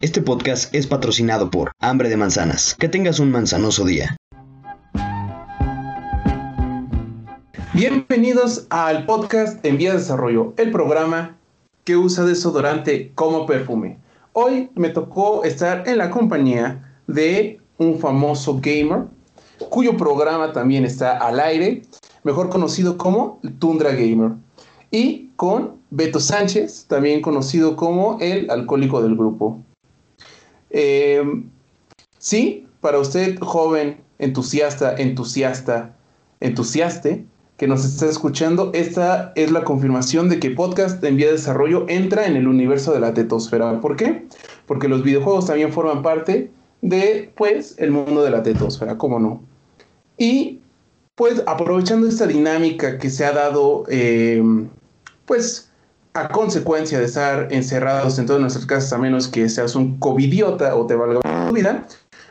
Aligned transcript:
Este 0.00 0.22
podcast 0.22 0.72
es 0.72 0.86
patrocinado 0.86 1.50
por 1.50 1.72
Hambre 1.80 2.08
de 2.08 2.16
Manzanas. 2.16 2.76
Que 2.78 2.88
tengas 2.88 3.18
un 3.18 3.32
manzanoso 3.32 3.84
día. 3.84 4.16
Bienvenidos 7.74 8.68
al 8.70 9.06
podcast 9.06 9.64
En 9.66 9.76
Vía 9.76 9.90
de 9.90 9.98
Desarrollo, 9.98 10.54
el 10.56 10.70
programa 10.70 11.36
que 11.82 11.96
usa 11.96 12.24
desodorante 12.24 13.10
como 13.16 13.44
perfume. 13.44 13.98
Hoy 14.34 14.70
me 14.76 14.90
tocó 14.90 15.42
estar 15.42 15.82
en 15.88 15.98
la 15.98 16.10
compañía 16.10 17.00
de 17.08 17.60
un 17.78 17.98
famoso 17.98 18.60
gamer, 18.62 19.06
cuyo 19.68 19.96
programa 19.96 20.52
también 20.52 20.84
está 20.84 21.18
al 21.18 21.40
aire, 21.40 21.82
mejor 22.22 22.50
conocido 22.50 22.96
como 22.96 23.40
Tundra 23.58 23.90
Gamer, 23.90 24.30
y 24.92 25.30
con 25.34 25.78
Beto 25.90 26.20
Sánchez, 26.20 26.86
también 26.86 27.20
conocido 27.20 27.74
como 27.74 28.18
el 28.20 28.48
alcohólico 28.48 29.02
del 29.02 29.16
grupo. 29.16 29.64
Eh, 30.70 31.22
sí, 32.18 32.66
para 32.80 32.98
usted, 32.98 33.38
joven, 33.40 34.00
entusiasta, 34.18 34.94
entusiasta, 34.96 35.94
entusiaste, 36.40 37.24
que 37.56 37.66
nos 37.66 37.84
está 37.84 38.06
escuchando, 38.06 38.70
esta 38.72 39.32
es 39.34 39.50
la 39.50 39.64
confirmación 39.64 40.28
de 40.28 40.38
que 40.38 40.50
podcast 40.50 41.02
en 41.02 41.16
vía 41.16 41.26
de 41.26 41.32
desarrollo 41.32 41.86
entra 41.88 42.26
en 42.26 42.36
el 42.36 42.46
universo 42.46 42.92
de 42.92 43.00
la 43.00 43.12
tetosfera. 43.14 43.80
¿Por 43.80 43.96
qué? 43.96 44.26
Porque 44.66 44.86
los 44.86 45.02
videojuegos 45.02 45.46
también 45.46 45.72
forman 45.72 46.02
parte 46.02 46.52
de, 46.82 47.32
pues, 47.36 47.74
el 47.78 47.90
mundo 47.90 48.22
de 48.22 48.30
la 48.30 48.44
tetosfera, 48.44 48.96
¿cómo 48.96 49.18
no? 49.18 49.42
Y, 50.16 50.60
pues, 51.16 51.42
aprovechando 51.46 52.06
esta 52.06 52.28
dinámica 52.28 52.96
que 52.98 53.10
se 53.10 53.24
ha 53.24 53.32
dado, 53.32 53.84
eh, 53.88 54.40
pues, 55.26 55.67
a 56.20 56.28
consecuencia 56.28 56.98
de 56.98 57.04
estar 57.04 57.48
encerrados 57.50 58.18
en 58.18 58.26
todas 58.26 58.40
nuestras 58.40 58.66
casas, 58.66 58.92
a 58.92 58.98
menos 58.98 59.28
que 59.28 59.48
seas 59.48 59.74
un 59.74 59.98
covidiota 59.98 60.74
o 60.74 60.86
te 60.86 60.94
valga 60.94 61.20
tu 61.20 61.54
vida, 61.54 61.86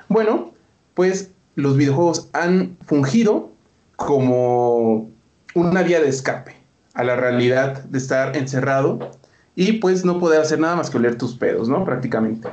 bueno, 0.10 0.52
pues, 0.94 1.32
los 1.55 1.77
videojuegos 1.77 2.29
han 2.34 2.77
fungido 2.85 3.52
como 3.96 5.10
una 5.55 5.82
vía 5.84 5.99
de 5.99 6.10
escape 6.10 6.55
a 6.94 7.04
la 7.04 7.16
realidad 7.16 7.84
de 7.84 7.98
estar 7.98 8.35
encerrado 8.35 9.12
y 9.55 9.74
pues 9.74 10.05
no 10.05 10.20
poder 10.20 10.41
hacer 10.41 10.60
nada 10.60 10.76
más 10.76 10.90
que 10.90 10.98
oler 10.98 11.18
tus 11.18 11.35
pedos, 11.35 11.68
¿no? 11.68 11.84
Prácticamente. 11.84 12.49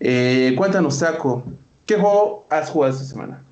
Eh, 0.00 0.54
cuéntanos, 0.56 0.96
Saco, 0.96 1.44
¿qué 1.86 1.96
juego 1.96 2.46
has 2.50 2.70
jugado 2.70 2.92
esta 2.92 3.04
semana? 3.04 3.44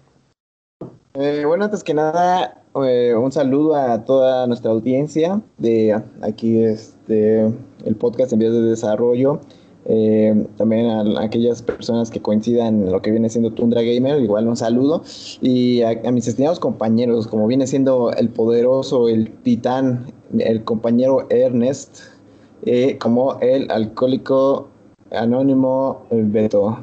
Eh, 1.15 1.45
bueno, 1.47 1.65
antes 1.65 1.85
que 1.85 1.95
nada, 1.95 2.60
eh, 2.77 3.15
un 3.15 3.33
saludo 3.33 3.75
a 3.75 4.05
toda 4.05 4.47
nuestra 4.47 4.71
audiencia 4.71 5.41
de 5.59 6.01
aquí, 6.23 6.63
este, 6.63 7.53
el 7.85 7.97
podcast 7.97 8.33
en 8.33 8.39
vías 8.39 8.53
de 8.53 8.63
desarrollo. 8.63 9.41
Eh, 9.87 10.47
también 10.57 10.87
a, 10.87 11.23
aquellas 11.23 11.63
personas 11.63 12.11
que 12.11 12.21
coincidan 12.21 12.85
en 12.85 12.93
lo 12.93 13.01
que 13.01 13.11
viene 13.11 13.29
siendo 13.29 13.51
Tundra 13.53 13.83
Gamer, 13.83 14.21
igual 14.21 14.47
un 14.47 14.57
saludo. 14.57 15.03
Y 15.41 15.83
a, 15.83 16.11
mis 16.13 16.29
estimados 16.29 16.61
compañeros, 16.61 17.27
como 17.27 17.47
viene 17.47 17.67
siendo 17.67 18.13
el 18.13 18.29
poderoso, 18.29 19.09
el 19.09 19.31
titán, 19.43 20.07
el 20.39 20.63
compañero 20.65 21.27
Ernest, 21.31 21.99
eh, 22.67 22.99
como 22.99 23.39
el 23.41 23.71
alcohólico 23.71 24.69
anónimo 25.11 26.03
Beto. 26.11 26.79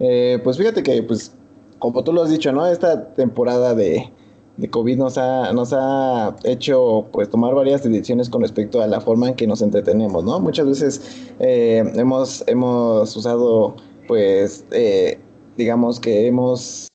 Eh, 0.00 0.38
pues 0.42 0.58
fíjate 0.58 0.82
que, 0.82 1.02
pues, 1.02 1.32
como 1.78 2.02
tú 2.02 2.12
lo 2.12 2.22
has 2.22 2.30
dicho, 2.30 2.52
¿no? 2.52 2.66
Esta 2.66 3.14
temporada 3.14 3.74
de, 3.74 4.10
de 4.56 4.68
COVID 4.68 4.98
nos 4.98 5.16
ha, 5.16 5.52
nos 5.52 5.72
ha 5.72 6.36
hecho 6.44 7.06
pues 7.12 7.30
tomar 7.30 7.54
varias 7.54 7.82
decisiones 7.82 8.28
con 8.28 8.42
respecto 8.42 8.82
a 8.82 8.86
la 8.86 9.00
forma 9.00 9.28
en 9.28 9.34
que 9.34 9.46
nos 9.46 9.62
entretenemos, 9.62 10.24
¿no? 10.24 10.38
Muchas 10.40 10.66
veces 10.66 11.30
eh, 11.38 11.82
hemos, 11.94 12.44
hemos 12.46 13.16
usado 13.16 13.76
pues 14.06 14.64
eh, 14.72 15.18
digamos 15.56 16.00
que 16.00 16.26
hemos 16.26 16.88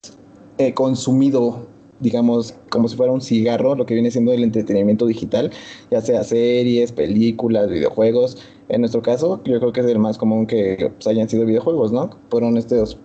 eh, 0.58 0.72
consumido 0.74 1.66
digamos, 2.00 2.54
como 2.70 2.88
si 2.88 2.96
fuera 2.96 3.12
un 3.12 3.20
cigarro, 3.20 3.74
lo 3.74 3.86
que 3.86 3.94
viene 3.94 4.10
siendo 4.10 4.32
el 4.32 4.44
entretenimiento 4.44 5.06
digital, 5.06 5.50
ya 5.90 6.00
sea 6.00 6.22
series, 6.24 6.92
películas, 6.92 7.70
videojuegos. 7.70 8.38
En 8.68 8.80
nuestro 8.80 9.02
caso, 9.02 9.40
yo 9.44 9.58
creo 9.60 9.72
que 9.72 9.80
es 9.80 9.86
el 9.86 9.98
más 9.98 10.18
común 10.18 10.46
que 10.46 10.92
pues, 10.94 11.06
hayan 11.06 11.28
sido 11.28 11.46
videojuegos, 11.46 11.92
¿no? 11.92 12.10
Fueron 12.30 12.56
estos, 12.56 12.98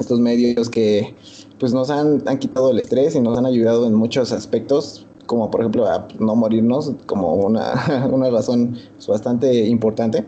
estos 0.00 0.20
medios 0.20 0.68
que 0.68 1.14
pues 1.62 1.72
nos 1.72 1.90
han, 1.90 2.24
han 2.26 2.38
quitado 2.40 2.70
el 2.70 2.80
estrés 2.80 3.14
y 3.14 3.20
nos 3.20 3.38
han 3.38 3.46
ayudado 3.46 3.86
en 3.86 3.94
muchos 3.94 4.32
aspectos, 4.32 5.06
como 5.26 5.48
por 5.48 5.60
ejemplo 5.60 5.86
a 5.86 6.08
no 6.18 6.34
morirnos, 6.34 6.90
como 7.06 7.34
una, 7.34 8.08
una 8.12 8.30
razón 8.30 8.76
pues, 8.96 9.06
bastante 9.06 9.66
importante. 9.66 10.26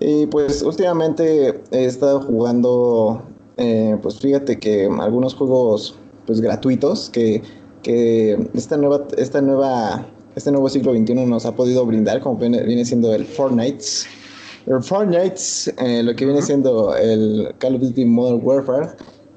Y 0.00 0.24
pues 0.28 0.62
últimamente 0.62 1.62
he 1.70 1.84
estado 1.84 2.22
jugando, 2.22 3.22
eh, 3.58 3.98
pues 4.00 4.20
fíjate 4.20 4.58
que 4.58 4.88
algunos 5.00 5.34
juegos 5.34 5.96
pues 6.24 6.40
gratuitos 6.40 7.10
que, 7.10 7.42
que 7.82 8.48
esta 8.54 8.78
nueva, 8.78 9.06
esta 9.18 9.42
nueva, 9.42 10.06
este 10.34 10.50
nuevo 10.50 10.70
siglo 10.70 10.92
XXI 10.94 11.26
nos 11.26 11.44
ha 11.44 11.54
podido 11.54 11.84
brindar, 11.84 12.22
como 12.22 12.36
viene, 12.36 12.62
viene 12.62 12.86
siendo 12.86 13.14
el 13.14 13.26
Fortnite. 13.26 13.84
El 14.64 14.82
Fortnite, 14.82 15.42
eh, 15.76 16.02
lo 16.02 16.16
que 16.16 16.24
viene 16.24 16.40
siendo 16.40 16.96
el 16.96 17.54
Call 17.58 17.74
of 17.74 17.82
Duty 17.82 18.06
Modern 18.06 18.40
Warfare, 18.42 18.88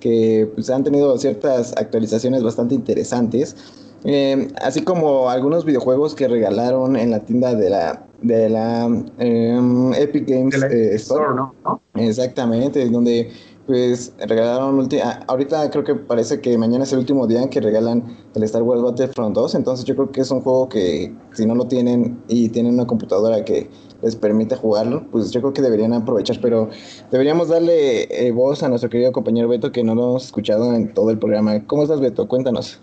que 0.04 0.52
pues, 0.54 0.70
han 0.70 0.84
tenido 0.84 1.18
ciertas 1.18 1.74
actualizaciones 1.78 2.44
bastante 2.44 2.76
interesantes. 2.76 3.56
Eh, 4.04 4.50
así 4.62 4.82
como 4.82 5.30
algunos 5.30 5.64
videojuegos 5.64 6.14
que 6.14 6.28
regalaron 6.28 6.98
en 6.98 7.12
la 7.12 7.22
tienda 7.22 7.56
de 7.56 7.70
la 7.70 8.06
de 8.22 8.50
la 8.50 8.86
em, 9.18 9.94
Epic 9.94 10.28
Games 10.28 10.62
eh, 10.62 10.96
Store, 10.96 11.34
¿no? 11.36 11.54
Exactamente, 11.94 12.90
donde 12.90 13.32
pues 13.66 14.12
regalaron 14.28 14.90
ahorita 15.28 15.70
creo 15.72 15.86
que 15.86 15.96
parece 15.96 16.42
que 16.42 16.58
mañana 16.58 16.84
es 16.84 16.92
el 16.92 17.00
último 17.00 17.28
día 17.28 17.44
en 17.44 17.50
que 17.50 17.62
regalan 17.62 18.04
el 18.36 18.44
Star 18.44 18.62
Wars 18.62 18.82
Battlefront 18.82 19.34
2, 19.36 19.56
entonces 19.56 19.86
yo 19.86 19.96
creo 19.96 20.12
que 20.12 20.20
es 20.20 20.32
un 20.32 20.42
juego 20.42 20.68
que 20.68 21.16
si 21.32 21.46
no 21.46 21.56
lo 21.56 21.66
tienen 21.68 22.22
y 22.28 22.50
tienen 22.50 22.74
una 22.74 22.86
computadora 22.86 23.46
que 23.46 23.70
les 24.04 24.16
permite 24.18 24.56
jugarlo, 24.56 25.06
pues 25.12 25.32
yo 25.32 25.42
creo 25.42 25.54
que 25.54 25.62
deberían 25.62 25.94
aprovechar, 25.94 26.38
pero 26.42 26.70
deberíamos 27.10 27.48
darle 27.48 28.04
eh, 28.12 28.32
voz 28.32 28.62
a 28.62 28.70
nuestro 28.70 28.90
querido 28.90 29.14
compañero 29.14 29.48
Beto 29.48 29.72
que 29.72 29.84
no 29.84 29.96
lo 29.96 30.04
hemos 30.10 30.26
escuchado 30.26 30.74
en 30.76 30.94
todo 30.94 31.10
el 31.10 31.18
programa. 31.18 31.66
¿Cómo 31.66 31.84
estás 31.84 32.02
Beto? 32.02 32.28
Cuéntanos. 32.28 32.82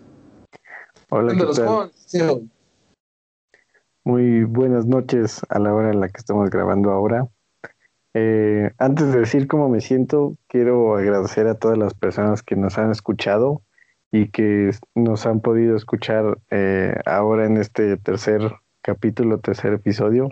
Hola, 1.10 1.34
¿qué 1.34 2.18
tal? 2.18 2.50
Muy 4.02 4.44
buenas 4.44 4.86
noches 4.86 5.42
a 5.50 5.58
la 5.58 5.74
hora 5.74 5.90
en 5.90 6.00
la 6.00 6.08
que 6.08 6.18
estamos 6.18 6.48
grabando 6.48 6.90
ahora. 6.90 7.28
Eh, 8.14 8.70
antes 8.78 9.12
de 9.12 9.20
decir 9.20 9.46
cómo 9.46 9.68
me 9.68 9.82
siento, 9.82 10.36
quiero 10.48 10.96
agradecer 10.96 11.46
a 11.48 11.54
todas 11.54 11.76
las 11.76 11.92
personas 11.92 12.42
que 12.42 12.56
nos 12.56 12.78
han 12.78 12.90
escuchado 12.90 13.62
y 14.10 14.30
que 14.30 14.70
nos 14.94 15.26
han 15.26 15.40
podido 15.40 15.76
escuchar 15.76 16.38
eh, 16.50 16.94
ahora 17.04 17.44
en 17.44 17.58
este 17.58 17.98
tercer 17.98 18.40
capítulo, 18.82 19.38
tercer 19.38 19.74
episodio. 19.74 20.30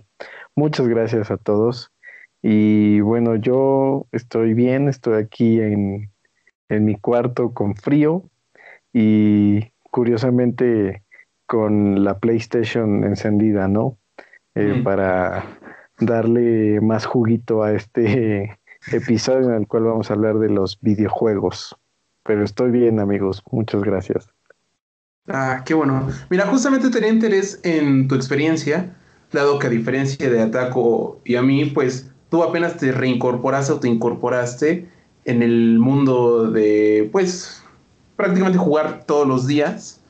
Muchas 0.59 0.89
gracias 0.89 1.31
a 1.31 1.37
todos. 1.37 1.93
Y 2.43 2.99
bueno, 2.99 3.37
yo 3.37 4.07
estoy 4.11 4.55
bien, 4.55 4.89
estoy 4.89 5.23
aquí 5.23 5.61
en, 5.61 6.11
en 6.69 6.85
mi 6.85 6.97
cuarto 6.97 7.55
con 7.55 7.77
frío 7.77 8.25
y 8.93 9.71
curiosamente 9.93 11.05
con 11.47 12.03
la 12.03 12.19
PlayStation 12.19 13.05
encendida, 13.05 13.69
¿no? 13.69 13.99
Eh, 14.57 14.81
para 14.83 15.45
darle 16.01 16.81
más 16.81 17.07
juguito 17.07 17.63
a 17.63 17.73
este 17.73 18.59
episodio 18.93 19.51
en 19.51 19.55
el 19.55 19.69
cual 19.69 19.85
vamos 19.85 20.11
a 20.11 20.15
hablar 20.15 20.41
de 20.41 20.51
los 20.51 20.81
videojuegos. 20.81 21.77
Pero 22.25 22.43
estoy 22.43 22.73
bien, 22.73 22.99
amigos. 22.99 23.45
Muchas 23.53 23.85
gracias. 23.85 24.29
Ah, 25.29 25.63
qué 25.65 25.75
bueno. 25.75 26.09
Mira, 26.31 26.47
justamente 26.47 26.91
tenía 26.91 27.11
interés 27.11 27.61
en 27.63 28.09
tu 28.09 28.17
experiencia, 28.17 28.97
dado 29.33 29.59
que 29.59 29.67
a 29.67 29.71
diferencia 29.71 30.31
de 30.31 30.41
Ataco 30.41 31.21
y 31.25 31.37
a 31.37 31.43
mí, 31.43 31.67
pues 31.67 32.11
tú 32.31 32.43
apenas 32.43 32.77
te 32.77 32.93
reincorporaste 32.93 33.73
o 33.73 33.81
te 33.81 33.89
incorporaste 33.89 34.89
en 35.25 35.43
el 35.43 35.79
mundo 35.79 36.51
de, 36.51 37.09
pues, 37.13 37.63
prácticamente 38.17 38.59
jugar 38.59 39.05
todos 39.05 39.27
los 39.27 39.47
días. 39.47 40.01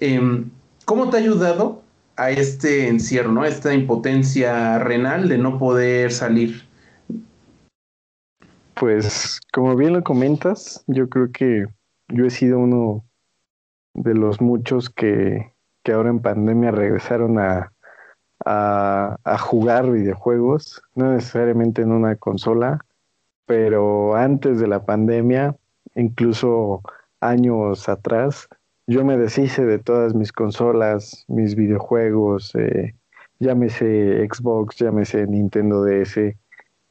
Em, 0.00 0.50
¿Cómo 0.84 1.10
te 1.10 1.16
ha 1.16 1.20
ayudado 1.20 1.82
a 2.16 2.30
este 2.30 2.88
encierro, 2.88 3.32
¿no? 3.32 3.44
esta 3.44 3.74
impotencia 3.74 4.78
renal 4.78 5.28
de 5.28 5.38
no 5.38 5.58
poder 5.58 6.12
salir? 6.12 6.62
Pues 8.74 9.40
como 9.52 9.74
bien 9.76 9.94
lo 9.94 10.02
comentas, 10.02 10.84
yo 10.86 11.08
creo 11.08 11.30
que 11.32 11.66
yo 12.08 12.26
he 12.26 12.30
sido 12.30 12.58
uno 12.58 13.04
de 13.94 14.14
los 14.14 14.40
muchos 14.40 14.90
que, 14.90 15.52
que 15.82 15.92
ahora 15.92 16.10
en 16.10 16.20
pandemia 16.20 16.70
regresaron 16.70 17.38
a, 17.38 17.72
a, 18.44 19.38
jugar 19.38 19.90
videojuegos, 19.90 20.82
no 20.94 21.12
necesariamente 21.12 21.82
en 21.82 21.92
una 21.92 22.16
consola, 22.16 22.84
pero 23.46 24.16
antes 24.16 24.58
de 24.58 24.66
la 24.66 24.84
pandemia, 24.84 25.56
incluso 25.94 26.82
años 27.20 27.88
atrás, 27.88 28.48
yo 28.86 29.04
me 29.04 29.16
deshice 29.16 29.64
de 29.64 29.78
todas 29.78 30.14
mis 30.14 30.32
consolas, 30.32 31.24
mis 31.28 31.54
videojuegos, 31.54 32.54
eh, 32.54 32.94
llámese 33.38 34.26
Xbox, 34.26 34.76
llámese 34.76 35.26
Nintendo 35.26 35.84
DS 35.84 36.36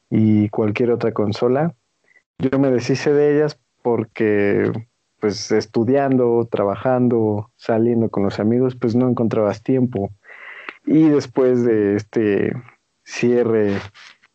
y 0.10 0.50
cualquier 0.50 0.92
otra 0.92 1.12
consola. 1.12 1.74
yo 2.38 2.60
me 2.60 2.70
deshice 2.70 3.14
de 3.14 3.36
ellas 3.36 3.60
porque 3.82 4.72
pues 5.20 5.52
estudiando, 5.52 6.48
trabajando, 6.52 7.50
saliendo 7.56 8.10
con 8.10 8.24
los 8.24 8.40
amigos, 8.40 8.76
pues 8.76 8.96
no 8.96 9.10
encontrabas 9.10 9.64
tiempo. 9.64 10.12
Y 10.86 11.10
después 11.10 11.64
de 11.64 11.96
este 11.96 12.54
cierre 13.04 13.80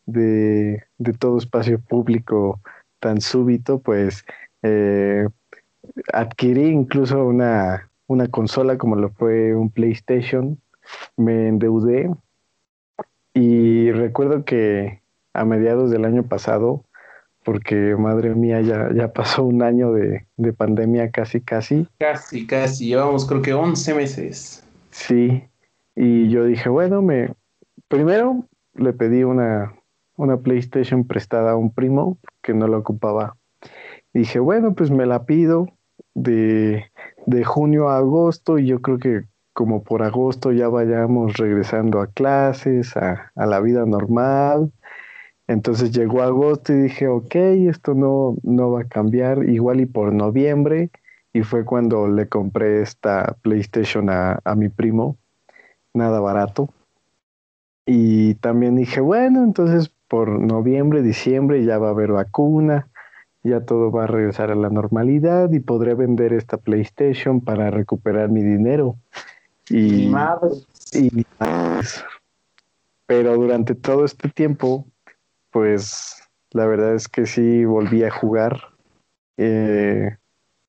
de, 0.05 0.83
todo 1.19 1.37
espacio 1.37 1.79
público 1.79 2.59
tan 2.99 3.21
súbito, 3.21 3.79
pues 3.79 4.25
eh, 4.63 5.27
adquirí 6.13 6.67
incluso 6.67 7.25
una, 7.25 7.89
una 8.07 8.27
consola 8.27 8.77
como 8.77 8.95
lo 8.95 9.09
fue 9.09 9.55
un 9.55 9.69
PlayStation, 9.69 10.59
me 11.17 11.47
endeudé 11.47 12.09
y 13.33 13.91
recuerdo 13.91 14.43
que 14.43 15.01
a 15.33 15.45
mediados 15.45 15.89
del 15.89 16.05
año 16.05 16.23
pasado 16.23 16.83
porque 17.43 17.95
madre 17.97 18.35
mía, 18.35 18.61
ya, 18.61 18.89
ya 18.93 19.11
pasó 19.13 19.43
un 19.43 19.63
año 19.63 19.91
de, 19.93 20.25
pandemia 20.53 21.09
casi, 21.11 21.41
casi. 21.41 21.87
Casi, 21.99 22.45
casi, 22.45 22.87
llevamos 22.87 23.25
creo 23.25 23.41
que 23.41 23.53
11 23.53 23.93
meses. 23.95 24.63
Sí, 24.91 25.43
y 26.03 26.29
yo 26.29 26.45
dije, 26.45 26.69
bueno, 26.69 27.01
me 27.01 27.33
primero 27.87 28.45
le 28.73 28.93
pedí 28.93 29.23
una, 29.23 29.75
una 30.17 30.37
PlayStation 30.37 31.05
prestada 31.05 31.51
a 31.51 31.55
un 31.55 31.73
primo 31.73 32.17
que 32.41 32.53
no 32.53 32.67
la 32.67 32.77
ocupaba. 32.77 33.37
dije, 34.13 34.39
bueno, 34.39 34.73
pues 34.73 34.89
me 34.91 35.05
la 35.05 35.25
pido 35.25 35.67
de, 36.15 36.85
de 37.25 37.43
junio 37.43 37.89
a 37.89 37.97
agosto 37.97 38.57
y 38.57 38.67
yo 38.67 38.81
creo 38.81 38.97
que 38.97 39.25
como 39.53 39.83
por 39.83 40.01
agosto 40.01 40.51
ya 40.51 40.69
vayamos 40.69 41.37
regresando 41.37 41.99
a 42.01 42.07
clases, 42.07 42.95
a, 42.97 43.31
a 43.35 43.45
la 43.45 43.59
vida 43.59 43.85
normal 43.85 44.71
entonces 45.51 45.91
llegó 45.91 46.21
agosto 46.21 46.73
y 46.73 46.83
dije, 46.83 47.07
ok, 47.07 47.35
esto 47.35 47.93
no, 47.93 48.37
no 48.43 48.71
va 48.71 48.81
a 48.81 48.87
cambiar, 48.87 49.49
igual 49.49 49.81
y 49.81 49.85
por 49.85 50.13
noviembre, 50.13 50.91
y 51.33 51.43
fue 51.43 51.65
cuando 51.65 52.07
le 52.07 52.27
compré 52.29 52.81
esta 52.81 53.37
PlayStation 53.41 54.09
a, 54.09 54.39
a 54.43 54.55
mi 54.55 54.69
primo, 54.69 55.17
nada 55.93 56.19
barato. 56.19 56.69
Y 57.85 58.35
también 58.35 58.75
dije, 58.75 59.01
bueno, 59.01 59.43
entonces 59.43 59.91
por 60.07 60.29
noviembre, 60.29 61.01
diciembre 61.01 61.63
ya 61.63 61.77
va 61.77 61.87
a 61.87 61.91
haber 61.91 62.11
vacuna, 62.11 62.89
ya 63.43 63.61
todo 63.61 63.91
va 63.91 64.03
a 64.03 64.07
regresar 64.07 64.51
a 64.51 64.55
la 64.55 64.69
normalidad 64.69 65.51
y 65.51 65.59
podré 65.59 65.95
vender 65.95 66.33
esta 66.33 66.57
PlayStation 66.57 67.41
para 67.41 67.71
recuperar 67.71 68.29
mi 68.29 68.43
dinero. 68.43 68.97
Y, 69.69 70.11
y 70.93 71.25
Pero 73.05 73.35
durante 73.35 73.73
todo 73.73 74.05
este 74.05 74.29
tiempo 74.29 74.85
pues 75.51 76.23
la 76.51 76.65
verdad 76.65 76.95
es 76.95 77.07
que 77.07 77.25
sí 77.27 77.65
volví 77.65 78.03
a 78.03 78.09
jugar. 78.11 78.59
Eh, 79.37 80.17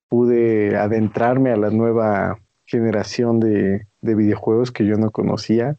pude 0.09 0.77
adentrarme 0.77 1.51
a 1.51 1.57
la 1.57 1.69
nueva 1.69 2.39
generación 2.77 3.39
de, 3.39 3.85
videojuegos 4.01 4.71
que 4.71 4.85
yo 4.85 4.97
no 4.97 5.11
conocía 5.11 5.77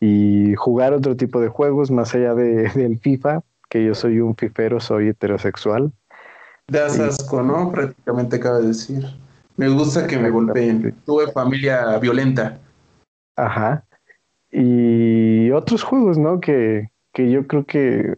y 0.00 0.54
jugar 0.56 0.92
otro 0.92 1.16
tipo 1.16 1.40
de 1.40 1.48
juegos 1.48 1.90
más 1.90 2.14
allá 2.14 2.34
de, 2.34 2.68
del 2.74 2.98
FIFA, 2.98 3.42
que 3.68 3.84
yo 3.84 3.94
soy 3.94 4.20
un 4.20 4.34
fifero, 4.34 4.80
soy 4.80 5.08
heterosexual. 5.08 5.92
Das 6.66 6.98
asco, 6.98 7.42
¿no? 7.42 7.70
Prácticamente 7.70 8.36
acaba 8.36 8.58
de 8.58 8.68
decir. 8.68 9.04
Me 9.56 9.68
gusta 9.68 10.06
que 10.06 10.18
me 10.18 10.30
golpeen. 10.30 10.94
Tuve 11.04 11.30
familia 11.30 11.98
violenta. 11.98 12.58
Ajá. 13.36 13.84
Y 14.50 15.50
otros 15.50 15.82
juegos, 15.82 16.16
¿no? 16.16 16.40
Que, 16.40 16.90
que 17.12 17.30
yo 17.30 17.46
creo 17.46 17.64
que 17.66 18.14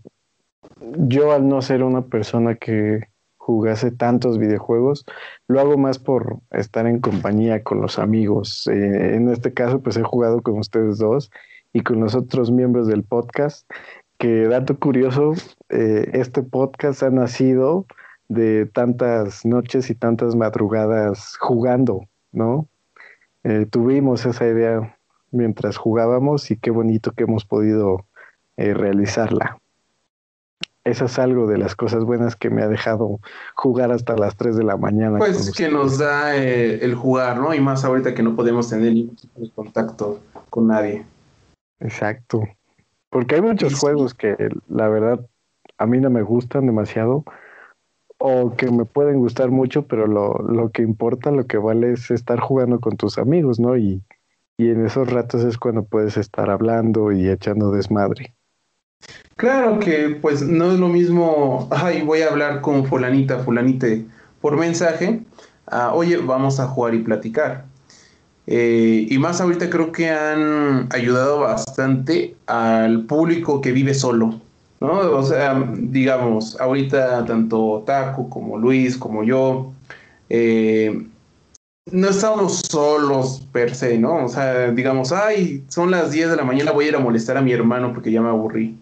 yo 0.80 1.32
al 1.32 1.48
no 1.48 1.60
ser 1.60 1.82
una 1.82 2.02
persona 2.02 2.54
que 2.54 3.08
jugase 3.46 3.92
tantos 3.92 4.38
videojuegos, 4.38 5.06
lo 5.46 5.60
hago 5.60 5.78
más 5.78 6.00
por 6.00 6.40
estar 6.50 6.84
en 6.88 6.98
compañía 6.98 7.62
con 7.62 7.80
los 7.80 8.00
amigos. 8.00 8.66
Eh, 8.66 9.14
en 9.14 9.28
este 9.28 9.54
caso, 9.54 9.80
pues 9.80 9.96
he 9.96 10.02
jugado 10.02 10.42
con 10.42 10.58
ustedes 10.58 10.98
dos 10.98 11.30
y 11.72 11.82
con 11.82 12.00
los 12.00 12.16
otros 12.16 12.50
miembros 12.50 12.88
del 12.88 13.04
podcast, 13.04 13.70
que 14.18 14.48
dato 14.48 14.76
curioso, 14.80 15.34
eh, 15.68 16.10
este 16.14 16.42
podcast 16.42 17.04
ha 17.04 17.10
nacido 17.10 17.86
de 18.28 18.66
tantas 18.66 19.46
noches 19.46 19.90
y 19.90 19.94
tantas 19.94 20.34
madrugadas 20.34 21.36
jugando, 21.38 22.08
¿no? 22.32 22.66
Eh, 23.44 23.66
tuvimos 23.70 24.26
esa 24.26 24.44
idea 24.44 24.98
mientras 25.30 25.76
jugábamos 25.76 26.50
y 26.50 26.56
qué 26.56 26.72
bonito 26.72 27.12
que 27.12 27.22
hemos 27.22 27.44
podido 27.44 28.06
realizarla. 28.56 29.60
Esa 30.86 31.06
es 31.06 31.18
algo 31.18 31.48
de 31.48 31.58
las 31.58 31.74
cosas 31.74 32.04
buenas 32.04 32.36
que 32.36 32.48
me 32.48 32.62
ha 32.62 32.68
dejado 32.68 33.18
jugar 33.56 33.90
hasta 33.90 34.16
las 34.16 34.36
3 34.36 34.56
de 34.56 34.62
la 34.62 34.76
mañana. 34.76 35.18
Pues 35.18 35.50
que 35.50 35.68
nos 35.68 35.98
da 35.98 36.36
eh, 36.36 36.78
el 36.80 36.94
jugar, 36.94 37.40
¿no? 37.40 37.52
Y 37.52 37.60
más 37.60 37.84
ahorita 37.84 38.14
que 38.14 38.22
no 38.22 38.36
podemos 38.36 38.70
tener 38.70 38.92
ningún 38.92 39.16
tipo 39.16 39.40
de 39.40 39.50
contacto 39.50 40.20
con 40.48 40.68
nadie. 40.68 41.04
Exacto. 41.80 42.44
Porque 43.10 43.34
hay 43.34 43.42
muchos 43.42 43.74
juegos 43.74 44.14
que 44.14 44.36
la 44.68 44.88
verdad 44.88 45.26
a 45.76 45.86
mí 45.86 45.98
no 45.98 46.08
me 46.08 46.22
gustan 46.22 46.66
demasiado 46.66 47.24
o 48.18 48.54
que 48.54 48.70
me 48.70 48.84
pueden 48.84 49.18
gustar 49.18 49.50
mucho, 49.50 49.88
pero 49.88 50.06
lo, 50.06 50.34
lo 50.34 50.70
que 50.70 50.82
importa, 50.82 51.32
lo 51.32 51.48
que 51.48 51.58
vale 51.58 51.94
es 51.94 52.12
estar 52.12 52.38
jugando 52.38 52.78
con 52.78 52.96
tus 52.96 53.18
amigos, 53.18 53.58
¿no? 53.58 53.76
Y, 53.76 54.04
y 54.56 54.70
en 54.70 54.86
esos 54.86 55.12
ratos 55.12 55.42
es 55.42 55.58
cuando 55.58 55.82
puedes 55.82 56.16
estar 56.16 56.48
hablando 56.48 57.10
y 57.10 57.28
echando 57.28 57.72
desmadre. 57.72 58.35
Claro 59.36 59.78
que 59.80 60.16
pues 60.22 60.40
no 60.40 60.72
es 60.72 60.78
lo 60.78 60.88
mismo, 60.88 61.68
ay, 61.70 62.00
voy 62.00 62.22
a 62.22 62.28
hablar 62.28 62.62
con 62.62 62.86
fulanita, 62.86 63.40
fulanite 63.40 64.06
por 64.40 64.56
mensaje, 64.56 65.20
oye, 65.92 66.16
vamos 66.16 66.58
a 66.58 66.66
jugar 66.68 66.94
y 66.94 67.00
platicar. 67.00 67.66
Eh, 68.46 69.06
y 69.10 69.18
más 69.18 69.42
ahorita 69.42 69.68
creo 69.68 69.92
que 69.92 70.08
han 70.08 70.88
ayudado 70.90 71.40
bastante 71.40 72.34
al 72.46 73.04
público 73.04 73.60
que 73.60 73.72
vive 73.72 73.92
solo, 73.92 74.40
¿no? 74.80 74.92
O 75.00 75.22
sea, 75.22 75.62
digamos, 75.76 76.58
ahorita 76.58 77.26
tanto 77.26 77.82
Taco 77.84 78.30
como 78.30 78.56
Luis 78.56 78.96
como 78.96 79.22
yo, 79.22 79.72
eh, 80.30 81.06
no 81.92 82.08
estamos 82.08 82.60
solos 82.70 83.46
per 83.52 83.74
se, 83.74 83.98
¿no? 83.98 84.24
O 84.24 84.28
sea, 84.28 84.70
digamos, 84.70 85.12
ay, 85.12 85.62
son 85.68 85.90
las 85.90 86.10
10 86.10 86.30
de 86.30 86.36
la 86.36 86.44
mañana, 86.44 86.72
voy 86.72 86.86
a 86.86 86.88
ir 86.88 86.96
a 86.96 87.00
molestar 87.00 87.36
a 87.36 87.42
mi 87.42 87.52
hermano 87.52 87.92
porque 87.92 88.10
ya 88.10 88.22
me 88.22 88.30
aburrí 88.30 88.78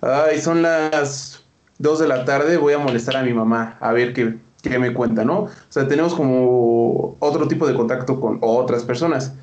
ay, 0.00 0.40
son 0.40 0.62
las 0.62 1.44
2 1.78 1.98
de 2.00 2.08
la 2.08 2.24
tarde, 2.24 2.56
voy 2.56 2.74
a 2.74 2.78
molestar 2.78 3.16
a 3.16 3.22
mi 3.22 3.32
mamá 3.32 3.76
a 3.80 3.92
ver 3.92 4.12
qué, 4.12 4.36
qué 4.62 4.78
me 4.78 4.92
cuenta, 4.92 5.24
¿no? 5.24 5.40
O 5.42 5.50
sea, 5.68 5.88
tenemos 5.88 6.14
como 6.14 7.16
otro 7.18 7.48
tipo 7.48 7.66
de 7.66 7.74
contacto 7.74 8.20
con 8.20 8.38
otras 8.40 8.84
personas. 8.84 9.34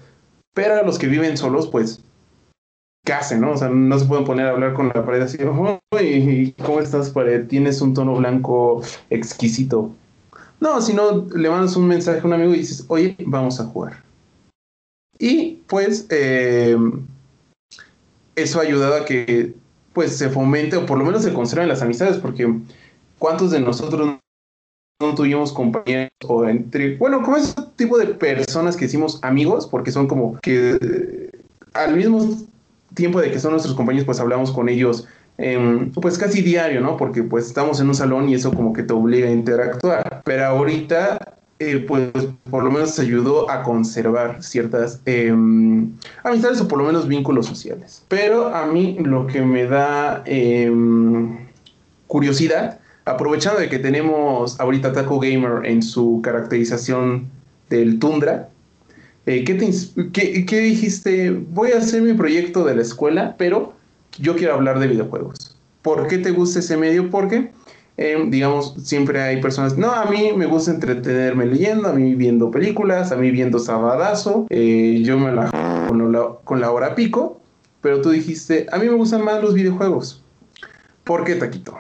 Pero 0.54 0.76
a 0.76 0.84
los 0.84 0.98
que 0.98 1.08
viven 1.08 1.38
solos, 1.38 1.68
pues, 1.68 2.02
¿qué 3.04 3.14
hacen, 3.14 3.42
no? 3.42 3.52
O 3.52 3.58
sea, 3.58 3.70
no 3.70 4.00
se 4.00 4.06
pueden 4.06 4.26
poner 4.26 4.48
a 4.48 4.52
hablar 4.52 4.74
con 4.74 4.88
la 4.88 5.06
pared 5.06 5.22
así, 5.22 5.38
¿y 5.38 6.52
¿cómo 6.54 6.80
estás, 6.80 7.10
pared? 7.10 7.48
Tienes 7.48 7.82
un 7.82 7.94
tono 7.94 8.16
blanco 8.16 8.82
exquisito. 9.10 9.92
No, 10.62 10.82
sino 10.82 11.28
le 11.36 11.50
mandas 11.50 11.76
un 11.76 11.88
mensaje 11.88 12.22
a 12.22 12.26
un 12.26 12.34
amigo 12.34 12.54
y 12.54 12.60
dices, 12.60 12.86
oye, 12.88 13.18
vamos 13.26 13.60
a 13.60 13.66
jugar. 13.66 14.04
Y 15.20 15.64
pues, 15.68 16.08
eh, 16.10 16.78
eso 18.36 18.60
ha 18.60 18.64
ayudado 18.64 18.96
a 18.96 19.06
que 19.06 19.56
pues 19.96 20.16
se 20.16 20.30
fomente 20.30 20.78
o 20.78 20.86
por 20.86 21.00
lo 21.00 21.06
menos 21.06 21.24
se 21.24 21.34
conserven 21.34 21.70
las 21.70 21.82
amistades, 21.82 22.18
porque 22.18 22.54
¿cuántos 23.18 23.50
de 23.50 23.62
nosotros 23.62 24.20
no 25.02 25.16
tuvimos 25.16 25.52
compañeros 25.52 26.12
o 26.28 26.46
entre, 26.46 26.98
bueno, 26.98 27.24
como 27.24 27.38
ese 27.38 27.56
tipo 27.76 27.98
de 27.98 28.08
personas 28.08 28.78
que 28.78 28.86
hicimos 28.86 29.20
amigos, 29.24 29.68
porque 29.68 29.92
son 29.92 30.08
como 30.08 30.38
que 30.42 30.78
eh, 30.80 31.32
al 31.74 31.96
mismo 31.96 32.38
tiempo 32.94 33.20
de 33.20 33.32
que 33.32 33.40
son 33.40 33.52
nuestros 33.52 33.76
compañeros, 33.76 34.06
pues 34.06 34.20
hablamos 34.20 34.52
con 34.52 34.70
ellos 34.70 35.08
pues 36.02 36.18
casi 36.18 36.42
diario, 36.42 36.80
¿no? 36.80 36.96
Porque 36.96 37.24
pues 37.24 37.48
estamos 37.48 37.80
en 37.82 37.88
un 37.88 37.96
salón 37.96 38.30
y 38.30 38.36
eso 38.36 38.54
como 38.54 38.72
que 38.72 38.84
te 38.84 38.94
obliga 38.94 39.28
a 39.28 39.32
interactuar. 39.32 40.22
Pero 40.24 40.46
ahorita 40.46 41.38
eh, 41.60 41.86
pues 41.88 42.12
por 42.50 42.66
lo 42.66 42.72
menos 42.72 43.00
ayudó 43.00 43.50
a 43.50 43.64
conservar 43.64 44.44
ciertas 44.44 45.02
em, 45.06 45.90
amistades 46.24 46.60
o 46.60 46.68
por 46.68 46.80
lo 46.80 46.86
menos 46.86 47.08
vínculos 47.08 47.46
sociales. 47.46 48.04
Pero 48.10 48.54
a 48.54 48.66
mí 48.66 48.98
lo 49.00 49.26
que 49.26 49.42
me 49.42 49.66
da 49.66 50.22
em, 50.26 51.48
curiosidad, 52.08 52.80
aprovechando 53.06 53.62
de 53.62 53.70
que 53.70 53.80
tenemos 53.80 54.60
ahorita 54.60 54.92
Taco 54.92 55.20
Gamer 55.20 55.66
en 55.66 55.82
su 55.82 56.20
caracterización 56.22 57.30
del 57.70 58.00
Tundra, 58.00 58.50
eh, 59.26 59.44
¿qué, 59.46 60.46
¿qué 60.46 60.60
dijiste? 60.60 61.32
Voy 61.32 61.72
a 61.72 61.78
hacer 61.78 62.02
mi 62.02 62.14
proyecto 62.14 62.66
de 62.66 62.76
la 62.76 62.82
escuela, 62.82 63.36
pero 63.38 63.74
yo 64.20 64.36
quiero 64.36 64.54
hablar 64.56 64.80
de 64.80 64.88
videojuegos. 64.88 65.58
¿Por 65.82 66.08
qué 66.08 66.18
te 66.18 66.32
gusta 66.32 66.60
ese 66.60 66.78
medio? 66.78 67.10
Porque 67.10 67.52
Em, 67.98 68.30
digamos, 68.30 68.76
siempre 68.84 69.22
hay 69.22 69.42
personas, 69.42 69.78
no, 69.78 69.90
a 69.90 70.06
mí 70.06 70.32
me 70.36 70.48
gusta 70.48 70.72
entretenerme 70.72 71.46
leyendo, 71.46 71.88
a 71.88 71.94
mí 71.94 72.14
viendo 72.14 72.52
películas, 72.52 73.14
a 73.14 73.16
mí 73.16 73.32
viendo 73.32 73.58
Sabadazo, 73.58 74.48
eh, 74.50 75.02
yo 75.02 75.18
me 75.18 75.32
la 75.32 75.50
con 75.88 76.12
la, 76.12 76.36
con 76.44 76.60
la 76.60 76.72
hora 76.72 76.94
pico, 76.94 77.40
pero 77.80 78.02
tú 78.02 78.10
dijiste, 78.10 78.68
a 78.70 78.80
mí 78.80 78.88
me 78.88 78.96
gustan 78.96 79.24
más 79.24 79.42
los 79.42 79.54
videojuegos. 79.54 80.22
¿Por 81.06 81.24
qué, 81.24 81.36
Taquito? 81.36 81.78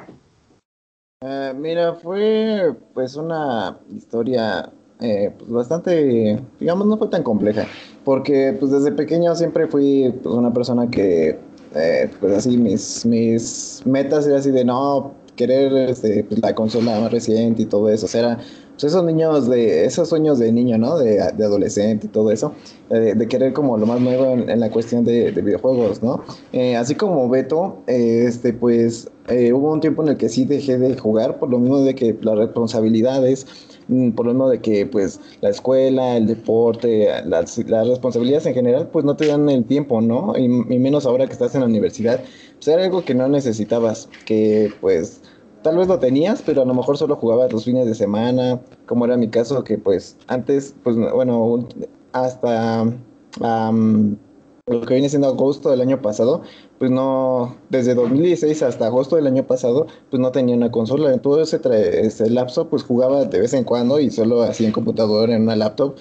Eh, 1.21 1.53
mira, 1.57 1.95
fue 1.95 2.73
pues 2.93 3.17
una 3.17 3.77
historia 3.93 4.71
eh, 5.01 5.33
pues, 5.37 5.51
bastante, 5.51 6.39
digamos, 6.61 6.87
no 6.87 6.97
fue 6.97 7.09
tan 7.09 7.23
compleja, 7.23 7.65
porque 8.05 8.55
pues 8.57 8.71
desde 8.71 8.93
pequeño 8.93 9.35
siempre 9.35 9.67
fui 9.67 10.13
pues, 10.23 10.33
una 10.33 10.53
persona 10.53 10.89
que, 10.89 11.37
pues 12.21 12.37
así, 12.37 12.55
mis, 12.55 13.05
mis 13.05 13.81
metas 13.83 14.25
eran 14.25 14.39
así 14.39 14.51
de 14.51 14.63
no 14.63 15.24
querer 15.35 15.89
este, 15.89 16.23
pues, 16.23 16.41
la 16.41 16.55
consola 16.55 16.99
más 16.99 17.11
reciente 17.11 17.63
y 17.63 17.65
todo 17.65 17.89
eso, 17.89 18.05
o 18.05 18.09
sea, 18.09 18.39
pues 18.75 18.83
esos 18.85 19.05
niños 19.05 19.49
de, 19.49 19.85
esos 19.85 20.09
sueños 20.09 20.37
de 20.37 20.51
niño, 20.51 20.77
¿no? 20.77 20.97
De, 20.97 21.15
de 21.15 21.45
adolescente 21.45 22.07
y 22.07 22.09
todo 22.09 22.29
eso, 22.29 22.53
de, 22.89 23.27
querer 23.27 23.53
como 23.53 23.77
lo 23.77 23.85
más 23.85 24.01
nuevo 24.01 24.33
en, 24.33 24.59
la 24.59 24.69
cuestión 24.69 25.05
de, 25.05 25.31
videojuegos, 25.31 26.03
¿no? 26.03 26.23
Eh, 26.51 26.75
así 26.75 26.93
como 26.95 27.29
Beto, 27.29 27.77
este, 27.87 28.51
pues 28.51 29.09
eh, 29.29 29.53
hubo 29.53 29.71
un 29.71 29.79
tiempo 29.79 30.03
en 30.03 30.09
el 30.09 30.17
que 30.17 30.27
sí 30.27 30.43
dejé 30.45 30.77
de 30.77 30.97
jugar, 30.97 31.39
por 31.39 31.49
lo 31.49 31.59
mismo 31.59 31.79
de 31.81 31.95
que 31.95 32.17
las 32.21 32.37
responsabilidades, 32.37 33.47
mm, 33.87 34.11
por 34.11 34.25
lo 34.25 34.33
mismo 34.33 34.49
de 34.49 34.59
que 34.59 34.85
pues 34.85 35.21
la 35.41 35.49
escuela, 35.49 36.17
el 36.17 36.27
deporte, 36.27 37.07
las, 37.25 37.57
las 37.57 37.87
responsabilidades 37.87 38.45
en 38.45 38.53
general, 38.55 38.89
pues 38.91 39.05
no 39.05 39.15
te 39.15 39.27
dan 39.27 39.49
el 39.49 39.63
tiempo, 39.63 40.01
¿no? 40.01 40.33
Y 40.37 40.47
menos 40.49 41.05
ahora 41.05 41.25
que 41.27 41.33
estás 41.33 41.55
en 41.55 41.61
la 41.61 41.67
universidad, 41.67 42.19
pues 42.55 42.67
era 42.67 42.83
algo 42.83 43.03
que 43.03 43.13
no 43.13 43.27
necesitabas, 43.27 44.09
que 44.25 44.71
pues 44.81 45.21
tal 45.63 45.77
vez 45.77 45.87
lo 45.87 45.99
tenías, 45.99 46.41
pero 46.45 46.61
a 46.61 46.65
lo 46.65 46.73
mejor 46.73 46.97
solo 46.97 47.15
jugabas 47.15 47.51
los 47.51 47.65
fines 47.65 47.87
de 47.87 47.95
semana, 47.95 48.61
como 48.85 49.05
era 49.05 49.17
mi 49.17 49.29
caso, 49.29 49.63
que 49.63 49.77
pues 49.77 50.17
antes, 50.27 50.75
pues 50.83 50.95
bueno, 50.95 51.67
hasta 52.13 52.85
lo 54.67 54.81
que 54.81 54.93
viene 54.95 55.09
siendo 55.09 55.27
agosto 55.27 55.69
del 55.69 55.81
año 55.81 56.01
pasado, 56.01 56.41
pues 56.79 56.89
no, 56.89 57.55
desde 57.69 57.93
2016 57.93 58.63
hasta 58.63 58.87
agosto 58.87 59.15
del 59.15 59.27
año 59.27 59.45
pasado, 59.45 59.87
pues 60.09 60.19
no 60.19 60.31
tenía 60.31 60.55
una 60.55 60.71
consola. 60.71 61.13
En 61.13 61.19
todo 61.19 61.41
ese, 61.41 61.59
ese 62.05 62.29
lapso, 62.29 62.67
pues 62.67 62.83
jugaba 62.83 63.25
de 63.25 63.39
vez 63.39 63.53
en 63.53 63.63
cuando 63.63 63.99
y 63.99 64.09
solo 64.09 64.41
así 64.41 64.65
en 64.65 64.71
computadora, 64.71 65.35
en 65.35 65.43
una 65.43 65.55
laptop, 65.55 65.95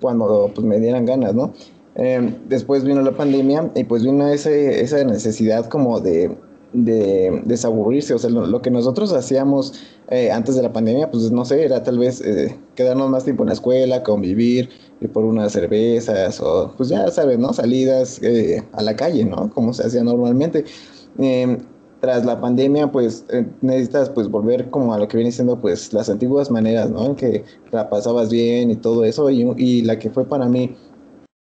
cuando 0.00 0.50
pues 0.54 0.66
me 0.66 0.80
dieran 0.80 1.04
ganas, 1.04 1.34
¿no? 1.34 1.52
Em, 1.98 2.34
después 2.46 2.84
vino 2.84 3.00
la 3.00 3.16
pandemia 3.16 3.70
y 3.74 3.84
pues 3.84 4.04
vino 4.04 4.28
ese, 4.28 4.82
esa 4.82 5.02
necesidad 5.02 5.66
como 5.66 5.98
de, 5.98 6.36
de 6.74 7.42
desaburrirse. 7.46 8.12
O 8.12 8.18
sea, 8.18 8.28
lo, 8.28 8.60
que 8.60 8.70
nosotros 8.70 9.12
hacíamos 9.14 9.72
eh, 10.10 10.30
antes 10.30 10.56
de 10.56 10.62
la 10.62 10.72
pandemia, 10.72 11.10
pues 11.10 11.32
no 11.32 11.46
sé, 11.46 11.64
era 11.64 11.82
tal 11.82 11.98
vez 11.98 12.20
eh, 12.20 12.54
quedarnos 12.74 13.08
más 13.08 13.24
tiempo 13.24 13.44
en 13.44 13.48
la 13.48 13.54
escuela, 13.54 14.02
convivir, 14.02 14.68
ir 15.00 15.10
por 15.10 15.24
unas 15.24 15.52
cervezas 15.52 16.38
o 16.40 16.74
pues 16.76 16.90
ya 16.90 17.10
sabes, 17.10 17.38
¿no? 17.38 17.54
Salidas 17.54 18.22
eh, 18.22 18.62
a 18.72 18.82
la 18.82 18.94
calle, 18.94 19.24
¿no? 19.24 19.50
Como 19.54 19.72
se 19.72 19.86
hacía 19.86 20.04
normalmente. 20.04 20.64
Em, 21.18 21.58
tras 22.00 22.26
la 22.26 22.38
pandemia, 22.38 22.92
pues 22.92 23.24
necesitas 23.62 24.10
pues 24.10 24.28
volver 24.28 24.68
como 24.68 24.92
a 24.92 24.98
lo 24.98 25.08
que 25.08 25.16
viene 25.16 25.32
siendo 25.32 25.58
pues 25.58 25.94
las 25.94 26.10
antiguas 26.10 26.50
maneras, 26.50 26.90
¿no? 26.90 27.06
En 27.06 27.14
que 27.14 27.42
la 27.72 27.88
pasabas 27.88 28.30
bien 28.30 28.70
y 28.70 28.76
todo 28.76 29.02
eso. 29.04 29.30
Y, 29.30 29.50
y 29.56 29.80
la 29.80 29.98
que 29.98 30.10
fue 30.10 30.26
para 30.26 30.46
mí 30.46 30.76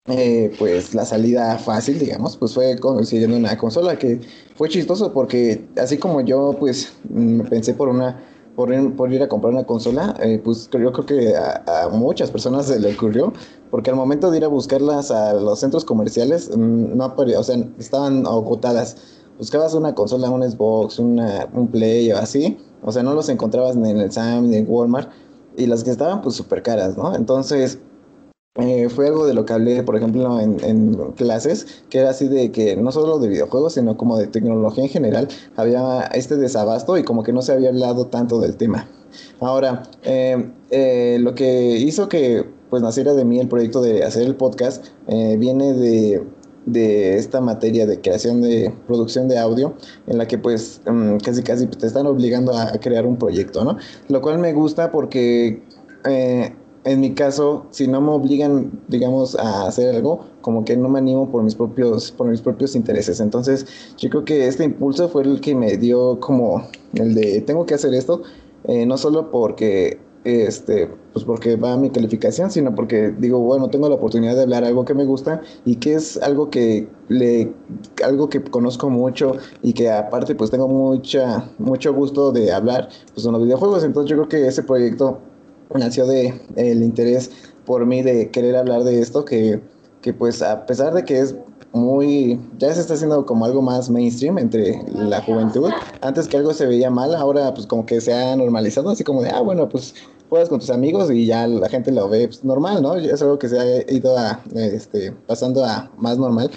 eh, 0.07 0.51
pues 0.59 0.93
la 0.93 1.03
salida 1.03 1.57
fácil, 1.57 1.97
digamos, 1.97 2.37
pues 2.37 2.53
fue 2.53 2.77
consiguiendo 2.77 3.37
una 3.37 3.57
consola 3.57 3.97
que 3.97 4.21
fue 4.55 4.69
chistoso 4.69 5.11
porque 5.11 5.65
así 5.81 5.97
como 5.97 6.21
yo 6.21 6.55
pues 6.59 6.93
me 7.09 7.43
pensé 7.43 7.73
por 7.73 7.89
una 7.89 8.23
por 8.55 8.71
ir, 9.11 9.21
a 9.21 9.27
comprar 9.27 9.51
una 9.51 9.65
consola, 9.65 10.15
eh, 10.21 10.39
pues 10.41 10.69
yo 10.71 10.91
creo 10.93 11.05
que 11.05 11.35
a, 11.35 11.89
muchas 11.91 12.31
personas 12.31 12.67
se 12.67 12.79
le 12.79 12.93
ocurrió, 12.93 13.33
porque 13.69 13.89
al 13.89 13.97
momento 13.97 14.31
de 14.31 14.37
ir 14.37 14.45
a 14.45 14.47
buscarlas 14.47 15.11
a 15.11 15.33
los 15.33 15.59
centros 15.59 15.83
comerciales, 15.83 16.49
mm, 16.55 16.95
no 16.95 17.13
o 17.17 17.43
sea, 17.43 17.57
estaban 17.77 18.25
agotadas. 18.25 18.95
Buscabas 19.37 19.73
una 19.73 19.93
consola, 19.93 20.29
un 20.29 20.49
Xbox, 20.49 20.99
una, 20.99 21.49
un 21.53 21.67
Play 21.67 22.13
o 22.13 22.17
así, 22.17 22.57
o 22.81 22.93
sea, 22.93 23.03
no 23.03 23.13
los 23.13 23.27
encontrabas 23.27 23.75
ni 23.75 23.89
en 23.89 23.99
el 23.99 24.11
Sam 24.11 24.49
ni 24.49 24.55
en 24.55 24.65
Walmart, 24.69 25.09
y 25.57 25.65
las 25.65 25.83
que 25.83 25.91
estaban 25.91 26.21
pues 26.21 26.35
súper 26.35 26.63
caras, 26.63 26.95
¿no? 26.95 27.13
Entonces, 27.13 27.79
eh, 28.57 28.87
fue 28.87 29.07
algo 29.07 29.27
de 29.27 29.33
lo 29.33 29.45
que 29.45 29.51
hablé, 29.51 29.83
por 29.83 29.97
ejemplo, 29.97 30.39
en, 30.39 30.93
clases, 31.17 31.83
que 31.89 31.99
era 31.99 32.11
así 32.11 32.29
de 32.29 32.53
que 32.53 32.77
no 32.77 32.89
solo 32.93 33.19
de 33.19 33.27
videojuegos, 33.27 33.73
sino 33.73 33.97
como 33.97 34.17
de 34.17 34.27
tecnología 34.27 34.85
en 34.85 34.89
general, 34.89 35.27
había 35.57 36.03
este 36.13 36.37
desabasto 36.37 36.97
y 36.97 37.03
como 37.03 37.23
que 37.23 37.33
no 37.33 37.41
se 37.41 37.51
había 37.51 37.67
hablado 37.69 38.07
tanto 38.07 38.39
del 38.39 38.55
tema. 38.55 38.87
Ahora, 39.41 39.83
eh, 40.03 40.51
eh, 40.69 41.17
lo 41.19 41.35
que 41.35 41.71
hizo 41.77 42.07
que 42.07 42.45
pues 42.69 42.81
naciera 42.81 43.13
de 43.13 43.25
mí 43.25 43.39
el 43.41 43.49
proyecto 43.49 43.81
de 43.81 44.03
hacer 44.03 44.23
el 44.23 44.35
podcast 44.35 44.85
viene 45.07 45.73
de, 45.73 46.25
de, 46.65 47.17
esta 47.17 47.41
materia 47.41 47.85
de 47.85 48.01
creación 48.01 48.41
de 48.41 48.73
producción 48.87 49.27
de 49.27 49.37
audio, 49.37 49.75
en 50.07 50.17
la 50.17 50.27
que 50.27 50.37
pues 50.37 50.81
mm, 50.85 51.17
casi 51.17 51.43
casi 51.43 51.67
te 51.67 51.87
están 51.87 52.07
obligando 52.07 52.57
a, 52.57 52.71
crear 52.79 53.05
un 53.05 53.17
proyecto, 53.17 53.63
¿no? 53.63 53.77
Lo 54.07 54.21
cual 54.21 54.39
me 54.39 54.53
gusta 54.53 54.91
porque 54.91 55.61
en 56.85 56.99
mi 56.99 57.15
caso, 57.15 57.65
si 57.71 57.87
no 57.87 57.99
me 57.99 58.11
obligan, 58.11 58.71
digamos, 58.87 59.35
a 59.35 59.67
hacer 59.67 59.95
algo, 59.95 60.25
como 60.41 60.63
que 60.63 60.77
no 60.77 60.87
me 60.87 60.99
animo 60.99 61.31
por 61.31 61.41
mis 61.43 61.55
propios, 61.55 62.11
por 62.11 62.27
mis 62.27 62.41
propios 62.41 62.75
intereses. 62.75 63.19
Entonces, 63.19 63.65
yo 63.97 64.09
creo 64.09 64.23
que 64.23 64.47
este 64.47 64.63
impulso 64.63 65.09
fue 65.09 65.23
el 65.23 65.41
que 65.41 65.55
me 65.55 65.77
dio 65.77 66.19
como 66.19 66.67
el 66.93 67.15
de 67.15 67.41
tengo 67.41 67.65
que 67.65 67.73
hacer 67.73 67.93
esto, 67.95 68.21
eh, 68.65 68.85
no 68.85 68.97
solo 68.97 69.31
porque 69.31 69.99
este, 70.25 70.89
pues 71.13 71.23
porque 71.25 71.55
va 71.55 71.73
a 71.73 71.77
mi 71.77 71.89
calificación, 71.91 72.51
sino 72.51 72.73
porque 72.75 73.13
digo, 73.17 73.39
bueno, 73.39 73.69
tengo 73.69 73.89
la 73.89 73.95
oportunidad 73.95 74.35
de 74.35 74.43
hablar 74.43 74.63
algo 74.63 74.85
que 74.85 74.93
me 74.93 75.05
gusta 75.05 75.41
y 75.65 75.77
que 75.77 75.93
es 75.93 76.17
algo 76.17 76.49
que 76.49 76.87
le, 77.09 77.53
algo 78.03 78.29
que 78.29 78.43
conozco 78.43 78.89
mucho 78.89 79.33
y 79.61 79.73
que 79.73 79.89
aparte 79.91 80.35
pues 80.35 80.51
tengo 80.51 80.67
mucha, 80.67 81.49
mucho 81.59 81.93
gusto 81.93 82.31
de 82.31 82.51
hablar, 82.51 82.89
pues 83.13 83.23
son 83.23 83.33
los 83.33 83.43
videojuegos. 83.43 83.83
Entonces 83.83 84.09
yo 84.09 84.17
creo 84.17 84.29
que 84.29 84.47
ese 84.47 84.63
proyecto 84.63 85.19
nació 85.73 86.05
de 86.05 86.39
el 86.55 86.83
interés 86.83 87.31
por 87.65 87.85
mí 87.85 88.01
de 88.01 88.29
querer 88.29 88.55
hablar 88.55 88.83
de 88.83 88.99
esto, 88.99 89.25
que, 89.25 89.59
que 90.01 90.13
pues 90.13 90.41
a 90.41 90.65
pesar 90.65 90.93
de 90.93 91.03
que 91.03 91.19
es 91.19 91.35
muy, 91.73 92.39
ya 92.57 92.73
se 92.73 92.79
está 92.79 92.93
haciendo 92.93 93.25
como 93.25 93.43
algo 93.43 93.61
más 93.61 93.89
mainstream 93.89 94.37
entre 94.37 94.81
la 94.93 95.21
juventud, 95.21 95.69
antes 96.01 96.27
que 96.27 96.37
algo 96.37 96.53
se 96.53 96.65
veía 96.65 96.89
mal, 96.89 97.13
ahora 97.13 97.53
pues 97.53 97.67
como 97.67 97.85
que 97.85 97.99
se 97.99 98.13
ha 98.13 98.35
normalizado, 98.35 98.89
así 98.89 99.03
como 99.03 99.21
de, 99.21 99.29
ah, 99.29 99.41
bueno, 99.41 99.67
pues 99.67 99.93
juegas 100.29 100.49
con 100.49 100.59
tus 100.59 100.69
amigos 100.69 101.11
y 101.11 101.25
ya 101.25 101.47
la 101.47 101.69
gente 101.69 101.91
lo 101.91 102.07
ve 102.09 102.27
pues, 102.27 102.43
normal, 102.43 102.81
¿no? 102.81 102.95
Es 102.95 103.21
algo 103.21 103.37
que 103.39 103.49
se 103.49 103.59
ha 103.59 103.91
ido 103.91 104.17
a, 104.17 104.41
este, 104.55 105.11
pasando 105.27 105.63
a 105.63 105.91
más 105.97 106.17
normal. 106.17 106.49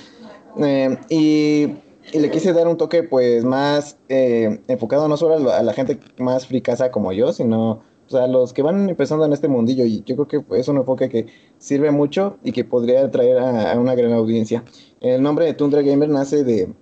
Y, 1.08 1.64
y, 2.12 2.18
le 2.18 2.30
quise 2.30 2.52
dar 2.52 2.66
un 2.66 2.76
toque 2.76 3.02
pues 3.02 3.44
más 3.44 3.96
eh, 4.08 4.60
enfocado 4.66 5.06
no 5.08 5.16
solo 5.16 5.52
a 5.52 5.62
la, 5.62 5.72
gente 5.72 5.98
más 6.18 6.46
fricasa 6.46 6.90
como 6.90 7.12
yo, 7.12 7.32
sino 7.32 7.80
o 8.08 8.10
sea, 8.10 8.26
los 8.26 8.54
que 8.54 8.62
van 8.62 8.88
empezando 8.88 9.26
en 9.26 9.34
este 9.34 9.48
mundillo, 9.48 9.84
y 9.84 10.02
yo 10.04 10.16
creo 10.16 10.46
que 10.46 10.58
es 10.58 10.68
un 10.68 10.78
enfoque 10.78 11.10
que 11.10 11.26
sirve 11.58 11.90
mucho 11.90 12.38
y 12.42 12.52
que 12.52 12.64
podría 12.64 13.04
atraer 13.04 13.38
a, 13.38 13.78
una 13.78 13.94
gran 13.94 14.12
audiencia. 14.12 14.64
El 15.00 15.22
nombre 15.22 15.44
de 15.44 15.52
Tundra 15.52 15.82
Gamer 15.82 16.08
nace 16.08 16.42
de, 16.42 16.72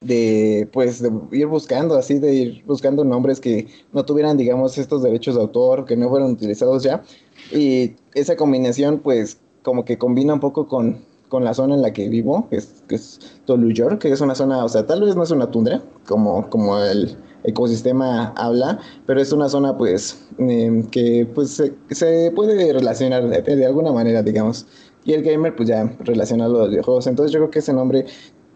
de, 0.00 0.68
pues, 0.72 1.00
de 1.00 1.12
ir 1.30 1.46
buscando, 1.46 1.94
así, 1.96 2.18
de 2.18 2.34
ir 2.34 2.64
buscando 2.66 3.04
nombres 3.04 3.38
que 3.38 3.68
no 3.92 4.04
tuvieran, 4.04 4.36
digamos, 4.36 4.78
estos 4.78 5.02
derechos 5.02 5.36
de 5.36 5.42
autor, 5.42 5.84
que 5.84 5.96
no 5.96 6.08
fueran 6.08 6.32
utilizados 6.32 6.82
ya. 6.82 7.04
Y 7.52 7.94
esa 8.14 8.34
combinación, 8.34 8.98
pues, 8.98 9.38
como 9.62 9.84
que 9.84 9.96
combina 9.96 10.34
un 10.34 10.40
poco 10.40 10.66
con, 10.66 11.04
con 11.28 11.44
la 11.44 11.54
zona 11.54 11.76
en 11.76 11.82
la 11.82 11.92
que 11.92 12.08
vivo, 12.08 12.48
que 12.50 12.56
es, 12.56 12.82
que 12.88 12.96
es 12.96 13.20
York, 13.46 14.00
que 14.00 14.10
es 14.10 14.20
una 14.20 14.34
zona, 14.34 14.64
o 14.64 14.68
sea, 14.68 14.86
tal 14.86 15.02
vez 15.02 15.14
no 15.14 15.22
es 15.22 15.30
una 15.30 15.52
tundra, 15.52 15.82
como, 16.04 16.50
como 16.50 16.78
el 16.80 17.16
ecosistema 17.44 18.32
habla, 18.36 18.78
pero 19.06 19.20
es 19.20 19.32
una 19.32 19.48
zona 19.48 19.76
pues 19.76 20.26
em, 20.38 20.84
que 20.84 21.26
pues 21.34 21.62
se, 21.90 22.30
puede 22.32 22.72
relacionar 22.72 23.28
de, 23.28 23.66
alguna 23.66 23.92
manera, 23.92 24.22
digamos. 24.22 24.66
Y 25.04 25.12
el 25.12 25.22
gamer 25.22 25.56
pues 25.56 25.68
ya 25.68 25.96
relaciona 26.00 26.46
a 26.46 26.48
los 26.48 26.70
videojuegos. 26.70 27.06
Entonces 27.06 27.32
yo 27.32 27.40
creo 27.40 27.50
que 27.50 27.60
ese 27.60 27.72
nombre 27.72 28.06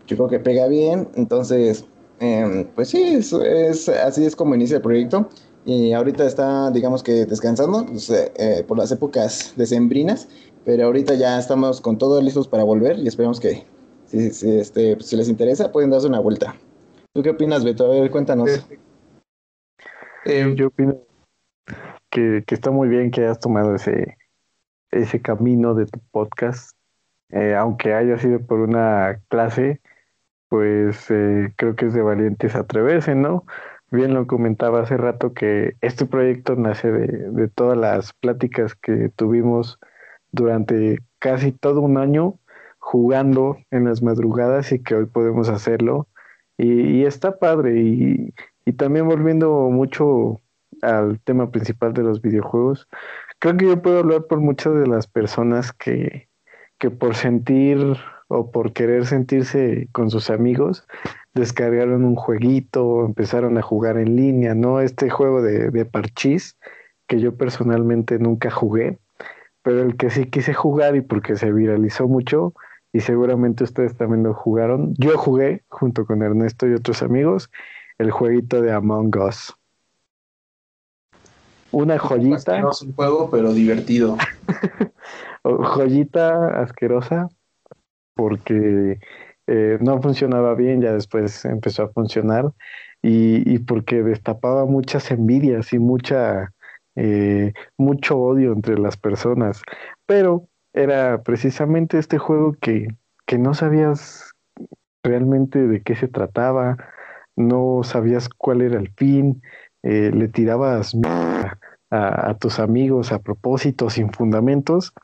yo 0.07 0.17
creo 0.17 0.29
que 0.29 0.41
pega 0.41 0.67
bien. 0.69 1.09
Entonces, 1.15 1.85
em, 2.21 2.67
pues 2.75 2.89
sí, 2.91 3.03
es, 3.03 3.89
así 3.89 4.25
es 4.25 4.37
como 4.37 4.55
inicia 4.55 4.77
el 4.77 4.83
proyecto. 4.83 5.29
Y 5.65 5.93
ahorita 5.93 6.27
está, 6.27 6.71
digamos 6.71 7.03
que 7.03 7.25
descansando 7.25 7.87
pues, 7.87 8.11
eh, 8.11 8.33
eh, 8.37 8.65
por 8.67 8.79
las 8.79 8.91
épocas 8.91 9.53
decembrinas, 9.57 10.29
pero 10.65 10.87
ahorita 10.87 11.15
ya 11.15 11.39
estamos 11.39 11.81
con 11.81 11.99
todo 11.99 12.21
listos 12.21 12.49
para 12.49 12.65
volver 12.65 12.99
y 12.99 13.07
esperamos 13.07 13.39
que 13.39 13.65
si, 14.07 14.31
si, 14.31 14.51
este, 14.51 15.01
si 15.01 15.17
les 15.17 15.29
interesa 15.29 15.71
pueden 15.71 15.91
darse 15.91 16.09
una 16.09 16.19
vuelta. 16.19 16.57
¿Tú 17.15 17.23
qué 17.23 17.31
opinas, 17.31 17.63
Beto? 17.63 17.85
A 17.85 18.01
ver, 18.01 18.11
cuéntanos. 18.11 18.67
Eh, 20.25 20.55
yo 20.57 20.69
opino 20.69 20.97
que, 22.09 22.43
está 22.47 22.71
muy 22.71 22.89
bien 22.89 23.11
que 23.11 23.21
hayas 23.21 23.39
tomado 23.39 23.75
ese, 23.75 24.17
ese 24.91 25.21
camino 25.21 25.75
de 25.75 25.85
tu 25.85 26.01
podcast. 26.11 26.75
Eh, 27.29 27.55
aunque 27.55 27.93
haya 27.93 28.17
sido 28.17 28.41
por 28.41 28.61
una 28.61 29.21
clase, 29.29 29.83
pues 30.49 31.11
eh, 31.11 31.53
creo 31.57 31.77
que 31.77 31.87
es 31.87 31.95
de 31.95 32.01
valientes 32.01 32.55
atreverse, 32.55 33.15
¿no? 33.15 33.45
Bien 33.91 34.15
lo 34.15 34.27
comentaba 34.27 34.81
hace 34.81 34.97
rato 34.97 35.35
que 35.35 35.77
este 35.83 36.07
proyecto 36.07 36.57
nace 36.57 36.91
de, 36.91 37.31
de 37.31 37.49
todas 37.49 37.77
las 37.77 38.15
pláticas 38.15 38.75
que 38.75 39.11
tuvimos 39.11 39.79
durante 40.31 40.99
casi 41.19 41.53
todo 41.53 41.83
un 41.83 41.99
año 41.99 42.39
jugando 42.79 43.59
en 43.71 43.85
las 43.85 44.03
madrugadas 44.03 44.73
y 44.73 44.83
que 44.83 44.95
hoy 44.95 45.05
podemos 45.05 45.51
hacerlo 45.51 46.09
y, 46.59 47.05
está 47.05 47.39
padre. 47.39 47.81
Y, 47.81 48.35
y, 48.65 48.73
también 48.75 49.07
volviendo 49.07 49.69
mucho 49.71 50.41
al 50.83 51.21
tema 51.21 51.51
principal 51.51 51.93
de 51.93 52.03
los 52.03 52.23
videojuegos, 52.23 52.89
creo 53.39 53.57
que 53.57 53.67
yo 53.67 53.83
puedo 53.83 54.01
hablar 54.01 54.27
por 54.27 54.41
muchas 54.41 54.75
de 54.75 54.87
las 54.87 55.07
personas 55.07 55.73
que, 55.73 56.29
que 56.79 56.91
por 56.91 57.15
sentir 57.15 57.97
o 58.29 58.51
por 58.51 58.73
querer 58.73 59.07
sentirse 59.07 59.89
con 59.93 60.11
sus 60.11 60.31
amigos, 60.31 60.87
descargaron 61.35 62.05
un 62.05 62.17
jueguito, 62.17 63.05
empezaron 63.05 63.59
a 63.59 63.63
jugar 63.63 63.99
en 63.99 64.17
línea, 64.17 64.55
¿no? 64.55 64.81
Este 64.81 65.11
juego 65.11 65.43
de, 65.43 65.71
de 65.71 65.89
que 67.07 67.21
yo 67.21 67.37
personalmente 67.37 68.19
nunca 68.19 68.51
jugué, 68.51 68.99
pero 69.63 69.83
el 69.83 69.97
que 69.97 70.11
sí 70.11 70.27
quise 70.27 70.55
jugar 70.55 70.97
y 70.97 71.03
porque 71.03 71.37
se 71.37 71.53
viralizó 71.53 72.09
mucho, 72.09 72.55
y 72.93 73.01
seguramente 73.01 73.65
ustedes 73.65 73.97
también 73.97 74.23
lo 74.23 74.35
jugaron, 74.35 74.95
yo 74.99 75.17
jugué 75.17 75.65
junto 75.69 76.05
con 76.05 76.23
Ernesto 76.23 76.67
y 76.67 76.75
otros 76.75 77.03
amigos 77.03 77.51
el 77.99 78.11
jueguito 78.11 78.61
de 78.61 78.73
Among 78.73 79.17
Us. 79.17 79.55
Una 81.71 81.99
joyita. 81.99 82.61
No 82.61 82.71
es 82.71 82.83
un 82.83 82.93
juego, 82.93 83.31
pero 83.31 83.53
divertido. 83.53 84.19
joyita 85.43 86.61
asquerosa, 86.61 87.29
porque 88.15 89.01
eh, 89.47 89.79
no 89.81 90.01
funcionaba 90.03 90.55
bien, 90.55 90.83
ya 90.83 90.93
después 90.93 91.45
empezó 91.45 91.85
a 91.85 91.89
funcionar 91.89 92.53
y, 93.03 93.59
porque 93.61 94.03
destapaba 94.03 94.65
muchas 94.65 95.11
envidias 95.11 95.73
y 95.73 95.79
mucha, 95.79 96.53
eh, 96.95 97.53
mucho 97.77 98.19
odio 98.19 98.53
entre 98.53 98.79
las 98.79 98.97
personas. 98.97 99.63
Pero 100.07 100.49
era 100.73 101.23
precisamente 101.23 101.99
este 101.99 102.19
juego 102.19 102.55
que, 102.61 102.89
que 103.27 103.39
no 103.39 103.55
sabías 103.55 104.33
realmente 105.03 105.67
de 105.67 105.83
qué 105.83 105.95
se 105.95 106.09
trataba, 106.09 106.77
no 107.37 107.83
sabías 107.83 108.29
cuál 108.29 108.63
era 108.63 108.79
el 108.79 108.91
fin, 108.97 109.43
eh, 109.83 110.11
le 110.15 110.29
tirabas 110.29 110.95
a, 111.91 112.35
tus 112.39 112.59
amigos 112.59 113.13
a 113.13 113.19
propósito, 113.19 113.91
sin 113.91 114.11
fundamentos, 114.13 114.95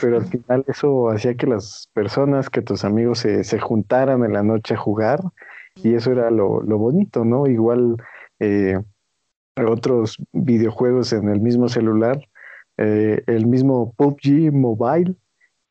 pero 0.00 0.18
al 0.18 0.26
final 0.26 0.64
eso 0.68 1.10
hacía 1.10 1.34
que 1.34 1.46
las 1.46 1.90
personas, 1.92 2.50
que 2.50 2.62
tus 2.62 2.84
amigos 2.84 3.18
se, 3.18 3.42
se 3.42 3.58
juntaran 3.58 4.24
en 4.24 4.32
la 4.32 4.44
noche 4.44 4.74
a 4.74 4.76
jugar 4.76 5.20
y 5.82 5.94
eso 5.94 6.12
era 6.12 6.30
lo, 6.30 6.62
lo 6.62 6.78
bonito, 6.78 7.24
¿no? 7.24 7.48
Igual 7.48 7.96
eh, 8.38 8.78
otros 9.56 10.18
videojuegos 10.32 11.12
en 11.12 11.28
el 11.28 11.40
mismo 11.40 11.68
celular, 11.68 12.20
eh, 12.78 13.22
el 13.26 13.46
mismo 13.46 13.94
PUBG 13.96 14.52
Mobile, 14.52 15.14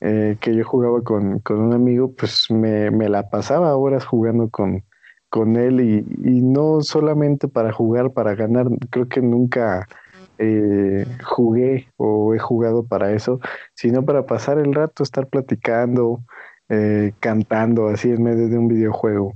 eh, 0.01 0.37
que 0.39 0.55
yo 0.55 0.63
jugaba 0.63 1.01
con, 1.03 1.39
con, 1.39 1.59
un 1.59 1.73
amigo, 1.73 2.11
pues 2.13 2.49
me, 2.49 2.91
me 2.91 3.09
la 3.09 3.29
pasaba 3.29 3.75
horas 3.75 4.05
jugando 4.05 4.49
con, 4.49 4.83
con 5.29 5.55
él 5.55 5.81
y, 5.81 5.97
y, 6.27 6.41
no 6.41 6.81
solamente 6.81 7.47
para 7.47 7.71
jugar, 7.71 8.11
para 8.11 8.35
ganar, 8.35 8.67
creo 8.89 9.07
que 9.07 9.21
nunca 9.21 9.87
eh, 10.39 11.05
jugué 11.23 11.87
o 11.97 12.33
he 12.33 12.39
jugado 12.39 12.83
para 12.85 13.13
eso, 13.13 13.39
sino 13.75 14.03
para 14.03 14.25
pasar 14.25 14.57
el 14.57 14.73
rato, 14.73 15.03
estar 15.03 15.27
platicando, 15.27 16.21
cantando, 17.19 17.89
así 17.89 18.09
en 18.09 18.23
medio 18.23 18.49
de 18.49 18.57
un 18.57 18.67
videojuego. 18.67 19.33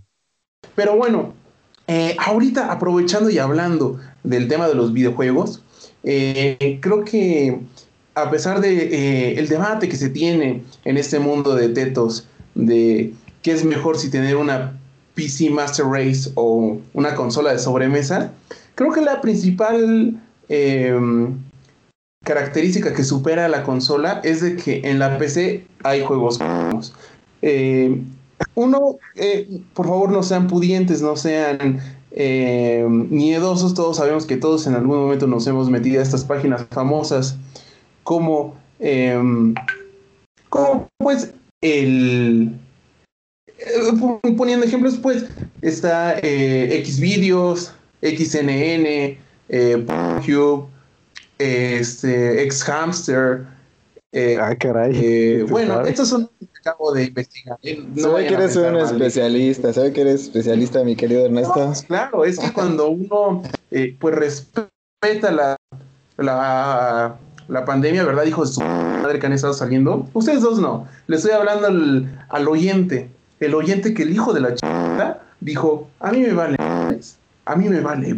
Pero 0.73 0.97
bueno, 0.97 1.33
ahorita 2.17 2.71
aprovechando 2.71 3.29
y 3.29 3.37
hablando 3.37 3.99
del 4.23 4.47
tema 4.47 4.67
de 4.67 4.73
los 4.73 4.93
videojuegos, 4.93 5.63
creo 6.03 7.03
que 7.05 7.59
a 8.15 8.29
pesar 8.29 8.61
de 8.61 9.33
el 9.33 9.47
debate 9.47 9.89
que 9.89 9.95
se 9.95 10.09
tiene 10.09 10.63
en 10.85 10.97
este 10.97 11.19
mundo 11.19 11.55
de 11.55 11.69
tetos, 11.69 12.27
de 12.55 13.13
qué 13.41 13.51
es 13.51 13.63
mejor 13.63 13.97
si 13.97 14.09
tener 14.09 14.35
una 14.35 14.77
PC 15.15 15.49
Master 15.49 15.85
Race 15.85 16.31
o 16.35 16.77
una 16.93 17.15
consola 17.15 17.53
de 17.53 17.59
sobremesa, 17.59 18.31
creo 18.75 18.91
que 18.91 19.01
la 19.01 19.21
principal 19.21 20.19
Em, 20.49 21.37
característica 22.25 22.93
que 22.93 23.03
supera 23.03 23.45
a 23.45 23.49
la 23.49 23.63
consola 23.63 24.19
es 24.23 24.41
de 24.41 24.55
que 24.55 24.81
en 24.83 24.97
la 24.97 25.17
PC 25.17 25.65
hay 25.83 26.03
juegos 26.03 26.39
eh, 27.41 28.01
uno, 28.55 28.97
eh, 29.15 29.61
por 29.73 29.87
favor, 29.87 30.11
no 30.11 30.23
sean 30.23 30.47
pudientes, 30.47 31.01
no 31.01 31.15
sean 31.15 31.79
em, 32.11 33.07
miedosos. 33.09 33.73
Todos 33.73 33.97
sabemos 33.97 34.25
que 34.25 34.37
todos 34.37 34.67
en 34.67 34.75
algún 34.75 34.97
momento 34.97 35.27
nos 35.27 35.45
hemos 35.47 35.69
metido 35.69 35.99
a 35.99 36.03
estas 36.03 36.23
páginas 36.23 36.65
famosas 36.71 37.37
como, 38.03 38.55
como 40.49 40.87
pues 40.97 41.33
el 41.61 42.53
poniendo 44.37 44.65
ejemplos, 44.65 44.97
pues 45.01 45.25
está 45.61 46.17
eh, 46.21 46.83
Xvideos, 46.85 47.73
XNN, 48.01 49.17
eh, 49.49 49.85
Cube, 50.25 50.67
este, 51.37 52.43
Ex 52.43 52.63
Hamster. 52.63 53.45
Eh, 54.11 54.37
ah, 54.39 54.55
caray. 54.55 54.91
Eh, 54.95 55.45
bueno, 55.47 55.85
estos 55.85 56.09
son 56.09 56.29
acabo 56.59 56.91
de 56.91 57.05
investigar. 57.05 57.57
¿eh? 57.63 57.83
No 57.95 58.03
sabe 58.03 58.27
que 58.27 58.33
eres 58.33 58.55
un 58.55 58.77
especialista, 58.77 59.73
sabe 59.73 59.93
que 59.93 60.01
eres 60.01 60.23
especialista, 60.23 60.83
mi 60.83 60.95
querido 60.95 61.25
Ernesto. 61.25 61.53
Pues, 61.53 61.83
claro, 61.83 62.25
es 62.25 62.39
que 62.39 62.51
cuando 62.53 62.89
uno 62.89 63.43
eh, 63.71 63.95
pues 63.99 64.15
respeta 64.15 65.31
la, 65.31 65.55
la, 66.17 67.17
la 67.47 67.65
pandemia, 67.65 68.03
¿verdad? 68.03 68.23
Dijo 68.23 68.45
su 68.45 68.61
madre 68.61 69.19
que 69.19 69.25
han 69.25 69.33
estado 69.33 69.53
saliendo. 69.53 70.07
Ustedes 70.13 70.41
dos 70.41 70.59
no. 70.59 70.87
Le 71.07 71.15
estoy 71.15 71.31
hablando 71.31 71.67
al, 71.67 72.25
al 72.29 72.47
oyente. 72.47 73.09
El 73.39 73.55
oyente 73.55 73.93
que 73.93 74.03
el 74.03 74.11
hijo 74.11 74.33
de 74.33 74.41
la 74.41 74.53
chica 74.53 75.21
dijo, 75.39 75.87
a 75.99 76.11
mí 76.11 76.19
me 76.19 76.33
vale, 76.33 76.57
a 77.45 77.55
mí 77.55 77.69
me 77.69 77.79
vale 77.79 78.13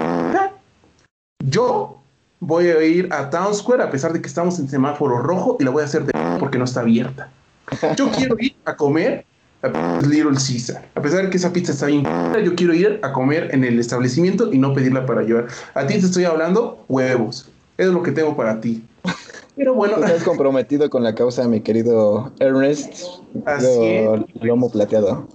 yo 1.46 2.00
voy 2.40 2.68
a 2.68 2.84
ir 2.84 3.12
a 3.12 3.30
Town 3.30 3.54
Square 3.54 3.84
a 3.84 3.92
pesar 3.92 4.14
de 4.14 4.22
que 4.22 4.28
estamos 4.28 4.60
en 4.60 4.70
semáforo 4.70 5.20
rojo 5.20 5.58
y 5.60 5.64
la 5.64 5.72
voy 5.72 5.82
a 5.82 5.86
hacer 5.86 6.06
de 6.06 6.12
porque 6.40 6.58
no 6.58 6.66
está 6.66 6.82
abierta. 6.82 7.30
Yo 7.96 8.12
quiero 8.12 8.36
ir 8.40 8.56
a 8.66 8.76
comer 8.76 9.26
a 9.64 10.00
Little 10.02 10.34
Caesar. 10.34 10.88
A 10.96 11.02
pesar 11.02 11.24
de 11.24 11.30
que 11.30 11.38
esa 11.38 11.54
pizza 11.54 11.72
está 11.72 11.86
bien, 11.86 12.04
yo 12.44 12.56
quiero 12.56 12.74
ir 12.74 13.00
a 13.02 13.14
comer 13.14 13.50
en 13.54 13.64
el 13.64 13.80
establecimiento 13.80 14.52
y 14.52 14.58
no 14.58 14.74
pedirla 14.74 15.06
para 15.06 15.22
llevar. 15.22 15.48
A 15.74 15.86
ti 15.86 15.94
te 16.00 16.06
estoy 16.06 16.26
hablando 16.26 16.84
huevos. 16.88 17.50
Es 17.78 17.88
lo 17.88 18.04
que 18.04 18.12
tengo 18.12 18.36
para 18.36 18.60
ti. 18.60 18.84
Pero 19.56 19.74
bueno. 19.76 19.98
Estás 19.98 20.24
comprometido 20.24 20.90
con 20.90 21.04
la 21.04 21.14
causa, 21.14 21.48
mi 21.48 21.62
querido 21.62 22.32
Ernest. 22.40 23.04
Así 23.46 24.06
Lomo 24.42 24.72
plateado. 24.72 25.28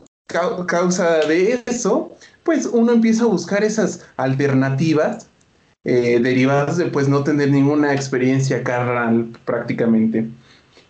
causa 0.67 1.21
de 1.27 1.63
eso, 1.67 2.13
pues 2.43 2.67
uno 2.67 2.93
empieza 2.93 3.25
a 3.25 3.27
buscar 3.27 3.63
esas 3.63 4.05
alternativas 4.17 5.29
eh, 5.85 6.19
derivadas 6.21 6.77
de 6.77 6.87
pues 6.87 7.09
no 7.09 7.23
tener 7.23 7.51
ninguna 7.51 7.95
experiencia 7.95 8.65
carnal 8.65 9.29
prácticamente. 9.45 10.29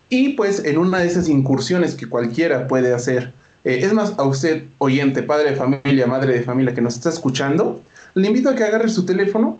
Y 0.09 0.29
pues 0.29 0.63
en 0.63 0.77
una 0.77 0.99
de 0.99 1.07
esas 1.07 1.27
incursiones 1.27 1.95
que 1.95 2.07
cualquiera 2.07 2.67
puede 2.67 2.93
hacer, 2.93 3.33
eh, 3.63 3.79
es 3.81 3.93
más, 3.93 4.13
a 4.17 4.23
usted, 4.23 4.63
oyente, 4.77 5.23
padre 5.23 5.51
de 5.51 5.55
familia, 5.57 6.07
madre 6.07 6.33
de 6.33 6.43
familia 6.43 6.73
que 6.73 6.81
nos 6.81 6.95
está 6.95 7.09
escuchando, 7.09 7.81
le 8.13 8.27
invito 8.27 8.49
a 8.49 8.55
que 8.55 8.63
agarre 8.63 8.89
su 8.89 9.05
teléfono, 9.05 9.59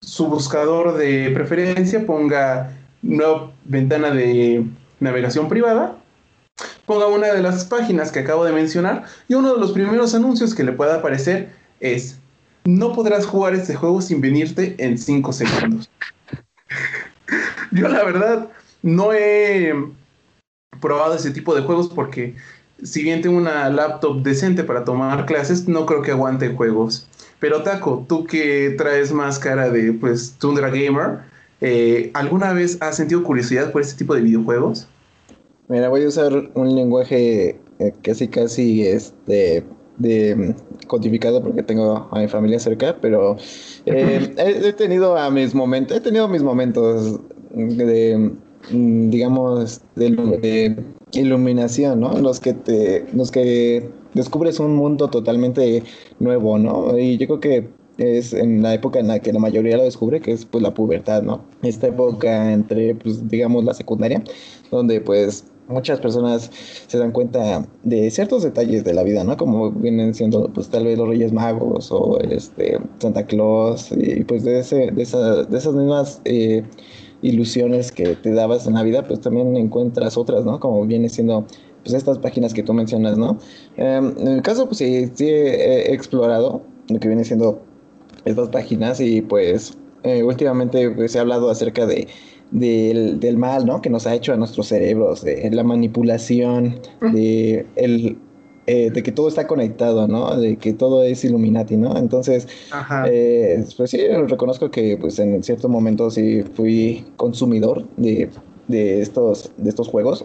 su 0.00 0.26
buscador 0.28 0.96
de 0.96 1.30
preferencia, 1.34 2.06
ponga 2.06 2.72
nueva 3.02 3.52
ventana 3.64 4.10
de 4.10 4.64
navegación 5.00 5.48
privada, 5.48 5.96
ponga 6.86 7.06
una 7.08 7.28
de 7.28 7.42
las 7.42 7.64
páginas 7.64 8.12
que 8.12 8.20
acabo 8.20 8.44
de 8.44 8.52
mencionar 8.52 9.04
y 9.28 9.34
uno 9.34 9.54
de 9.54 9.60
los 9.60 9.72
primeros 9.72 10.14
anuncios 10.14 10.54
que 10.54 10.64
le 10.64 10.72
pueda 10.72 10.96
aparecer 10.96 11.50
es 11.80 12.18
no 12.64 12.92
podrás 12.92 13.26
jugar 13.26 13.54
este 13.54 13.74
juego 13.74 14.02
sin 14.02 14.20
venirte 14.20 14.76
en 14.78 14.98
5 14.98 15.32
segundos. 15.32 15.90
Yo 17.72 17.88
la 17.88 18.04
verdad 18.04 18.48
no 18.82 19.12
he 19.12 19.72
probado 20.80 21.14
ese 21.14 21.30
tipo 21.30 21.54
de 21.54 21.62
juegos 21.62 21.88
porque 21.88 22.34
si 22.82 23.02
bien 23.02 23.20
tengo 23.20 23.36
una 23.36 23.68
laptop 23.68 24.22
decente 24.22 24.64
para 24.64 24.84
tomar 24.84 25.26
clases, 25.26 25.68
no 25.68 25.86
creo 25.86 26.02
que 26.02 26.12
aguante 26.12 26.48
juegos. 26.54 27.06
Pero 27.38 27.62
Taco, 27.62 28.04
tú 28.08 28.24
que 28.24 28.74
traes 28.76 29.12
más 29.12 29.38
cara 29.38 29.70
de 29.70 29.92
pues 29.92 30.36
Tundra 30.38 30.70
Gamer, 30.70 31.20
eh, 31.60 32.10
¿alguna 32.14 32.52
vez 32.52 32.78
has 32.80 32.96
sentido 32.96 33.22
curiosidad 33.22 33.72
por 33.72 33.82
este 33.82 33.98
tipo 33.98 34.14
de 34.14 34.22
videojuegos? 34.22 34.88
Mira, 35.68 35.88
voy 35.88 36.04
a 36.04 36.08
usar 36.08 36.50
un 36.54 36.74
lenguaje 36.74 37.60
eh, 37.78 37.94
casi 38.02 38.28
casi 38.28 38.86
este 38.86 39.64
de 39.98 40.34
mm, 40.34 40.86
codificado 40.86 41.42
porque 41.42 41.62
tengo 41.62 42.08
a 42.10 42.18
mi 42.18 42.28
familia 42.28 42.58
cerca, 42.58 42.96
pero 43.00 43.36
eh, 43.86 44.34
he, 44.36 44.72
tenido 44.72 45.16
a 45.16 45.30
mis 45.30 45.54
momentos, 45.54 45.96
he 45.96 46.00
tenido 46.00 46.26
mis 46.28 46.42
momentos 46.42 47.20
de, 47.54 48.32
digamos, 48.70 49.80
de, 49.96 50.76
iluminación, 51.12 52.00
¿no? 52.00 52.12
Los 52.20 52.40
que 52.40 52.52
te, 52.54 53.06
los 53.12 53.30
que 53.30 53.88
descubres 54.14 54.60
un 54.60 54.76
mundo 54.76 55.08
totalmente 55.08 55.82
nuevo, 56.18 56.58
¿no? 56.58 56.96
Y 56.98 57.16
yo 57.16 57.26
creo 57.26 57.40
que 57.40 57.68
es 57.98 58.32
en 58.32 58.62
la 58.62 58.74
época 58.74 58.98
en 58.98 59.08
la 59.08 59.18
que 59.18 59.32
la 59.32 59.40
mayoría 59.40 59.76
lo 59.76 59.84
descubre, 59.84 60.20
que 60.20 60.32
es 60.32 60.44
pues 60.44 60.62
la 60.62 60.72
pubertad, 60.72 61.22
¿no? 61.22 61.44
Esta 61.62 61.88
época 61.88 62.52
entre, 62.52 62.94
pues, 62.94 63.28
digamos, 63.28 63.64
la 63.64 63.74
secundaria, 63.74 64.22
donde 64.70 65.00
pues 65.00 65.44
muchas 65.68 66.00
personas 66.00 66.50
se 66.86 66.98
dan 66.98 67.12
cuenta 67.12 67.66
de 67.84 68.10
ciertos 68.10 68.42
detalles 68.42 68.84
de 68.84 68.94
la 68.94 69.02
vida, 69.02 69.24
¿no? 69.24 69.36
Como 69.36 69.70
vienen 69.70 70.14
siendo, 70.14 70.48
pues, 70.52 70.68
tal 70.68 70.84
vez 70.84 70.98
los 70.98 71.08
Reyes 71.08 71.32
Magos 71.32 71.90
o 71.92 72.18
este 72.20 72.78
Santa 72.98 73.24
Claus 73.26 73.92
y 73.92 74.24
pues 74.24 74.44
de, 74.44 74.60
ese, 74.60 74.90
de, 74.90 75.02
esa, 75.02 75.44
de 75.44 75.58
esas 75.58 75.74
mismas 75.74 76.20
eh, 76.24 76.64
ilusiones 77.22 77.92
que 77.92 78.16
te 78.16 78.32
dabas 78.32 78.66
en 78.66 78.74
la 78.74 78.82
vida, 78.82 79.06
pues 79.06 79.20
también 79.20 79.56
encuentras 79.56 80.16
otras, 80.16 80.44
¿no? 80.44 80.60
Como 80.60 80.86
viene 80.86 81.08
siendo 81.08 81.46
pues 81.82 81.94
estas 81.94 82.18
páginas 82.18 82.52
que 82.52 82.62
tú 82.62 82.74
mencionas, 82.74 83.16
¿no? 83.16 83.38
Em, 83.76 84.14
en 84.18 84.28
el 84.28 84.42
caso, 84.42 84.66
pues 84.66 84.78
sí, 84.78 85.10
sí 85.14 85.26
he 85.28 85.92
explorado 85.92 86.62
lo 86.88 87.00
que 87.00 87.08
viene 87.08 87.24
siendo 87.24 87.60
estas 88.24 88.48
páginas 88.48 89.00
y 89.00 89.22
pues 89.22 89.76
eh, 90.02 90.22
últimamente 90.22 90.90
pues, 90.90 91.12
se 91.12 91.18
ha 91.18 91.22
hablado 91.22 91.50
acerca 91.50 91.86
de 91.86 92.08
del, 92.50 93.20
del, 93.20 93.36
mal, 93.36 93.64
¿no? 93.64 93.80
Que 93.80 93.90
nos 93.90 94.08
ha 94.08 94.14
hecho 94.14 94.32
a 94.32 94.36
nuestros 94.36 94.66
cerebros, 94.66 95.22
de 95.22 95.48
la 95.52 95.62
manipulación, 95.62 96.80
de 97.00 97.64
el 97.76 98.18
eh, 98.66 98.90
de 98.90 99.02
que 99.02 99.12
todo 99.12 99.28
está 99.28 99.46
conectado, 99.46 100.06
¿no? 100.06 100.36
De 100.36 100.56
que 100.56 100.72
todo 100.72 101.02
es 101.02 101.24
Illuminati, 101.24 101.76
¿no? 101.76 101.96
Entonces, 101.96 102.46
eh, 103.06 103.64
pues 103.76 103.90
sí, 103.90 103.98
reconozco 104.28 104.70
que 104.70 104.96
pues 104.96 105.18
en 105.18 105.42
cierto 105.42 105.68
momento 105.68 106.10
sí 106.10 106.42
fui 106.54 107.06
consumidor 107.16 107.86
de, 107.96 108.30
de, 108.68 109.00
estos, 109.00 109.50
de 109.56 109.70
estos 109.70 109.88
juegos. 109.88 110.24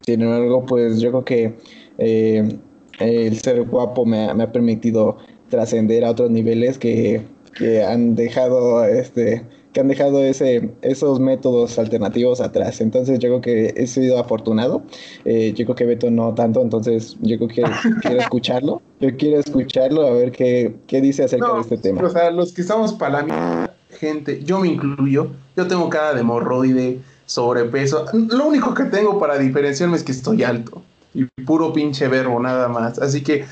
Sin 0.00 0.22
embargo, 0.22 0.64
pues 0.66 1.00
yo 1.00 1.10
creo 1.10 1.24
que 1.24 1.54
eh, 1.98 2.58
el 3.00 3.38
ser 3.38 3.62
guapo 3.64 4.04
me 4.04 4.28
ha, 4.28 4.34
me 4.34 4.44
ha 4.44 4.52
permitido 4.52 5.18
trascender 5.48 6.04
a 6.04 6.10
otros 6.10 6.30
niveles 6.30 6.78
que, 6.78 7.22
que 7.54 7.82
han 7.82 8.14
dejado 8.14 8.84
este 8.84 9.44
que 9.74 9.80
han 9.80 9.88
dejado 9.88 10.24
ese, 10.24 10.70
esos 10.82 11.18
métodos 11.18 11.80
alternativos 11.80 12.40
atrás. 12.40 12.80
Entonces 12.80 13.18
yo 13.18 13.28
creo 13.28 13.40
que 13.40 13.74
he 13.76 13.88
sido 13.88 14.20
afortunado. 14.20 14.84
Eh, 15.24 15.52
yo 15.52 15.64
creo 15.64 15.74
que 15.74 15.84
Beto 15.84 16.12
no 16.12 16.32
tanto, 16.32 16.62
entonces 16.62 17.16
yo 17.20 17.36
creo 17.36 17.48
que 17.48 17.64
quiero 18.02 18.20
escucharlo. 18.20 18.80
Yo 19.00 19.16
quiero 19.16 19.40
escucharlo 19.40 20.06
a 20.06 20.12
ver 20.12 20.30
qué, 20.30 20.76
qué 20.86 21.00
dice 21.00 21.24
acerca 21.24 21.52
de 21.54 21.60
este 21.60 21.76
tema. 21.78 22.02
O 22.02 22.08
sea, 22.08 22.30
los 22.30 22.52
que 22.52 22.62
estamos 22.62 22.92
para 22.92 23.24
la 23.24 23.70
gente, 23.90 24.42
yo 24.44 24.60
me 24.60 24.68
incluyo, 24.68 25.32
yo 25.56 25.66
tengo 25.66 25.90
cara 25.90 26.14
de 26.14 26.20
hemorroide, 26.20 27.00
sobrepeso. 27.26 28.06
Lo 28.12 28.46
único 28.46 28.74
que 28.74 28.84
tengo 28.84 29.18
para 29.18 29.38
diferenciarme 29.38 29.96
es 29.96 30.04
que 30.04 30.12
estoy 30.12 30.44
alto 30.44 30.82
y 31.14 31.24
puro 31.44 31.72
pinche 31.72 32.06
verbo 32.06 32.38
nada 32.40 32.68
más. 32.68 33.00
Así 33.00 33.22
que 33.22 33.44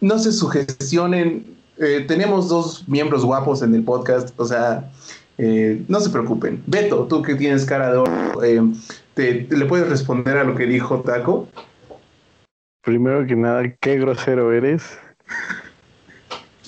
no 0.00 0.18
se 0.18 0.32
sugestionen. 0.32 1.49
Eh, 1.82 2.04
tenemos 2.06 2.50
dos 2.50 2.86
miembros 2.86 3.24
guapos 3.24 3.62
en 3.62 3.74
el 3.74 3.82
podcast, 3.82 4.38
o 4.38 4.44
sea, 4.44 4.90
eh, 5.38 5.82
no 5.88 5.98
se 5.98 6.10
preocupen. 6.10 6.62
Beto, 6.66 7.06
tú 7.06 7.22
que 7.22 7.34
tienes 7.34 7.64
cara 7.64 7.90
de 7.90 7.96
oro, 7.96 8.44
eh, 8.44 8.60
te, 9.14 9.46
¿le 9.48 9.64
puedes 9.64 9.88
responder 9.88 10.36
a 10.36 10.44
lo 10.44 10.54
que 10.54 10.66
dijo 10.66 11.00
Taco? 11.00 11.48
Primero 12.82 13.26
que 13.26 13.34
nada, 13.34 13.62
qué 13.80 13.98
grosero 13.98 14.52
eres. 14.52 14.82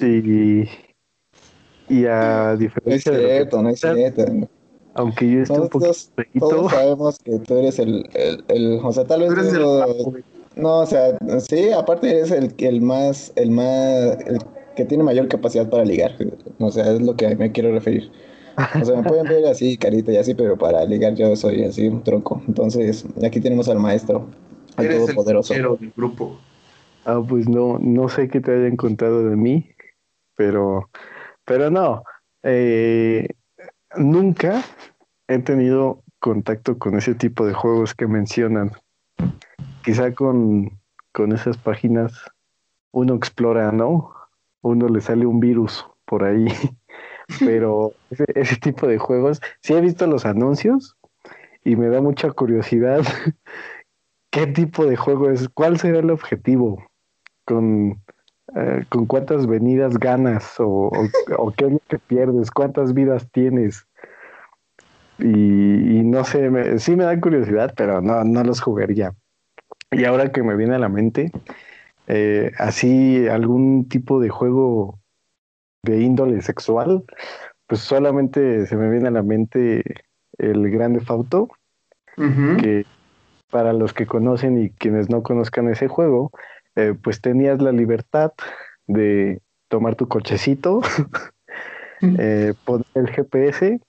Y, 0.00 0.66
y 1.90 2.06
a 2.06 2.56
diferencia 2.56 3.12
de. 3.12 3.46
no 3.52 3.68
es 3.68 3.80
cierto. 3.80 4.48
Aunque 4.94 5.30
yo 5.30 5.40
esté 5.40 5.60
un 5.60 5.68
poquito. 5.68 6.08
Todos 6.38 6.72
sabemos 6.72 7.18
que 7.18 7.38
tú 7.38 7.58
eres 7.58 7.78
el. 7.78 8.08
el, 8.14 8.44
el 8.48 8.80
o 8.82 8.90
sea, 8.90 9.04
tal 9.04 9.20
vez. 9.20 9.52
no, 10.56 10.78
o 10.78 10.86
sea, 10.86 11.18
sí, 11.40 11.70
aparte 11.70 12.10
eres 12.10 12.30
el, 12.30 12.54
el 12.56 12.80
más. 12.80 13.30
El 13.36 13.50
más. 13.50 14.16
Que 14.76 14.84
tiene 14.84 15.04
mayor 15.04 15.28
capacidad 15.28 15.68
para 15.68 15.84
ligar. 15.84 16.16
O 16.58 16.70
sea, 16.70 16.92
es 16.92 17.02
lo 17.02 17.16
que 17.16 17.34
me 17.36 17.52
quiero 17.52 17.72
referir. 17.72 18.10
O 18.80 18.84
sea, 18.84 18.96
me 18.96 19.08
pueden 19.08 19.26
ver 19.26 19.46
así, 19.46 19.76
carita 19.76 20.12
y 20.12 20.16
así, 20.16 20.34
pero 20.34 20.56
para 20.56 20.84
ligar 20.84 21.14
yo 21.14 21.34
soy 21.36 21.64
así 21.64 21.88
un 21.88 22.02
tronco. 22.02 22.42
Entonces, 22.46 23.06
aquí 23.24 23.40
tenemos 23.40 23.68
al 23.68 23.78
maestro, 23.78 24.28
al 24.76 24.86
Eres 24.86 25.06
todopoderoso. 25.06 25.54
El 25.54 25.62
del 25.78 25.92
grupo. 25.96 26.38
Ah, 27.04 27.20
pues 27.26 27.48
no, 27.48 27.78
no 27.80 28.08
sé 28.08 28.28
qué 28.28 28.40
te 28.40 28.52
hayan 28.52 28.76
contado 28.76 29.28
de 29.28 29.36
mí, 29.36 29.70
pero, 30.36 30.88
pero 31.44 31.70
no. 31.70 32.04
Eh, 32.42 33.28
nunca 33.96 34.62
he 35.28 35.38
tenido 35.38 36.02
contacto 36.20 36.78
con 36.78 36.96
ese 36.96 37.14
tipo 37.14 37.46
de 37.46 37.54
juegos 37.54 37.94
que 37.94 38.06
mencionan. 38.06 38.70
Quizá 39.82 40.14
con, 40.14 40.78
con 41.12 41.32
esas 41.32 41.56
páginas 41.56 42.12
uno 42.92 43.14
explora, 43.14 43.72
¿no? 43.72 44.12
Uno 44.62 44.88
le 44.88 45.00
sale 45.00 45.26
un 45.26 45.40
virus 45.40 45.86
por 46.06 46.24
ahí. 46.24 46.48
pero 47.40 47.92
ese, 48.34 48.56
tipo 48.56 48.86
de 48.86 48.98
juegos, 48.98 49.40
sí 49.60 49.74
he 49.74 49.80
visto 49.80 50.06
los 50.06 50.24
anuncios 50.24 50.96
y 51.64 51.76
me 51.76 51.88
da 51.88 52.00
mucha 52.00 52.30
curiosidad 52.30 53.02
qué 54.30 54.46
tipo 54.46 54.86
de 54.86 54.96
juego 54.96 55.30
es, 55.30 55.48
cuál 55.48 55.78
será 55.78 56.00
el 56.00 56.10
objetivo, 56.10 56.84
con, 57.44 58.02
eh, 58.56 58.84
con 58.88 59.06
cuántas 59.06 59.46
venidas 59.46 59.98
ganas 59.98 60.54
o, 60.58 60.90
qué 61.56 61.66
es 61.66 61.72
lo 61.72 61.80
que 61.88 61.98
pierdes, 61.98 62.50
cuántas 62.50 62.94
vidas 62.94 63.28
tienes. 63.30 63.86
Y, 65.18 66.02
no 66.04 66.24
sé, 66.24 66.50
me, 66.50 66.78
sí 66.78 66.96
me 66.96 67.04
da 67.04 67.20
curiosidad, 67.20 67.74
pero 67.76 68.00
no, 68.00 68.24
no 68.24 68.42
los 68.42 68.60
jugaría. 68.60 69.14
Y 69.92 70.04
ahora 70.04 70.32
que 70.32 70.42
me 70.42 70.56
viene 70.56 70.74
a 70.74 70.78
la 70.78 70.88
mente, 70.88 71.30
eh, 72.06 72.52
así 72.58 73.26
algún 73.28 73.88
tipo 73.88 74.20
de 74.20 74.28
juego 74.28 74.98
de 75.84 76.00
índole 76.00 76.40
sexual, 76.42 77.04
pues 77.66 77.80
solamente 77.80 78.66
se 78.66 78.76
me 78.76 78.90
viene 78.90 79.08
a 79.08 79.12
la 79.12 79.22
mente 79.22 79.82
el 80.38 80.70
Grande 80.70 81.00
Fauto, 81.00 81.48
que 82.16 82.84
para 83.50 83.72
los 83.72 83.92
que 83.92 84.06
conocen 84.06 84.62
y 84.62 84.70
quienes 84.70 85.10
no 85.10 85.22
conozcan 85.22 85.68
ese 85.68 85.88
juego, 85.88 86.30
eh, 86.76 86.94
pues 87.02 87.20
tenías 87.20 87.60
la 87.60 87.72
libertad 87.72 88.32
de 88.86 89.40
tomar 89.68 89.94
tu 89.94 90.08
cochecito, 90.08 90.80
eh, 92.18 92.54
poner 92.64 92.86
el 92.94 93.08
GPS 93.10 93.80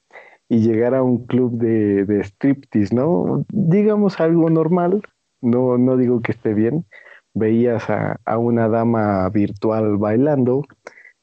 y 0.50 0.60
llegar 0.60 0.96
a 0.96 1.04
un 1.04 1.26
club 1.26 1.58
de, 1.58 2.06
de 2.06 2.24
striptease, 2.24 2.94
¿no? 2.96 3.46
Digamos 3.50 4.20
algo 4.20 4.50
normal, 4.50 5.02
no, 5.42 5.78
no 5.78 5.98
digo 5.98 6.22
que 6.22 6.32
esté 6.32 6.54
bien, 6.54 6.86
veías 7.34 7.90
a, 7.90 8.20
a 8.26 8.38
una 8.38 8.70
dama 8.70 9.30
virtual 9.30 9.98
bailando, 9.98 10.64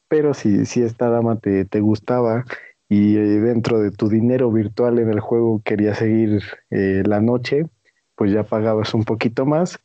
pero 0.08 0.34
si, 0.34 0.66
si 0.66 0.82
esta 0.82 1.08
dama 1.08 1.38
te, 1.38 1.64
te 1.64 1.80
gustaba 1.80 2.44
y 2.90 3.16
eh, 3.16 3.20
dentro 3.20 3.78
de 3.78 3.92
tu 3.92 4.08
dinero 4.08 4.50
virtual 4.50 4.98
en 4.98 5.10
el 5.10 5.20
juego 5.20 5.62
querías 5.64 5.98
seguir 5.98 6.42
eh, 6.70 7.02
la 7.06 7.20
noche, 7.20 7.66
pues 8.16 8.32
ya 8.32 8.42
pagabas 8.42 8.92
un 8.92 9.04
poquito 9.04 9.46
más 9.46 9.78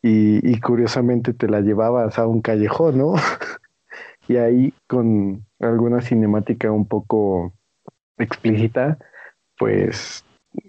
y, 0.00 0.60
curiosamente 0.60 1.34
te 1.34 1.48
la 1.48 1.60
llevabas 1.60 2.18
a 2.18 2.26
un 2.26 2.40
callejón, 2.40 2.98
¿no? 2.98 3.14
y 4.28 4.36
ahí 4.36 4.72
con 4.86 5.44
alguna 5.60 6.00
cinemática 6.00 6.70
un 6.72 6.86
poco 6.86 7.52
explícita, 8.18 8.98
pues, 9.58 10.24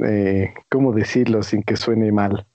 eh, 0.06 0.54
¿cómo 0.69 0.91
decirlo 0.93 1.43
sin 1.43 1.63
que 1.63 1.76
suene 1.76 2.12
mal? 2.12 2.45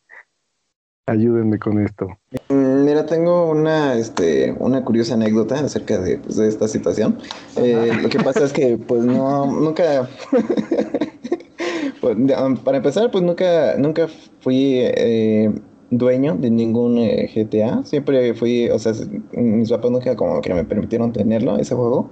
Ayúdenme 1.08 1.58
con 1.58 1.82
esto. 1.82 2.06
Mm, 2.50 2.84
mira, 2.84 3.06
tengo 3.06 3.50
una, 3.50 3.94
este, 3.94 4.54
una 4.58 4.84
curiosa 4.84 5.14
anécdota 5.14 5.58
acerca 5.58 5.98
de, 5.98 6.18
pues, 6.18 6.36
de 6.36 6.48
esta 6.48 6.68
situación. 6.68 7.16
Eh, 7.56 7.92
lo 8.02 8.10
que 8.10 8.18
pasa 8.18 8.44
es 8.44 8.52
que, 8.52 8.76
pues, 8.76 9.04
no, 9.04 9.46
nunca, 9.46 10.06
pues, 12.02 12.14
um, 12.14 12.56
para 12.58 12.76
empezar, 12.76 13.10
pues, 13.10 13.24
nunca, 13.24 13.76
nunca 13.78 14.06
fui 14.40 14.80
eh, 14.80 15.50
dueño 15.90 16.36
de 16.36 16.50
ningún 16.50 16.98
eh, 16.98 17.30
GTA. 17.34 17.84
Siempre 17.84 18.34
fui, 18.34 18.68
o 18.68 18.78
sea, 18.78 18.92
mis 19.32 19.70
papás 19.70 19.90
nunca 19.90 20.14
como 20.14 20.42
que 20.42 20.52
me 20.52 20.64
permitieron 20.64 21.10
tenerlo, 21.14 21.56
ese 21.56 21.74
juego. 21.74 22.10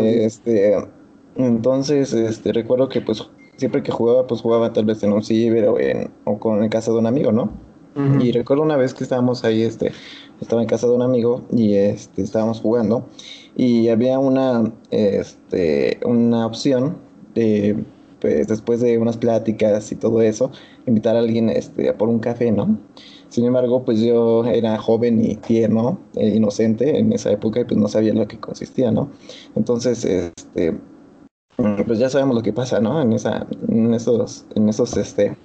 este, 0.00 0.78
entonces, 1.36 2.14
este, 2.14 2.54
recuerdo 2.54 2.88
que, 2.88 3.02
pues, 3.02 3.28
siempre 3.58 3.82
que 3.82 3.92
jugaba, 3.92 4.26
pues, 4.26 4.40
jugaba 4.40 4.72
tal 4.72 4.86
vez 4.86 5.02
en 5.02 5.12
un 5.12 5.22
ciber 5.22 5.68
o, 5.68 5.78
en, 5.78 6.10
o 6.24 6.38
con 6.38 6.64
el 6.64 6.70
casa 6.70 6.90
de 6.90 6.96
un 6.96 7.06
amigo, 7.06 7.32
¿no? 7.32 7.67
Y 8.20 8.30
recuerdo 8.32 8.62
una 8.62 8.76
vez 8.76 8.94
que 8.94 9.02
estábamos 9.02 9.44
ahí, 9.44 9.62
este, 9.62 9.92
estaba 10.40 10.62
en 10.62 10.68
casa 10.68 10.86
de 10.86 10.92
un 10.94 11.02
amigo 11.02 11.42
y 11.52 11.74
este, 11.74 12.22
estábamos 12.22 12.60
jugando 12.60 13.06
y 13.56 13.88
había 13.88 14.20
una, 14.20 14.72
este, 14.90 15.98
una 16.04 16.46
opción 16.46 16.98
de, 17.34 17.76
pues 18.20 18.46
después 18.46 18.80
de 18.80 18.98
unas 18.98 19.16
pláticas 19.16 19.90
y 19.90 19.96
todo 19.96 20.22
eso, 20.22 20.52
invitar 20.86 21.16
a 21.16 21.18
alguien 21.18 21.50
este, 21.50 21.88
a 21.88 21.98
por 21.98 22.08
un 22.08 22.20
café, 22.20 22.52
¿no? 22.52 22.78
Sin 23.30 23.44
embargo, 23.44 23.84
pues 23.84 24.00
yo 24.00 24.44
era 24.44 24.78
joven 24.78 25.22
y 25.22 25.34
tierno, 25.36 25.98
e 26.14 26.28
inocente 26.28 26.98
en 26.98 27.12
esa 27.12 27.32
época 27.32 27.60
y 27.60 27.64
pues 27.64 27.78
no 27.78 27.88
sabía 27.88 28.14
lo 28.14 28.26
que 28.28 28.38
consistía, 28.38 28.90
¿no? 28.92 29.10
Entonces, 29.56 30.04
este, 30.04 30.78
pues 31.84 31.98
ya 31.98 32.08
sabemos 32.08 32.36
lo 32.36 32.42
que 32.42 32.52
pasa, 32.52 32.80
¿no? 32.80 33.02
En 33.02 33.12
esa, 33.12 33.46
en 33.68 33.92
esos, 33.92 34.46
en 34.54 34.68
esos, 34.68 34.96
este, 34.96 35.36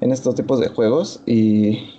en 0.00 0.12
estos 0.12 0.34
tipos 0.34 0.60
de 0.60 0.68
juegos 0.68 1.20
y, 1.26 1.90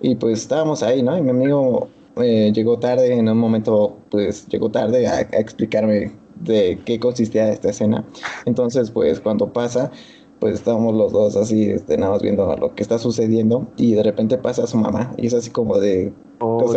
y 0.00 0.16
pues 0.16 0.40
estábamos 0.40 0.82
ahí, 0.82 1.02
¿no? 1.02 1.16
Y 1.16 1.22
mi 1.22 1.30
amigo 1.30 1.88
eh, 2.16 2.52
llegó 2.54 2.78
tarde, 2.78 3.12
en 3.12 3.28
un 3.28 3.38
momento 3.38 3.96
pues 4.10 4.46
llegó 4.48 4.70
tarde 4.70 5.06
a, 5.06 5.20
explicarme 5.20 6.12
de 6.36 6.80
qué 6.84 7.00
consistía 7.00 7.50
esta 7.50 7.70
escena. 7.70 8.04
Entonces 8.44 8.90
pues 8.90 9.20
cuando 9.20 9.52
pasa, 9.52 9.90
pues 10.38 10.54
estábamos 10.54 10.94
los 10.94 11.12
dos 11.12 11.36
así, 11.36 11.70
este, 11.70 11.96
nada 11.96 12.12
más 12.12 12.22
viendo 12.22 12.54
lo 12.56 12.74
que 12.74 12.82
está 12.82 12.98
sucediendo 12.98 13.66
y 13.76 13.94
de 13.94 14.02
repente 14.02 14.38
pasa 14.38 14.66
su 14.66 14.76
mamá 14.76 15.12
y 15.16 15.26
es 15.26 15.34
así 15.34 15.50
como 15.50 15.78
de... 15.78 16.12
Oh, 16.40 16.64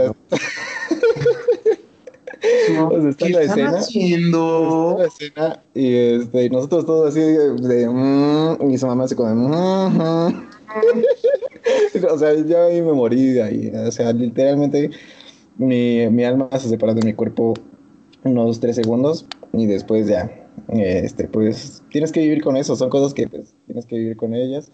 está 3.10 3.30
la 3.30 3.42
escena, 3.42 3.80
haciendo? 3.80 4.98
la 5.00 5.06
escena 5.06 5.64
y 5.74 5.96
este, 5.96 6.50
nosotros 6.50 6.86
todos 6.86 7.10
así 7.10 7.20
de... 7.20 7.90
Mm", 7.90 8.72
y 8.72 8.78
su 8.78 8.88
mamá 8.88 9.06
así 9.06 9.16
como... 9.16 9.50
Mm, 9.50 10.57
o 12.12 12.18
sea, 12.18 12.34
yo 12.34 12.64
ahí 12.64 12.82
me 12.82 12.94
morí 12.94 13.34
de 13.34 13.44
ahí. 13.44 13.72
O 13.76 13.92
sea, 13.92 14.14
literalmente 14.14 14.92
mi, 15.58 16.08
mi 16.10 16.24
alma 16.24 16.50
se 16.52 16.70
separó 16.70 16.94
de 16.94 17.06
mi 17.06 17.14
cuerpo 17.14 17.54
unos 18.24 18.60
tres 18.60 18.76
segundos 18.76 19.26
y 19.54 19.66
después 19.66 20.08
ya, 20.08 20.30
este, 20.70 21.28
pues 21.28 21.84
tienes 21.90 22.12
que 22.12 22.22
vivir 22.22 22.44
con 22.44 22.58
eso, 22.58 22.76
son 22.76 22.90
cosas 22.90 23.14
que 23.14 23.28
pues, 23.28 23.56
tienes 23.66 23.86
que 23.86 23.98
vivir 23.98 24.18
con 24.18 24.34
ellas. 24.34 24.72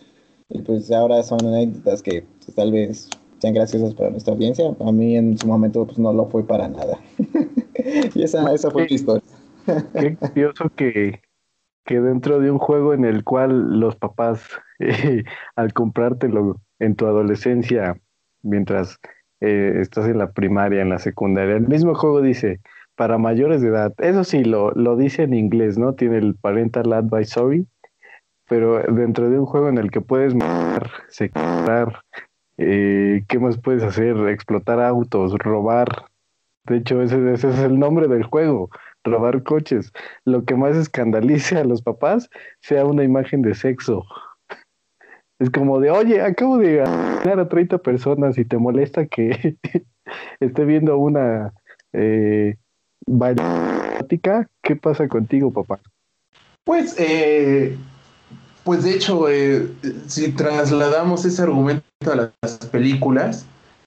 Y 0.49 0.61
pues 0.61 0.91
ahora 0.91 1.23
son 1.23 1.45
anécdotas 1.45 2.01
que 2.01 2.25
pues, 2.39 2.55
tal 2.55 2.71
vez 2.71 3.09
sean 3.39 3.53
graciosas 3.53 3.93
para 3.93 4.09
nuestra 4.09 4.33
audiencia, 4.33 4.75
a 4.79 4.91
mí 4.91 5.17
en 5.17 5.37
su 5.37 5.47
momento 5.47 5.85
pues 5.85 5.97
no 5.97 6.13
lo 6.13 6.27
fue 6.27 6.45
para 6.45 6.67
nada. 6.67 6.99
Y 8.15 8.23
esa, 8.23 8.53
esa 8.53 8.71
fue 8.71 8.85
mi 8.85 8.95
historia. 8.95 9.23
Qué 9.99 10.15
curioso 10.15 10.71
que, 10.75 11.19
que 11.85 11.99
dentro 11.99 12.39
de 12.39 12.49
un 12.49 12.57
juego 12.57 12.93
en 12.93 13.03
el 13.03 13.25
cual 13.25 13.79
los 13.79 13.95
papás 13.97 14.39
al 15.55 15.73
comprártelo 15.73 16.57
en 16.79 16.95
tu 16.95 17.05
adolescencia 17.05 17.97
mientras 18.41 18.99
eh, 19.41 19.79
estás 19.81 20.07
en 20.07 20.17
la 20.17 20.31
primaria, 20.31 20.81
en 20.81 20.89
la 20.89 20.99
secundaria, 20.99 21.55
el 21.55 21.67
mismo 21.67 21.95
juego 21.95 22.21
dice 22.21 22.59
para 22.95 23.17
mayores 23.17 23.61
de 23.61 23.69
edad. 23.69 23.93
Eso 23.97 24.23
sí, 24.23 24.43
lo, 24.43 24.71
lo 24.71 24.95
dice 24.95 25.23
en 25.23 25.33
inglés, 25.33 25.77
¿no? 25.77 25.93
Tiene 25.95 26.17
el 26.17 26.35
parental 26.35 26.93
advisory, 26.93 27.67
pero 28.47 28.81
dentro 28.83 29.29
de 29.29 29.39
un 29.39 29.45
juego 29.45 29.69
en 29.69 29.77
el 29.77 29.91
que 29.91 30.01
puedes 30.01 30.35
matar, 30.35 30.89
secuestrar, 31.09 32.01
eh, 32.57 33.23
¿qué 33.27 33.39
más 33.39 33.57
puedes 33.57 33.83
hacer? 33.83 34.15
Explotar 34.29 34.79
autos, 34.79 35.33
robar. 35.39 35.87
De 36.65 36.77
hecho, 36.77 37.01
ese, 37.01 37.33
ese 37.33 37.49
es 37.49 37.59
el 37.59 37.79
nombre 37.79 38.07
del 38.07 38.23
juego, 38.23 38.69
robar 39.03 39.43
coches. 39.43 39.91
Lo 40.23 40.45
que 40.45 40.55
más 40.55 40.77
escandalice 40.77 41.57
a 41.57 41.65
los 41.65 41.81
papás 41.81 42.29
sea 42.61 42.85
una 42.85 43.03
imagen 43.03 43.41
de 43.41 43.55
sexo. 43.55 44.05
Es 45.39 45.49
como 45.49 45.79
de, 45.79 45.91
oye, 45.91 46.21
acabo 46.21 46.57
de 46.57 46.77
ganar 46.77 47.39
a 47.39 47.49
30 47.49 47.79
personas 47.79 48.37
y 48.37 48.45
te 48.45 48.57
molesta 48.57 49.05
que 49.07 49.57
esté 50.39 50.65
viendo 50.65 50.97
una 50.97 51.53
eh, 51.91 52.55
¿qué 54.61 54.75
pasa 54.75 55.07
contigo, 55.07 55.51
papá? 55.51 55.79
Pues, 56.63 56.95
eh, 56.97 57.75
pues 58.63 58.83
de 58.83 58.91
hecho, 58.91 59.29
eh, 59.29 59.67
si 60.07 60.31
trasladamos 60.31 61.25
ese 61.25 61.41
argumento 61.41 61.83
a 62.11 62.15
las 62.15 62.57
películas, 62.71 63.45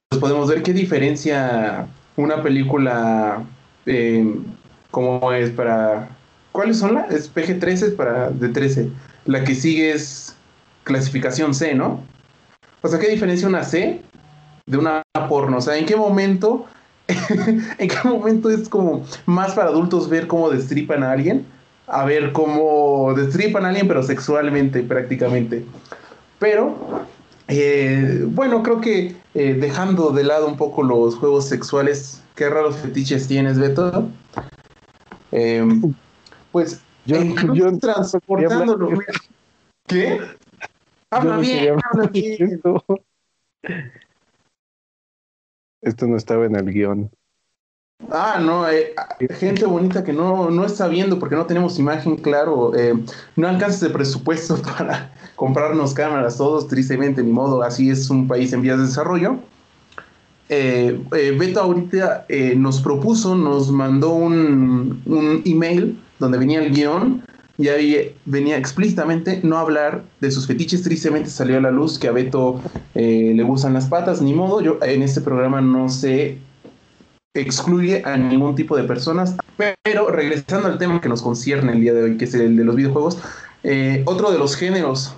pues 0.08 0.20
podemos 0.20 0.48
ver 0.48 0.62
qué 0.62 0.72
diferencia 0.72 1.86
una 2.16 2.42
película 2.42 3.42
eh, 3.86 4.34
como 4.90 5.32
es 5.32 5.50
para... 5.50 6.08
¿Cuáles 6.52 6.78
son 6.78 6.94
las? 6.94 7.10
Es 7.10 7.34
PG-13, 7.34 7.70
es 7.70 7.94
para 7.94 8.30
de 8.30 8.48
13. 8.48 8.90
La 9.26 9.44
que 9.44 9.54
sigue 9.54 9.92
es 9.92 10.35
clasificación 10.86 11.54
C, 11.54 11.74
¿no? 11.74 12.00
O 12.80 12.88
sea, 12.88 12.98
¿qué 12.98 13.08
diferencia 13.08 13.46
una 13.46 13.62
C 13.62 14.00
de 14.64 14.78
una 14.78 15.02
porno? 15.28 15.58
O 15.58 15.60
sea, 15.60 15.76
¿en 15.76 15.84
qué 15.84 15.96
momento 15.96 16.66
¿En 17.78 17.88
qué 17.88 17.96
momento 18.04 18.50
es 18.50 18.68
como 18.68 19.04
más 19.26 19.54
para 19.54 19.68
adultos 19.68 20.08
ver 20.08 20.26
cómo 20.26 20.50
destripan 20.50 21.02
a 21.02 21.12
alguien? 21.12 21.46
A 21.86 22.04
ver 22.04 22.32
cómo 22.32 23.14
destripan 23.14 23.64
a 23.64 23.68
alguien, 23.68 23.86
pero 23.86 24.02
sexualmente 24.02 24.82
prácticamente. 24.82 25.64
Pero, 26.38 27.06
eh, 27.46 28.24
bueno, 28.26 28.62
creo 28.62 28.80
que 28.80 29.14
eh, 29.34 29.54
dejando 29.54 30.10
de 30.10 30.24
lado 30.24 30.48
un 30.48 30.56
poco 30.56 30.82
los 30.82 31.14
juegos 31.14 31.48
sexuales, 31.48 32.22
qué 32.34 32.48
raros 32.48 32.76
fetiches 32.76 33.28
tienes, 33.28 33.58
Beto. 33.58 34.08
Em, 35.30 35.94
pues, 36.50 36.80
yo, 37.04 37.18
yo 37.54 37.78
transportándolo. 37.80 38.90
¿Qué? 39.86 40.18
Habla 41.16 41.38
bien, 41.38 41.76
habla 41.90 42.06
bien. 42.08 42.60
Esto 45.80 46.06
no 46.06 46.16
estaba 46.16 46.44
en 46.44 46.56
el 46.56 46.72
guion. 46.72 47.10
Ah, 48.10 48.38
no, 48.40 48.68
eh, 48.68 48.94
gente 49.38 49.64
bonita 49.64 50.04
que 50.04 50.12
no, 50.12 50.50
no 50.50 50.66
está 50.66 50.86
viendo 50.88 51.18
porque 51.18 51.34
no 51.34 51.46
tenemos 51.46 51.78
imagen, 51.78 52.16
claro. 52.16 52.76
Eh, 52.76 52.94
no 53.36 53.48
alcanzas 53.48 53.80
de 53.80 53.90
presupuesto 53.90 54.60
para 54.78 55.12
comprarnos 55.36 55.94
cámaras 55.94 56.36
todos, 56.36 56.68
tristemente, 56.68 57.22
ni 57.22 57.32
modo, 57.32 57.62
así 57.62 57.90
es 57.90 58.10
un 58.10 58.28
país 58.28 58.52
en 58.52 58.60
vías 58.60 58.78
de 58.78 58.84
desarrollo. 58.84 59.38
Eh, 60.48 61.00
Beto 61.10 61.60
ahorita 61.60 62.26
nos 62.56 62.80
propuso, 62.80 63.34
nos 63.34 63.70
mandó 63.70 64.12
un, 64.12 65.02
un, 65.06 65.42
email 65.44 65.98
donde 66.18 66.38
venía 66.38 66.60
el 66.62 66.72
guion 66.72 67.22
y 67.58 67.68
ahí 67.68 68.14
venía 68.26 68.58
explícitamente 68.58 69.40
no 69.42 69.56
hablar 69.56 70.04
de 70.20 70.30
sus 70.30 70.46
fetiches. 70.46 70.82
Tristemente 70.82 71.30
salió 71.30 71.56
a 71.56 71.60
la 71.60 71.70
luz 71.70 71.98
que 71.98 72.08
a 72.08 72.12
Beto 72.12 72.60
eh, 72.94 73.32
le 73.34 73.42
gustan 73.42 73.72
las 73.72 73.86
patas, 73.86 74.20
ni 74.20 74.34
modo. 74.34 74.60
Yo 74.60 74.78
en 74.82 75.02
este 75.02 75.22
programa 75.22 75.62
no 75.62 75.88
se 75.88 76.38
excluye 77.34 78.02
a 78.04 78.16
ningún 78.18 78.54
tipo 78.54 78.76
de 78.76 78.84
personas. 78.84 79.36
Pero 79.82 80.10
regresando 80.10 80.68
al 80.68 80.78
tema 80.78 81.00
que 81.00 81.08
nos 81.08 81.22
concierne 81.22 81.72
el 81.72 81.80
día 81.80 81.94
de 81.94 82.02
hoy, 82.02 82.16
que 82.18 82.26
es 82.26 82.34
el 82.34 82.56
de 82.56 82.64
los 82.64 82.76
videojuegos, 82.76 83.18
eh, 83.64 84.02
otro 84.04 84.30
de 84.30 84.38
los 84.38 84.54
géneros, 84.54 85.14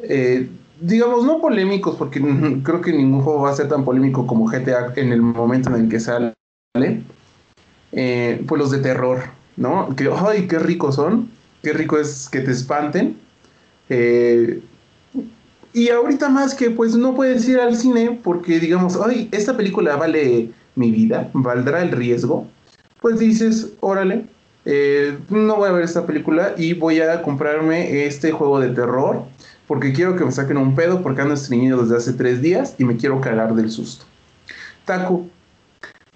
eh, 0.00 0.48
digamos, 0.80 1.24
no 1.24 1.40
polémicos, 1.42 1.96
porque 1.96 2.20
creo 2.62 2.80
que 2.80 2.94
ningún 2.94 3.20
juego 3.20 3.42
va 3.42 3.50
a 3.50 3.56
ser 3.56 3.68
tan 3.68 3.84
polémico 3.84 4.26
como 4.26 4.46
GTA 4.46 4.94
en 4.96 5.12
el 5.12 5.20
momento 5.20 5.68
en 5.68 5.82
el 5.82 5.88
que 5.90 6.00
sale, 6.00 6.32
pues 7.92 8.58
los 8.58 8.70
de 8.70 8.78
terror, 8.78 9.24
¿no? 9.58 9.94
Que, 9.94 10.10
ay, 10.10 10.48
qué 10.48 10.58
ricos 10.58 10.94
son 10.94 11.34
qué 11.64 11.72
rico 11.72 11.98
es 11.98 12.28
que 12.30 12.40
te 12.40 12.52
espanten. 12.52 13.16
Eh, 13.88 14.62
y 15.72 15.88
ahorita 15.88 16.28
más 16.28 16.54
que 16.54 16.70
pues 16.70 16.94
no 16.94 17.16
puedes 17.16 17.48
ir 17.48 17.58
al 17.58 17.76
cine 17.76 18.20
porque 18.22 18.60
digamos, 18.60 18.96
ay, 19.04 19.28
esta 19.32 19.56
película 19.56 19.96
vale 19.96 20.52
mi 20.76 20.92
vida, 20.92 21.28
valdrá 21.32 21.82
el 21.82 21.90
riesgo. 21.90 22.46
Pues 23.00 23.18
dices, 23.18 23.72
órale, 23.80 24.26
eh, 24.64 25.18
no 25.30 25.56
voy 25.56 25.68
a 25.68 25.72
ver 25.72 25.84
esta 25.84 26.06
película 26.06 26.54
y 26.56 26.74
voy 26.74 27.00
a 27.00 27.20
comprarme 27.22 28.06
este 28.06 28.30
juego 28.30 28.60
de 28.60 28.70
terror 28.70 29.24
porque 29.66 29.92
quiero 29.92 30.16
que 30.16 30.24
me 30.24 30.32
saquen 30.32 30.58
un 30.58 30.74
pedo 30.74 31.02
porque 31.02 31.22
ando 31.22 31.34
estreñido 31.34 31.82
desde 31.82 31.96
hace 31.96 32.12
tres 32.12 32.40
días 32.40 32.76
y 32.78 32.84
me 32.84 32.96
quiero 32.96 33.20
cagar 33.20 33.54
del 33.54 33.70
susto. 33.70 34.04
Taco, 34.84 35.26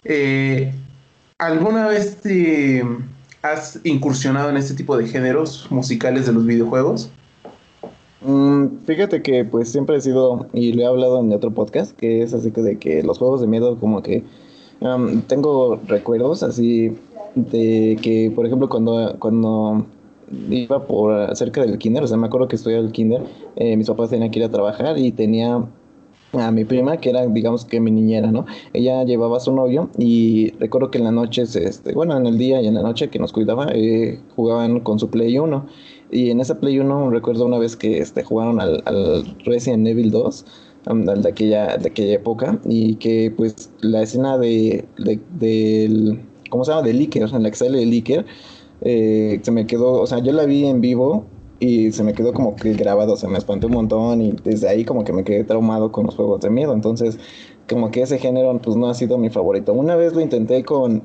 eh, 0.05 0.73
¿alguna 1.39 1.89
vez 1.89 2.21
te 2.21 2.85
has 3.43 3.81
incursionado 3.85 4.51
en 4.51 4.57
este 4.57 4.75
tipo 4.75 4.97
de 4.97 5.07
géneros 5.07 5.67
musicales 5.71 6.27
de 6.27 6.33
los 6.33 6.45
videojuegos? 6.45 7.11
Mm, 8.21 8.85
fíjate 8.85 9.23
que 9.23 9.45
pues 9.45 9.71
siempre 9.71 9.97
he 9.97 10.01
sido, 10.01 10.49
y 10.53 10.73
lo 10.73 10.83
he 10.83 10.87
hablado 10.87 11.21
en 11.21 11.33
otro 11.33 11.53
podcast, 11.53 11.97
que 11.97 12.23
es 12.23 12.35
así 12.35 12.51
que 12.51 12.63
de 12.63 12.79
que 12.79 13.03
los 13.03 13.19
juegos 13.19 13.41
de 13.41 13.47
miedo 13.47 13.79
como 13.79 14.03
que 14.03 14.25
tengo 15.27 15.81
recuerdos 15.87 16.43
así 16.43 16.97
de 17.35 17.99
que, 18.01 18.33
por 18.35 18.47
ejemplo, 18.47 18.69
cuando, 18.69 19.17
cuando 19.19 19.87
iba 20.51 20.87
por 20.87 21.35
cerca 21.37 21.63
del 21.63 21.79
kinder, 21.79 22.03
o 22.03 22.07
sea, 22.07 22.17
me 22.17 22.27
acuerdo 22.27 22.49
que 22.49 22.57
estudiaba 22.57 22.85
el 22.85 22.93
kinder, 22.93 23.23
eh, 23.57 23.77
mis 23.77 23.89
papás 23.89 24.11
tenían 24.11 24.31
que 24.31 24.39
ir 24.41 24.45
a 24.45 24.51
trabajar 24.51 24.99
y 24.99 25.13
tenía 25.13 25.65
a 26.33 26.51
mi 26.51 26.65
prima, 26.65 26.99
que 26.99 27.11
era, 27.11 27.27
digamos 27.27 27.65
que 27.65 27.81
mi 27.81 27.91
niñera, 27.91 28.31
¿no? 28.31 28.45
Ella 28.73 29.05
llevaba 29.05 29.39
a 29.39 29.41
su 29.41 29.53
novio 29.53 29.89
y 29.99 30.53
recuerdo 30.59 30.91
que 30.91 30.99
en 30.99 31.05
las 31.05 31.13
noches, 31.13 31.57
este, 31.57 31.93
bueno, 31.95 32.17
en 32.17 32.27
el 32.27 32.39
día 32.39 32.61
y 32.61 32.67
en 32.67 32.75
la 32.75 32.83
noche 32.83 33.09
que 33.09 33.19
nos 33.19 33.33
cuidaba, 33.33 33.69
eh, 33.73 34.21
jugaban 34.37 34.81
con 34.81 34.99
su 34.99 35.09
Play 35.11 35.39
1. 35.39 35.67
Y 36.11 36.31
en 36.31 36.41
esa 36.41 36.59
Play 36.61 36.79
1 36.79 37.11
recuerdo 37.11 37.47
una 37.47 37.59
vez 37.59 37.77
que 37.77 37.99
este, 37.99 38.23
jugaron 38.23 38.61
al, 38.61 39.37
Resident 39.45 39.87
Evil 39.87 40.11
2, 40.11 40.45
de, 40.87 41.29
aquella, 41.29 41.77
de 41.77 41.89
aquella 41.89 42.15
época, 42.15 42.59
y 42.65 42.97
que 42.97 43.33
pues 43.37 43.71
la 43.81 44.03
escena 44.03 44.39
de, 44.39 44.87
de 44.99 45.21
del, 45.39 46.21
¿cómo 46.51 46.65
se 46.65 46.73
llama? 46.73 46.83
De 46.83 46.95
Licker, 46.95 47.23
en 47.23 47.43
la 47.43 47.51
que 47.51 47.57
sale 47.57 47.83
el 47.83 47.91
Licker, 47.91 48.25
eh, 48.81 49.41
se 49.43 49.51
me 49.51 49.67
quedó, 49.67 50.01
o 50.01 50.07
sea, 50.07 50.19
yo 50.21 50.33
la 50.33 50.47
vi 50.47 50.67
en 50.67 50.81
vivo 50.81 51.27
y 51.61 51.93
se 51.93 52.05
me 52.05 52.15
quedó 52.15 52.33
como 52.33 52.55
que 52.57 52.73
grabado, 52.75 53.17
se 53.17 53.29
me 53.29 53.39
espantó 53.39 53.67
un 53.67 53.75
montón 53.75 54.21
y 54.21 54.33
desde 54.45 54.69
ahí 54.69 54.85
como 54.85 55.05
que 55.05 55.13
me 55.13 55.25
quedé 55.25 55.45
traumado 55.45 55.91
con 55.91 56.07
los 56.07 56.15
juegos 56.15 56.41
de 56.41 56.51
miedo, 56.51 56.73
entonces 56.73 57.19
como 57.69 57.91
que 57.91 58.03
ese 58.03 58.19
género 58.19 58.59
pues 58.63 58.77
no 58.77 58.89
ha 58.89 58.95
sido 58.95 59.19
mi 59.19 59.29
favorito. 59.29 59.73
Una 59.73 59.97
vez 59.97 60.15
lo 60.15 60.21
intenté 60.21 60.65
con, 60.65 61.03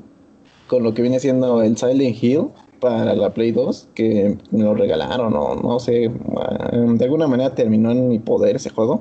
con 0.68 0.82
lo 0.82 0.94
que 0.94 1.02
viene 1.02 1.20
siendo 1.20 1.62
el 1.62 1.76
Silent 1.76 2.22
Hill 2.22 2.48
para 2.80 3.14
la 3.14 3.34
Play 3.34 3.52
2, 3.52 3.88
que 3.94 4.36
me 4.50 4.64
lo 4.64 4.74
regalaron 4.74 5.34
o 5.34 5.54
no 5.56 5.80
sé, 5.80 6.10
de 6.10 7.04
alguna 7.04 7.26
manera 7.26 7.54
terminó 7.54 7.90
en 7.90 8.08
mi 8.08 8.18
poder 8.18 8.56
ese 8.56 8.70
juego 8.70 9.00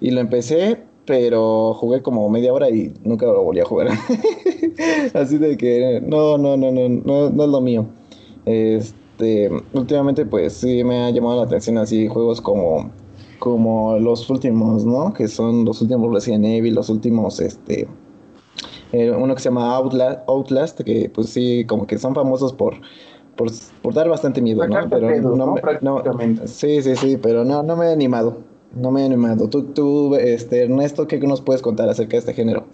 y 0.00 0.10
lo 0.10 0.20
empecé, 0.20 0.78
pero 1.06 1.74
jugué 1.74 2.02
como 2.02 2.28
media 2.28 2.52
hora 2.52 2.68
y 2.70 2.92
nunca 3.04 3.26
lo 3.26 3.42
volví 3.42 3.60
a 3.60 3.64
jugar. 3.64 3.88
Así 5.14 5.38
de 5.38 5.56
que 5.56 6.02
no, 6.04 6.38
no, 6.38 6.56
no, 6.56 6.70
no, 6.70 6.88
no, 6.88 7.30
no 7.30 7.44
es 7.44 7.50
lo 7.50 7.60
mío. 7.60 7.86
Este 8.44 8.97
este, 9.18 9.50
últimamente 9.72 10.24
pues 10.24 10.52
sí 10.52 10.84
me 10.84 11.04
ha 11.04 11.10
llamado 11.10 11.38
la 11.38 11.42
atención 11.42 11.76
así 11.78 12.06
juegos 12.06 12.40
como, 12.40 12.90
como 13.40 13.98
los 13.98 14.30
últimos, 14.30 14.84
¿no? 14.84 15.12
Que 15.12 15.26
son 15.26 15.64
los 15.64 15.82
últimos 15.82 16.12
Resident 16.14 16.44
Evil, 16.44 16.74
los 16.74 16.88
últimos, 16.88 17.40
este, 17.40 17.88
eh, 18.92 19.10
uno 19.10 19.34
que 19.34 19.42
se 19.42 19.48
llama 19.48 19.74
Outlast, 19.74 20.20
Outlast, 20.28 20.80
que 20.82 21.10
pues 21.12 21.30
sí, 21.30 21.64
como 21.66 21.86
que 21.86 21.98
son 21.98 22.14
famosos 22.14 22.52
por, 22.52 22.74
por, 23.34 23.92
dar 23.92 24.08
bastante 24.08 24.40
miedo, 24.40 24.66
¿no? 24.68 24.88
Pero 24.88 25.10
no, 25.82 26.02
sí, 26.46 26.80
sí, 26.82 26.94
sí, 26.94 27.16
pero 27.20 27.44
no, 27.44 27.64
no 27.64 27.76
me 27.76 27.86
he 27.86 27.92
animado, 27.92 28.38
no 28.72 28.92
me 28.92 29.02
he 29.02 29.04
animado. 29.04 29.48
Tú, 29.48 29.64
tú, 29.64 30.14
este, 30.14 30.62
Ernesto, 30.64 31.08
¿qué 31.08 31.18
nos 31.18 31.40
puedes 31.40 31.60
contar 31.60 31.88
acerca 31.88 32.12
de 32.12 32.18
este 32.18 32.34
género? 32.34 32.66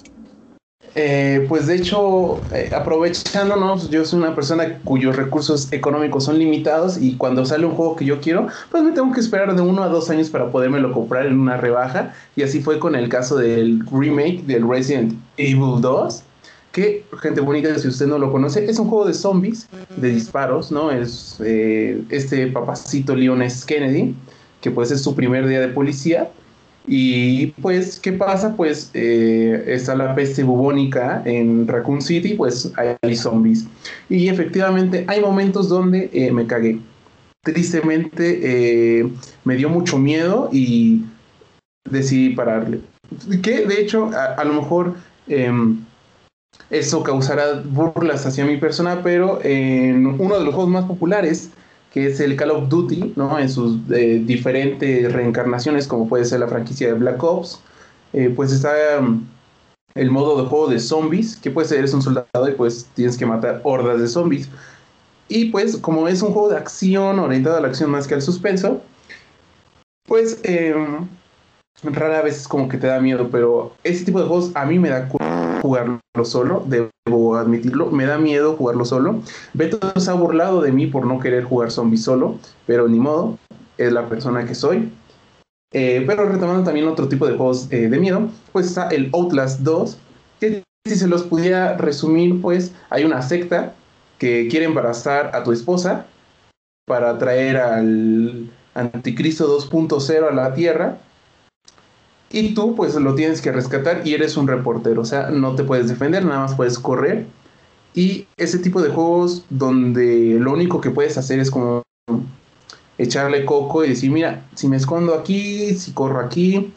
Eh, 0.96 1.44
pues 1.48 1.66
de 1.66 1.74
hecho, 1.74 2.40
eh, 2.52 2.70
aprovechándonos, 2.74 3.90
yo 3.90 4.04
soy 4.04 4.20
una 4.20 4.34
persona 4.34 4.78
cuyos 4.84 5.16
recursos 5.16 5.72
económicos 5.72 6.24
son 6.24 6.38
limitados 6.38 6.98
y 7.00 7.16
cuando 7.16 7.44
sale 7.44 7.66
un 7.66 7.74
juego 7.74 7.96
que 7.96 8.04
yo 8.04 8.20
quiero, 8.20 8.46
pues 8.70 8.82
me 8.84 8.92
tengo 8.92 9.12
que 9.12 9.20
esperar 9.20 9.54
de 9.56 9.62
uno 9.62 9.82
a 9.82 9.88
dos 9.88 10.08
años 10.10 10.30
para 10.30 10.50
podérmelo 10.52 10.92
comprar 10.92 11.26
en 11.26 11.40
una 11.40 11.56
rebaja. 11.56 12.14
Y 12.36 12.42
así 12.42 12.60
fue 12.60 12.78
con 12.78 12.94
el 12.94 13.08
caso 13.08 13.36
del 13.36 13.84
remake 13.90 14.44
del 14.46 14.68
Resident 14.68 15.14
Evil 15.36 15.80
2. 15.80 16.22
Que, 16.70 17.04
gente 17.20 17.40
bonita, 17.40 17.76
si 17.78 17.88
usted 17.88 18.06
no 18.06 18.18
lo 18.18 18.32
conoce, 18.32 18.64
es 18.68 18.78
un 18.78 18.88
juego 18.88 19.04
de 19.04 19.14
zombies, 19.14 19.68
de 19.96 20.08
disparos, 20.08 20.72
¿no? 20.72 20.90
Es 20.90 21.36
eh, 21.44 22.02
este 22.10 22.48
papacito 22.48 23.14
Leon 23.14 23.42
S. 23.42 23.64
Kennedy, 23.64 24.14
que 24.60 24.72
pues 24.72 24.90
es 24.90 25.00
su 25.00 25.14
primer 25.14 25.46
día 25.46 25.60
de 25.60 25.68
policía 25.68 26.30
y 26.86 27.46
pues, 27.62 27.98
¿qué 27.98 28.12
pasa? 28.12 28.54
Pues 28.56 28.90
eh, 28.92 29.64
está 29.66 29.94
la 29.94 30.14
peste 30.14 30.42
bubónica 30.42 31.22
en 31.24 31.66
Raccoon 31.66 32.02
City, 32.02 32.34
pues 32.34 32.72
hay 32.76 33.16
zombies. 33.16 33.66
Y 34.10 34.28
efectivamente 34.28 35.04
hay 35.08 35.20
momentos 35.20 35.68
donde 35.68 36.10
eh, 36.12 36.30
me 36.30 36.46
cagué. 36.46 36.78
Tristemente 37.42 39.00
eh, 39.00 39.10
me 39.44 39.56
dio 39.56 39.70
mucho 39.70 39.98
miedo 39.98 40.50
y 40.52 41.04
decidí 41.90 42.34
pararle. 42.34 42.80
Que 43.42 43.66
de 43.66 43.80
hecho, 43.80 44.10
a, 44.14 44.42
lo 44.44 44.54
mejor 44.54 44.94
em, 45.26 45.84
eso 46.68 47.02
causará 47.02 47.62
burlas 47.64 48.26
hacia 48.26 48.44
mi 48.44 48.58
persona, 48.58 49.02
pero 49.02 49.40
en 49.42 50.06
uno 50.06 50.38
de 50.38 50.44
los 50.44 50.54
juegos 50.54 50.70
más 50.70 50.84
populares 50.84 51.50
que 51.94 52.08
es 52.08 52.18
el 52.18 52.34
Call 52.34 52.50
of 52.50 52.68
Duty, 52.68 53.12
¿no? 53.14 53.38
En 53.38 53.48
sus 53.48 53.78
eh, 53.92 54.20
diferentes 54.26 55.12
reencarnaciones, 55.12 55.86
como 55.86 56.08
puede 56.08 56.24
ser 56.24 56.40
la 56.40 56.48
franquicia 56.48 56.88
de 56.88 56.94
Black 56.94 57.22
Ops, 57.22 57.60
eh, 58.12 58.32
pues 58.34 58.50
está 58.50 58.72
um, 58.98 59.24
el 59.94 60.10
modo 60.10 60.42
de 60.42 60.48
juego 60.48 60.66
de 60.66 60.80
zombies, 60.80 61.36
que 61.36 61.52
puede 61.52 61.68
ser, 61.68 61.78
eres 61.78 61.94
un 61.94 62.02
soldado 62.02 62.48
y 62.48 62.52
pues 62.54 62.88
tienes 62.94 63.16
que 63.16 63.24
matar 63.26 63.60
hordas 63.62 64.00
de 64.00 64.08
zombies. 64.08 64.48
Y 65.28 65.52
pues 65.52 65.76
como 65.76 66.08
es 66.08 66.20
un 66.20 66.32
juego 66.32 66.48
de 66.48 66.56
acción, 66.56 67.20
orientado 67.20 67.58
a 67.58 67.60
la 67.60 67.68
acción 67.68 67.90
más 67.90 68.08
que 68.08 68.14
al 68.14 68.22
suspenso, 68.22 68.82
pues 70.08 70.40
em, 70.42 71.06
rara 71.84 72.22
vez 72.22 72.38
es 72.38 72.48
como 72.48 72.68
que 72.68 72.76
te 72.76 72.88
da 72.88 72.98
miedo, 72.98 73.28
pero 73.30 73.72
ese 73.84 74.04
tipo 74.04 74.20
de 74.20 74.26
juegos 74.26 74.50
a 74.56 74.66
mí 74.66 74.80
me 74.80 74.88
da 74.88 75.08
jugarlo 75.64 75.98
solo, 76.24 76.62
debo 76.66 77.36
admitirlo. 77.36 77.90
Me 77.90 78.04
da 78.04 78.18
miedo 78.18 78.54
jugarlo 78.54 78.84
solo. 78.84 79.22
Beto 79.54 79.78
se 79.98 80.10
ha 80.10 80.12
burlado 80.12 80.60
de 80.60 80.72
mí 80.72 80.86
por 80.86 81.06
no 81.06 81.18
querer 81.20 81.44
jugar 81.44 81.70
zombie 81.70 81.96
solo, 81.96 82.38
pero 82.66 82.86
ni 82.86 83.00
modo, 83.00 83.38
es 83.78 83.90
la 83.90 84.06
persona 84.10 84.44
que 84.44 84.54
soy. 84.54 84.92
Eh, 85.72 86.04
pero 86.06 86.28
retomando 86.28 86.64
también 86.64 86.86
otro 86.86 87.08
tipo 87.08 87.26
de 87.26 87.36
juegos 87.38 87.68
eh, 87.70 87.88
de 87.88 87.98
miedo, 87.98 88.28
pues 88.52 88.66
está 88.66 88.88
el 88.88 89.08
Outlast 89.14 89.60
2, 89.60 89.98
que 90.38 90.62
si 90.86 90.96
se 90.96 91.08
los 91.08 91.22
pudiera 91.22 91.78
resumir, 91.78 92.42
pues 92.42 92.74
hay 92.90 93.04
una 93.04 93.22
secta 93.22 93.74
que 94.18 94.48
quiere 94.50 94.66
embarazar 94.66 95.34
a 95.34 95.44
tu 95.44 95.52
esposa 95.52 96.04
para 96.86 97.16
traer 97.16 97.56
al 97.56 98.50
anticristo 98.74 99.48
2.0 99.58 100.28
a 100.28 100.34
la 100.34 100.52
Tierra 100.52 100.98
y 102.34 102.52
tú 102.52 102.74
pues 102.74 102.96
lo 102.96 103.14
tienes 103.14 103.40
que 103.40 103.52
rescatar 103.52 104.02
y 104.04 104.12
eres 104.12 104.36
un 104.36 104.48
reportero, 104.48 105.02
o 105.02 105.04
sea, 105.04 105.30
no 105.30 105.54
te 105.54 105.62
puedes 105.62 105.88
defender, 105.88 106.24
nada 106.24 106.40
más 106.40 106.56
puedes 106.56 106.80
correr. 106.80 107.26
Y 107.94 108.26
ese 108.36 108.58
tipo 108.58 108.82
de 108.82 108.90
juegos 108.90 109.44
donde 109.50 110.36
lo 110.40 110.52
único 110.52 110.80
que 110.80 110.90
puedes 110.90 111.16
hacer 111.16 111.38
es 111.38 111.48
como 111.48 111.82
echarle 112.98 113.44
coco 113.44 113.84
y 113.84 113.90
decir, 113.90 114.10
mira, 114.10 114.44
si 114.56 114.66
me 114.66 114.76
escondo 114.76 115.14
aquí, 115.14 115.76
si 115.76 115.92
corro 115.92 116.18
aquí, 116.18 116.72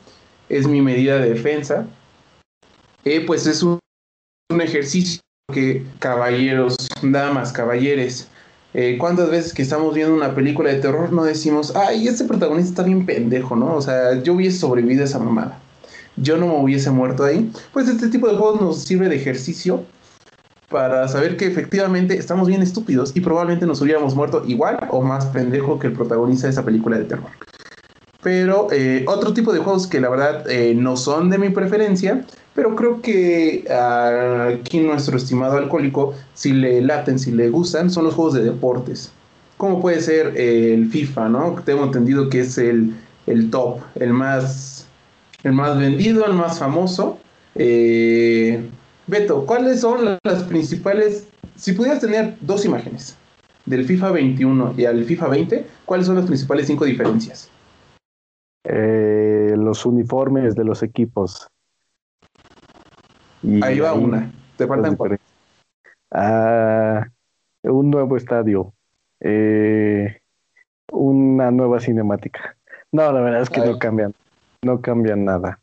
es 0.48 0.67
mi 0.67 0.82
medida 0.84 1.17
de 1.17 1.30
defensa. 1.30 1.88
Eh, 3.04 3.24
pues 3.26 3.48
es 3.48 3.63
un, 3.63 3.80
un 4.52 4.62
ejercicio 4.62 5.22
que 5.52 5.88
caballeros, 5.98 6.76
damas, 7.02 7.52
caballeres, 7.52 8.30
eh, 8.80 8.96
¿Cuántas 9.00 9.32
veces 9.32 9.56
que 9.56 9.63
estamos 9.63 9.96
viendo 9.96 10.13
una 10.13 10.36
película 10.36 10.70
de 10.70 10.80
terror 10.80 11.12
no 11.12 11.24
decimos, 11.24 11.76
ay, 11.76 12.08
este 12.08 12.26
protagonista 12.26 12.70
está 12.70 12.84
bien 12.84 13.08
pendejo, 13.08 13.56
¿no? 13.56 13.74
O 13.74 13.82
sea, 13.82 14.22
yo 14.22 14.34
hubiese 14.34 14.60
sobrevivido 14.60 15.02
a 15.02 15.06
esa 15.06 15.18
mamada. 15.18 15.58
Yo 16.16 16.38
no 16.38 16.46
me 16.46 16.60
hubiese 16.60 16.92
muerto 16.92 17.24
ahí. 17.24 17.52
Pues 17.74 17.88
este 17.88 18.08
tipo 18.10 18.28
de 18.28 18.38
juegos 18.38 18.62
nos 18.62 18.84
sirve 18.84 19.10
de 19.10 19.16
ejercicio 19.16 19.84
para 20.70 21.08
saber 21.08 21.38
que 21.38 21.48
efectivamente 21.48 22.20
estamos 22.20 22.48
bien 22.48 22.62
estúpidos 22.62 23.16
y 23.16 23.22
probablemente 23.22 23.66
nos 23.66 23.82
hubiéramos 23.82 24.13
muerto 24.13 24.44
igual 24.46 24.78
o 24.92 25.02
más 25.02 25.26
pendejo 25.26 25.80
que 25.80 25.88
el 25.88 25.94
protagonista 25.94 26.46
de 26.46 26.52
esa 26.52 26.63
película 26.63 27.00
de 27.00 27.06
terror. 27.06 27.32
Pero 28.22 28.68
eh, 28.72 29.06
otro 29.08 29.34
tipo 29.34 29.54
de 29.54 29.60
juegos 29.60 29.88
que 29.88 30.02
la 30.02 30.10
verdad 30.10 30.50
eh, 30.50 30.74
no 30.76 30.98
son 30.98 31.30
de 31.30 31.38
mi 31.38 31.50
preferencia 31.50 32.26
pero 32.58 32.76
creo 32.76 33.04
que 33.04 33.66
aquí 33.70 34.80
nuestro 34.80 35.16
estimado 35.16 35.58
alcohólico, 35.58 36.16
si 36.34 36.54
le 36.54 36.82
laten, 36.82 37.20
si 37.20 37.30
le 37.30 37.52
gustan, 37.52 37.92
son 37.92 38.06
los 38.06 38.16
juegos 38.16 38.34
de 38.34 38.44
deportes. 38.44 39.12
Como 39.58 39.80
puede 39.80 40.02
ser 40.02 40.36
el 40.36 40.90
FIFA, 40.90 41.30
¿no? 41.30 41.56
Tengo 41.64 41.84
entendido 41.84 42.30
que 42.30 42.40
es 42.40 42.58
el, 42.58 42.96
top, 43.52 43.82
el 43.94 44.12
más, 44.12 44.88
el 45.44 45.54
más 45.54 45.78
vendido, 45.78 46.26
el 46.26 46.34
más 46.34 46.58
famoso. 46.58 47.20
Eh, 47.54 48.68
Beto, 49.06 49.46
¿cuáles 49.46 49.82
son 49.82 50.18
las 50.24 50.44
principales? 50.46 51.28
Si 51.58 51.74
pudieras 51.74 52.02
tener 52.02 52.38
dos 52.42 52.66
imágenes 52.66 53.18
del 53.68 53.86
FIFA 53.86 54.14
21 54.14 54.74
y 54.76 54.86
al 54.86 55.06
FIFA 55.06 55.28
20, 55.28 55.68
¿cuáles 55.86 56.08
son 56.08 56.16
las 56.16 56.26
principales 56.26 56.66
cinco 56.66 56.86
diferencias? 56.86 57.52
Eh, 58.70 59.54
los 59.56 59.86
uniformes 59.86 60.56
de 60.56 60.66
los 60.66 60.84
equipos 60.84 61.48
ahí 63.62 63.80
va 63.80 63.94
una. 63.94 64.32
Te 64.58 64.68
faltan 64.68 64.96
cuatro. 64.96 65.18
Ah, 66.12 67.08
un 67.64 67.90
nuevo 67.90 68.18
estadio. 68.18 68.74
Eh, 69.20 70.20
una 70.92 71.52
nueva 71.52 71.80
cinemática. 71.80 72.56
No, 72.92 73.12
la 73.12 73.22
verdad 73.22 73.42
es 73.42 73.50
que 73.50 73.62
no 73.62 73.78
cambian. 73.78 74.14
No 74.64 74.82
cambian 74.82 75.26
nada. 75.26 75.60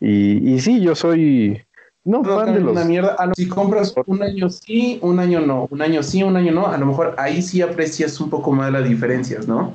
Y, 0.00 0.54
y 0.54 0.60
sí, 0.60 0.80
yo 0.80 0.94
soy. 0.94 1.62
No, 2.04 2.24
fan 2.24 2.54
de 2.54 2.60
los. 2.60 2.72
Una 2.72 2.84
mierda. 2.84 3.16
si 3.34 3.48
compras 3.48 3.94
un 4.06 4.22
año 4.22 4.50
sí, 4.50 4.98
un 5.02 5.18
año 5.18 5.40
no. 5.40 5.68
Un 5.70 5.82
año 5.82 6.02
sí, 6.02 6.22
un 6.22 6.36
año 6.36 6.52
no. 6.52 6.66
A 6.66 6.76
lo 6.76 6.86
mejor 6.86 7.14
ahí 7.18 7.40
sí 7.40 7.62
aprecias 7.62 8.20
un 8.20 8.30
poco 8.30 8.52
más 8.52 8.72
las 8.72 8.84
diferencias, 8.88 9.46
¿no? 9.46 9.74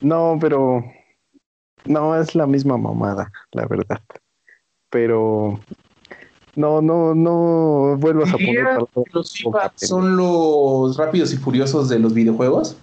No, 0.00 0.36
pero. 0.40 0.84
No, 1.84 2.18
es 2.18 2.34
la 2.34 2.46
misma 2.46 2.78
mamada, 2.78 3.30
la 3.52 3.66
verdad. 3.66 4.00
Pero 4.90 5.60
no, 6.56 6.80
no, 6.80 7.14
no 7.14 7.96
vuelvas 7.98 8.30
a 8.30 8.36
poner. 8.36 8.66
¿Los 9.12 9.44
son 9.76 10.16
los 10.16 10.96
rápidos 10.96 11.32
y 11.32 11.36
furiosos 11.36 11.88
de 11.88 11.98
los 11.98 12.14
videojuegos? 12.14 12.76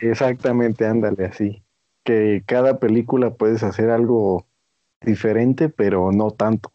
Exactamente, 0.00 0.86
ándale, 0.86 1.26
así. 1.26 1.62
Que 2.04 2.42
cada 2.46 2.78
película 2.78 3.34
puedes 3.34 3.62
hacer 3.62 3.90
algo 3.90 4.46
diferente, 5.02 5.68
pero 5.68 6.10
no 6.12 6.30
tanto. 6.30 6.70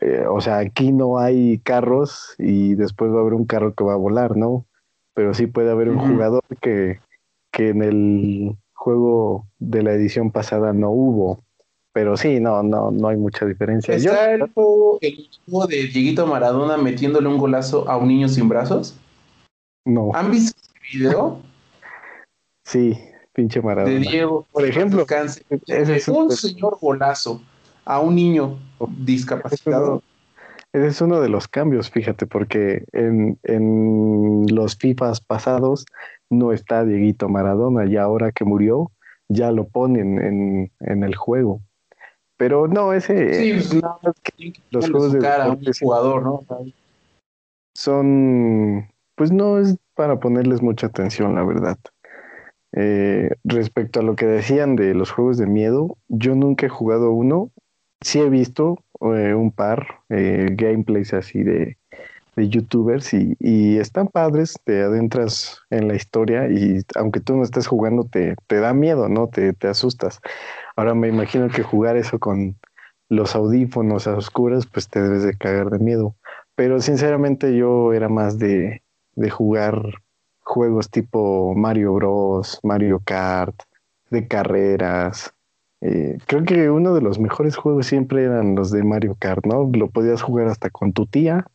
Eh, 0.00 0.26
o 0.28 0.40
sea, 0.40 0.58
aquí 0.58 0.92
no 0.92 1.18
hay 1.18 1.58
carros 1.58 2.34
y 2.38 2.74
después 2.74 3.10
va 3.10 3.18
a 3.18 3.20
haber 3.20 3.34
un 3.34 3.46
carro 3.46 3.74
que 3.74 3.84
va 3.84 3.94
a 3.94 3.96
volar, 3.96 4.36
¿no? 4.36 4.66
Pero 5.14 5.32
sí 5.34 5.46
puede 5.46 5.70
haber 5.70 5.88
un 5.88 5.98
jugador 5.98 6.42
que, 6.60 7.00
que 7.50 7.70
en 7.70 7.82
el 7.82 8.56
juego 8.86 9.48
de 9.58 9.82
la 9.82 9.94
edición 9.94 10.30
pasada 10.30 10.72
no 10.72 10.90
hubo. 10.90 11.42
Pero 11.92 12.16
sí, 12.16 12.38
no, 12.38 12.62
no, 12.62 12.92
no 12.92 13.08
hay 13.08 13.16
mucha 13.16 13.44
diferencia. 13.44 13.96
¿Está 13.96 14.32
el, 14.32 14.48
juego, 14.52 15.00
de 15.00 15.88
Dieguito 15.88 16.24
Maradona 16.24 16.76
metiéndole 16.76 17.26
un 17.26 17.36
golazo 17.36 17.88
a 17.90 17.96
un 17.96 18.06
niño 18.06 18.28
sin 18.28 18.48
brazos? 18.48 18.94
No. 19.84 20.12
¿Han 20.14 20.30
visto 20.30 20.60
ese 20.62 20.98
video? 20.98 21.40
Sí, 22.64 22.98
pinche 23.32 23.62
Maradona. 23.62 23.94
De 23.94 24.00
Diego, 24.00 24.44
por 24.50 24.64
ejemplo. 24.64 25.06
Es 25.68 26.08
un 26.08 26.32
señor 26.32 26.78
golazo 26.80 27.40
a 27.84 28.00
un 28.00 28.16
niño 28.16 28.58
discapacitado. 29.04 30.02
Ese 30.72 30.86
es 30.88 31.00
uno 31.00 31.20
de 31.20 31.28
los 31.28 31.46
cambios, 31.46 31.88
fíjate, 31.90 32.26
porque 32.26 32.84
en, 32.92 33.38
en 33.44 34.46
los 34.52 34.76
FIFAs 34.76 35.20
pasados 35.20 35.86
no 36.30 36.52
está 36.52 36.84
Dieguito 36.84 37.28
Maradona 37.28 37.86
y 37.86 37.96
ahora 37.96 38.32
que 38.32 38.44
murió 38.44 38.90
ya 39.28 39.50
lo 39.50 39.66
ponen 39.68 40.20
en, 40.20 40.72
en 40.80 41.02
el 41.02 41.14
juego. 41.14 41.60
Pero 42.36 42.68
no, 42.68 42.92
ese. 42.92 43.34
Sí, 43.34 43.52
pues, 43.52 43.82
no, 43.82 43.98
los 44.70 44.90
juegos 44.90 45.12
de 45.12 45.18
cara, 45.20 45.50
un 45.50 45.60
jugador, 45.80 46.22
¿no? 46.22 46.44
Son. 47.74 48.88
Pues 49.14 49.32
no 49.32 49.58
es 49.58 49.76
para 49.94 50.20
ponerles 50.20 50.60
mucha 50.60 50.88
atención, 50.88 51.34
la 51.34 51.44
verdad. 51.44 51.78
Eh, 52.72 53.30
respecto 53.44 54.00
a 54.00 54.02
lo 54.02 54.16
que 54.16 54.26
decían 54.26 54.76
de 54.76 54.92
los 54.92 55.10
juegos 55.10 55.38
de 55.38 55.46
miedo, 55.46 55.96
yo 56.08 56.34
nunca 56.34 56.66
he 56.66 56.68
jugado 56.68 57.12
uno. 57.12 57.50
Sí 58.02 58.20
he 58.20 58.28
visto 58.28 58.78
eh, 59.00 59.32
un 59.32 59.50
par 59.50 60.02
eh, 60.10 60.48
gameplays 60.52 61.14
así 61.14 61.42
de, 61.42 61.78
de 62.36 62.48
youtubers 62.48 63.12
y, 63.14 63.78
están 63.78 64.08
padres, 64.08 64.60
te 64.64 64.82
adentras 64.82 65.62
en 65.70 65.88
la 65.88 65.96
historia 65.96 66.48
y 66.48 66.82
aunque 66.94 67.20
tú 67.20 67.34
no 67.34 67.42
estés 67.42 67.66
jugando 67.66 68.04
te, 68.04 68.36
te 68.46 68.60
da 68.60 68.74
miedo, 68.74 69.08
¿no? 69.08 69.28
Te, 69.28 69.54
te 69.54 69.68
asustas. 69.68 70.20
Ahora 70.76 70.94
me 70.94 71.08
imagino 71.08 71.48
que 71.48 71.62
jugar 71.62 71.96
eso 71.96 72.18
con 72.18 72.56
los 73.08 73.34
audífonos 73.34 74.06
a 74.06 74.16
oscuras, 74.16 74.66
pues 74.66 74.88
te 74.88 75.02
debes 75.02 75.22
de 75.22 75.36
cagar 75.36 75.70
de 75.70 75.78
miedo. 75.78 76.14
Pero 76.54 76.80
sinceramente 76.80 77.56
yo 77.56 77.92
era 77.92 78.08
más 78.08 78.38
de, 78.38 78.82
de 79.14 79.30
jugar 79.30 80.02
juegos 80.40 80.90
tipo 80.90 81.54
Mario 81.54 81.94
Bros, 81.94 82.60
Mario 82.62 83.00
Kart, 83.04 83.62
de 84.10 84.28
carreras. 84.28 85.32
Eh, 85.80 86.18
creo 86.26 86.44
que 86.44 86.70
uno 86.70 86.94
de 86.94 87.00
los 87.00 87.18
mejores 87.18 87.56
juegos 87.56 87.86
siempre 87.86 88.24
eran 88.24 88.54
los 88.54 88.70
de 88.70 88.82
Mario 88.82 89.16
Kart, 89.18 89.44
¿no? 89.46 89.70
Lo 89.72 89.88
podías 89.88 90.22
jugar 90.22 90.48
hasta 90.48 90.68
con 90.70 90.92
tu 90.92 91.06
tía 91.06 91.46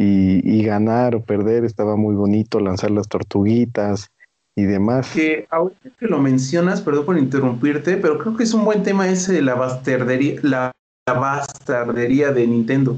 y, 0.00 0.62
ganar 0.62 1.16
o 1.16 1.22
perder, 1.22 1.64
estaba 1.64 1.96
muy 1.96 2.14
bonito, 2.14 2.60
lanzar 2.60 2.92
las 2.92 3.08
tortuguitas 3.08 4.10
y 4.54 4.62
demás. 4.62 5.10
Que 5.12 5.46
ahorita 5.50 5.90
que 5.98 6.06
lo 6.06 6.20
mencionas, 6.20 6.80
perdón 6.80 7.04
por 7.04 7.18
interrumpirte, 7.18 7.96
pero 7.96 8.18
creo 8.18 8.36
que 8.36 8.44
es 8.44 8.54
un 8.54 8.64
buen 8.64 8.84
tema 8.84 9.08
ese 9.08 9.32
de 9.32 9.42
la 9.42 9.56
bastardería, 9.56 10.38
la, 10.42 10.72
bastardería 11.06 12.30
de 12.30 12.46
Nintendo. 12.46 12.96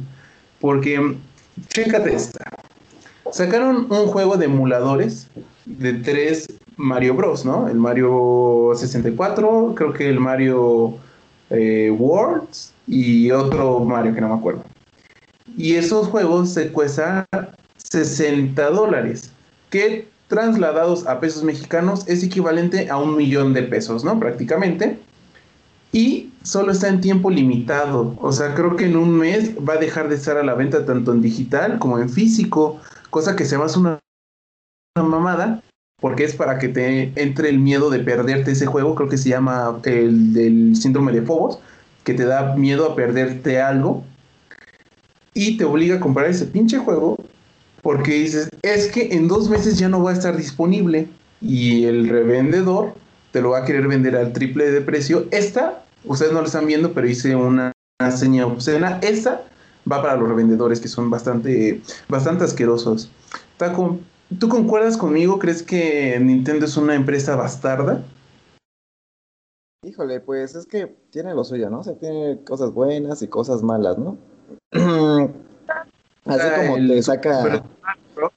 Porque, 0.60 1.16
chécate 1.68 2.14
esta, 2.14 2.44
Sacaron 3.32 3.86
un 3.90 4.06
juego 4.08 4.36
de 4.36 4.46
emuladores 4.46 5.30
de 5.64 5.94
tres 5.94 6.48
Mario 6.76 7.14
Bros, 7.14 7.46
¿no? 7.46 7.68
El 7.68 7.78
Mario 7.78 8.72
64, 8.74 9.74
creo 9.74 9.92
que 9.92 10.08
el 10.08 10.18
Mario 10.18 10.96
eh, 11.48 11.94
Worlds 11.96 12.74
y 12.86 13.30
otro 13.30 13.80
Mario 13.80 14.14
que 14.14 14.20
no 14.20 14.28
me 14.28 14.34
acuerdo. 14.34 14.64
Y 15.56 15.74
esos 15.74 16.08
juegos 16.08 16.50
se 16.50 16.72
cuestan 16.72 17.26
60 17.90 18.70
dólares, 18.70 19.32
que 19.70 20.08
trasladados 20.28 21.06
a 21.06 21.20
pesos 21.20 21.42
mexicanos 21.42 22.06
es 22.06 22.22
equivalente 22.22 22.88
a 22.88 22.96
un 22.96 23.16
millón 23.16 23.52
de 23.52 23.64
pesos, 23.64 24.04
¿no? 24.04 24.18
Prácticamente. 24.18 24.98
Y 25.92 26.32
solo 26.44 26.70
está 26.70 26.88
en 26.88 27.00
tiempo 27.00 27.30
limitado. 27.30 28.14
O 28.20 28.30
sea, 28.30 28.54
creo 28.54 28.76
que 28.76 28.86
en 28.86 28.96
un 28.96 29.18
mes 29.18 29.52
va 29.56 29.74
a 29.74 29.78
dejar 29.78 30.08
de 30.08 30.14
estar 30.14 30.36
a 30.36 30.44
la 30.44 30.54
venta 30.54 30.86
tanto 30.86 31.12
en 31.12 31.20
digital 31.20 31.80
como 31.80 31.98
en 31.98 32.08
físico 32.08 32.80
cosa 33.10 33.34
que 33.34 33.44
se 33.44 33.56
va 33.56 33.66
una, 33.76 33.98
una 34.96 35.08
mamada, 35.08 35.62
porque 36.00 36.24
es 36.24 36.34
para 36.34 36.58
que 36.58 36.68
te 36.68 37.12
entre 37.20 37.48
el 37.48 37.58
miedo 37.58 37.90
de 37.90 37.98
perderte 37.98 38.52
ese 38.52 38.66
juego, 38.66 38.94
creo 38.94 39.08
que 39.08 39.18
se 39.18 39.28
llama 39.28 39.80
el 39.84 40.32
del 40.32 40.76
síndrome 40.76 41.12
de 41.12 41.22
Fobos, 41.22 41.58
que 42.04 42.14
te 42.14 42.24
da 42.24 42.54
miedo 42.54 42.86
a 42.86 42.94
perderte 42.94 43.60
algo 43.60 44.04
y 45.40 45.56
te 45.56 45.64
obliga 45.64 45.96
a 45.96 46.00
comprar 46.00 46.26
ese 46.26 46.44
pinche 46.44 46.76
juego 46.76 47.16
porque 47.80 48.12
dices, 48.12 48.50
es 48.60 48.92
que 48.92 49.14
en 49.14 49.26
dos 49.26 49.48
meses 49.48 49.78
ya 49.78 49.88
no 49.88 50.02
va 50.02 50.10
a 50.10 50.12
estar 50.12 50.36
disponible 50.36 51.08
y 51.40 51.86
el 51.86 52.10
revendedor 52.10 52.92
te 53.32 53.40
lo 53.40 53.50
va 53.50 53.60
a 53.60 53.64
querer 53.64 53.88
vender 53.88 54.16
al 54.16 54.34
triple 54.34 54.70
de 54.70 54.82
precio. 54.82 55.24
Esta, 55.30 55.82
ustedes 56.04 56.34
no 56.34 56.40
lo 56.40 56.46
están 56.46 56.66
viendo, 56.66 56.92
pero 56.92 57.08
hice 57.08 57.34
una, 57.34 57.72
una 58.00 58.10
seña 58.10 58.46
obscena. 58.46 58.98
Esta 59.00 59.42
va 59.90 60.02
para 60.02 60.16
los 60.16 60.28
revendedores 60.28 60.78
que 60.78 60.88
son 60.88 61.08
bastante, 61.08 61.80
bastante 62.06 62.44
asquerosos. 62.44 63.10
Taco, 63.56 63.98
¿tú 64.38 64.50
concuerdas 64.50 64.98
conmigo? 64.98 65.38
¿Crees 65.38 65.62
que 65.62 66.20
Nintendo 66.20 66.66
es 66.66 66.76
una 66.76 66.94
empresa 66.94 67.34
bastarda? 67.34 68.04
Híjole, 69.86 70.20
pues 70.20 70.54
es 70.54 70.66
que 70.66 70.94
tiene 71.08 71.32
lo 71.32 71.44
suyo, 71.44 71.70
¿no? 71.70 71.80
O 71.80 71.82
sea, 71.82 71.94
tiene 71.94 72.44
cosas 72.44 72.74
buenas 72.74 73.22
y 73.22 73.28
cosas 73.28 73.62
malas, 73.62 73.96
¿no? 73.96 74.18
Así 74.72 76.48
como 76.56 76.76
te 76.76 77.02
saca... 77.02 77.64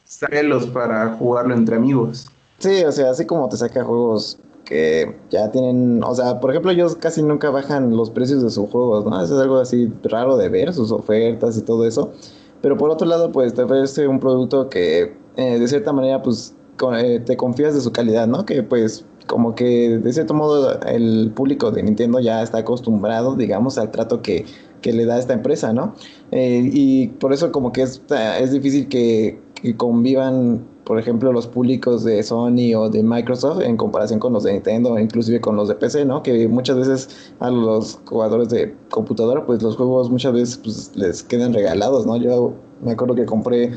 Celos 0.06 0.68
para 0.68 1.16
jugarlo 1.16 1.54
entre 1.54 1.76
amigos. 1.76 2.28
Sí, 2.60 2.84
o 2.86 2.92
sea, 2.92 3.10
así 3.10 3.26
como 3.26 3.50
te 3.50 3.58
saca 3.58 3.84
juegos 3.84 4.38
que 4.64 5.18
ya 5.30 5.52
tienen, 5.52 6.02
o 6.04 6.16
sea, 6.16 6.40
por 6.40 6.52
ejemplo, 6.52 6.72
ellos 6.72 6.96
casi 6.96 7.22
nunca 7.22 7.50
bajan 7.50 7.96
los 7.96 8.10
precios 8.10 8.42
de 8.42 8.50
sus 8.50 8.70
juegos, 8.70 9.06
¿no? 9.06 9.22
Eso 9.22 9.36
es 9.36 9.42
algo 9.42 9.60
así 9.60 9.92
raro 10.04 10.38
de 10.38 10.48
ver, 10.50 10.74
sus 10.74 10.92
ofertas 10.92 11.58
y 11.58 11.62
todo 11.62 11.86
eso. 11.86 12.14
Pero 12.62 12.78
por 12.78 12.90
otro 12.90 13.08
lado, 13.08 13.32
pues 13.32 13.54
te 13.54 13.64
ofrece 13.64 14.08
un 14.08 14.20
producto 14.20 14.70
que 14.70 15.18
eh, 15.36 15.60
de 15.60 15.68
cierta 15.68 15.92
manera, 15.92 16.22
pues 16.22 16.56
eh, 16.98 17.22
te 17.26 17.36
confías 17.36 17.74
de 17.74 17.82
su 17.82 17.92
calidad, 17.92 18.28
¿no? 18.28 18.46
Que 18.46 18.64
pues 18.64 19.06
como 19.28 19.56
que 19.56 19.98
de 19.98 20.14
cierto 20.14 20.34
modo 20.34 20.80
el 20.82 21.32
público 21.36 21.72
de 21.72 21.84
Nintendo 21.84 22.20
ya 22.20 22.42
está 22.42 22.60
acostumbrado, 22.60 23.36
digamos, 23.36 23.78
al 23.78 23.92
trato 23.92 24.22
que, 24.22 24.46
que 24.84 24.94
le 24.94 25.06
da 25.06 25.18
esta 25.18 25.34
empresa, 25.34 25.74
¿no? 25.74 25.96
Eh, 26.32 26.70
y 26.72 27.08
por 27.08 27.34
eso 27.34 27.52
como 27.52 27.72
que 27.72 27.82
es, 27.82 28.04
es 28.40 28.52
difícil 28.52 28.88
que, 28.88 29.40
que 29.56 29.76
convivan 29.76 30.68
por 30.84 31.00
ejemplo, 31.00 31.32
los 31.32 31.48
públicos 31.48 32.04
de 32.04 32.22
Sony 32.24 32.76
o 32.76 32.90
de 32.90 33.04
Microsoft 33.04 33.62
en 33.62 33.78
comparación 33.78 34.20
con 34.20 34.34
los 34.34 34.44
de 34.44 34.54
Nintendo, 34.54 35.00
inclusive 35.00 35.40
con 35.40 35.56
los 35.56 35.70
de 35.70 35.76
PC, 35.76 36.06
¿no? 36.06 36.22
Que 36.24 36.48
muchas 36.48 36.78
veces 36.78 37.34
a 37.40 37.50
los 37.50 38.00
jugadores 38.06 38.50
de 38.50 38.76
computadora, 38.90 39.46
pues 39.46 39.62
los 39.64 39.78
juegos 39.78 40.10
muchas 40.10 40.34
veces 40.34 40.58
pues, 40.58 40.92
les 40.96 41.24
quedan 41.24 41.54
regalados, 41.54 42.06
¿no? 42.06 42.18
Yo 42.18 42.54
me 42.82 42.92
acuerdo 42.92 43.16
que 43.16 43.26
compré 43.26 43.74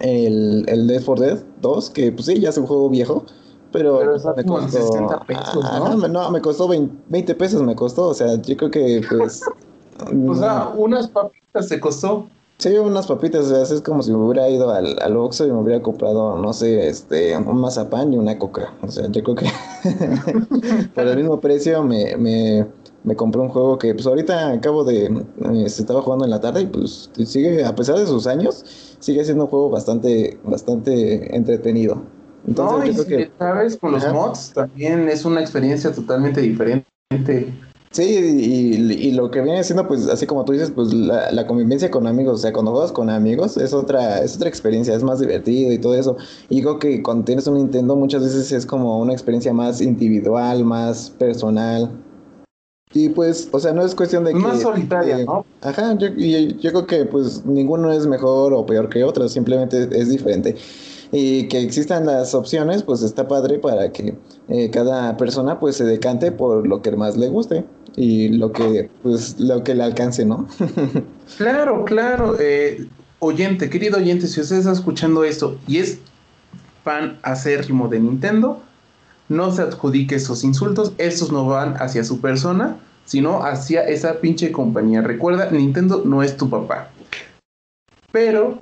el, 0.00 0.64
el 0.66 0.86
Dead 0.86 1.02
for 1.02 1.20
Dead 1.20 1.42
2, 1.60 1.90
que 1.90 2.12
pues 2.12 2.26
sí, 2.26 2.40
ya 2.40 2.48
es 2.48 2.58
un 2.58 2.66
juego 2.66 2.88
viejo, 2.88 3.24
pero, 3.70 4.00
me 4.36 4.44
costó... 4.44 4.68
60 4.68 5.20
pesos, 5.26 5.64
¿no? 5.78 6.08
no, 6.08 6.30
me 6.30 6.40
costó 6.40 6.68
20 6.68 7.34
pesos, 7.34 7.60
me 7.62 7.74
costó, 7.74 8.08
o 8.08 8.14
sea, 8.14 8.40
yo 8.40 8.56
creo 8.56 8.70
que 8.70 9.02
pues... 9.08 9.42
o 10.28 10.34
sea, 10.34 10.68
unas 10.74 11.08
papitas 11.08 11.68
se 11.68 11.80
costó. 11.80 12.28
Sí, 12.58 12.68
unas 12.76 13.06
papitas, 13.08 13.46
o 13.46 13.48
sea, 13.48 13.62
es 13.62 13.82
como 13.82 14.02
si 14.02 14.12
me 14.12 14.18
hubiera 14.18 14.48
ido 14.48 14.70
al, 14.70 14.96
al 15.02 15.16
Oxxo 15.16 15.46
y 15.46 15.50
me 15.50 15.58
hubiera 15.58 15.82
comprado, 15.82 16.38
no 16.38 16.52
sé, 16.52 16.88
este, 16.88 17.36
un 17.36 17.60
mazapán 17.60 18.12
y 18.12 18.16
una 18.16 18.38
coca. 18.38 18.72
O 18.80 18.88
sea, 18.88 19.08
yo 19.08 19.22
creo 19.24 19.34
que 19.34 19.46
por 20.94 21.06
el 21.06 21.16
mismo 21.16 21.40
precio 21.40 21.82
me, 21.82 22.16
me, 22.16 22.64
me, 23.02 23.16
compré 23.16 23.40
un 23.40 23.48
juego 23.48 23.76
que 23.76 23.92
pues 23.92 24.06
ahorita 24.06 24.52
acabo 24.52 24.84
de, 24.84 25.06
eh, 25.06 25.68
se 25.68 25.82
estaba 25.82 26.00
jugando 26.00 26.24
en 26.24 26.30
la 26.30 26.40
tarde 26.40 26.62
y 26.62 26.66
pues 26.66 27.10
sigue, 27.24 27.64
a 27.64 27.74
pesar 27.74 27.98
de 27.98 28.06
sus 28.06 28.26
años, 28.28 28.64
sigue 29.00 29.24
siendo 29.24 29.44
un 29.44 29.50
juego 29.50 29.70
bastante, 29.70 30.38
bastante 30.44 31.36
entretenido. 31.36 32.02
Entonces, 32.46 33.08
no, 33.08 33.20
y 33.20 33.30
sabes, 33.38 33.76
con 33.76 33.92
los 33.92 34.12
mods 34.12 34.52
también 34.54 35.08
es 35.08 35.24
una 35.24 35.40
experiencia 35.40 35.92
totalmente 35.92 36.40
diferente. 36.40 36.84
Sí, 37.94 38.02
y, 38.02 39.12
lo 39.12 39.30
que 39.30 39.40
viene 39.40 39.62
siendo, 39.62 39.86
pues, 39.86 40.08
así 40.08 40.26
como 40.26 40.44
tú 40.44 40.52
dices, 40.52 40.72
pues 40.74 40.92
la, 40.92 41.46
convivencia 41.46 41.92
con 41.92 42.08
amigos, 42.08 42.34
o 42.34 42.38
sea, 42.38 42.52
cuando 42.52 42.72
juegas 42.72 42.90
con 42.90 43.08
amigos 43.08 43.56
es 43.56 43.72
otra, 43.72 44.18
es 44.18 44.34
otra 44.34 44.48
experiencia, 44.48 44.96
es 44.96 45.04
más 45.04 45.20
divertido 45.20 45.72
y 45.72 45.78
todo 45.78 45.94
eso. 45.94 46.16
Y 46.48 46.56
digo 46.56 46.80
que 46.80 47.04
cuando 47.04 47.24
tienes 47.24 47.46
un 47.46 47.54
Nintendo 47.54 47.94
muchas 47.94 48.24
veces 48.24 48.50
es 48.50 48.66
como 48.66 48.98
una 48.98 49.12
experiencia 49.12 49.52
más 49.52 49.80
individual, 49.80 50.64
más 50.64 51.08
personal. 51.10 51.88
Y 52.92 53.10
pues, 53.10 53.48
o 53.52 53.60
sea, 53.60 53.72
no 53.72 53.84
es 53.84 53.94
cuestión 53.94 54.24
de 54.24 54.32
que... 54.32 54.40
Más 54.40 54.62
solitaria, 54.62 55.24
¿no? 55.24 55.46
Ajá, 55.60 55.96
yo, 55.96 56.08
yo 56.08 56.70
creo 56.72 56.86
que 56.88 57.04
pues 57.04 57.46
ninguno 57.46 57.92
es 57.92 58.08
mejor 58.08 58.54
o 58.54 58.66
peor 58.66 58.88
que 58.88 59.04
otro, 59.04 59.28
simplemente 59.28 59.88
es 59.92 60.08
diferente 60.08 60.56
y 61.12 61.48
que 61.48 61.60
existan 61.60 62.06
las 62.06 62.34
opciones, 62.34 62.82
pues 62.82 63.02
está 63.02 63.28
padre 63.28 63.58
para 63.58 63.92
que 63.92 64.14
eh, 64.48 64.70
cada 64.70 65.16
persona 65.16 65.60
pues 65.60 65.76
se 65.76 65.84
decante 65.84 66.32
por 66.32 66.66
lo 66.66 66.82
que 66.82 66.92
más 66.92 67.16
le 67.16 67.28
guste 67.28 67.64
y 67.96 68.28
lo 68.28 68.52
que 68.52 68.90
pues 69.02 69.38
lo 69.38 69.62
que 69.62 69.74
le 69.74 69.84
alcance, 69.84 70.24
¿no? 70.24 70.48
claro, 71.38 71.84
claro. 71.84 72.36
Eh, 72.40 72.88
oyente, 73.18 73.70
querido 73.70 73.98
oyente, 73.98 74.26
si 74.26 74.40
usted 74.40 74.56
está 74.56 74.72
escuchando 74.72 75.24
esto 75.24 75.58
y 75.66 75.78
es 75.78 75.98
fan 76.82 77.18
acérrimo 77.22 77.88
de 77.88 78.00
Nintendo, 78.00 78.60
no 79.28 79.50
se 79.50 79.62
adjudique 79.62 80.16
esos 80.16 80.44
insultos, 80.44 80.92
estos 80.98 81.32
no 81.32 81.46
van 81.46 81.74
hacia 81.78 82.04
su 82.04 82.20
persona, 82.20 82.76
sino 83.04 83.44
hacia 83.44 83.82
esa 83.82 84.20
pinche 84.20 84.52
compañía. 84.52 85.00
Recuerda, 85.02 85.50
Nintendo 85.50 86.02
no 86.04 86.22
es 86.22 86.36
tu 86.36 86.50
papá. 86.50 86.90
Pero 88.12 88.60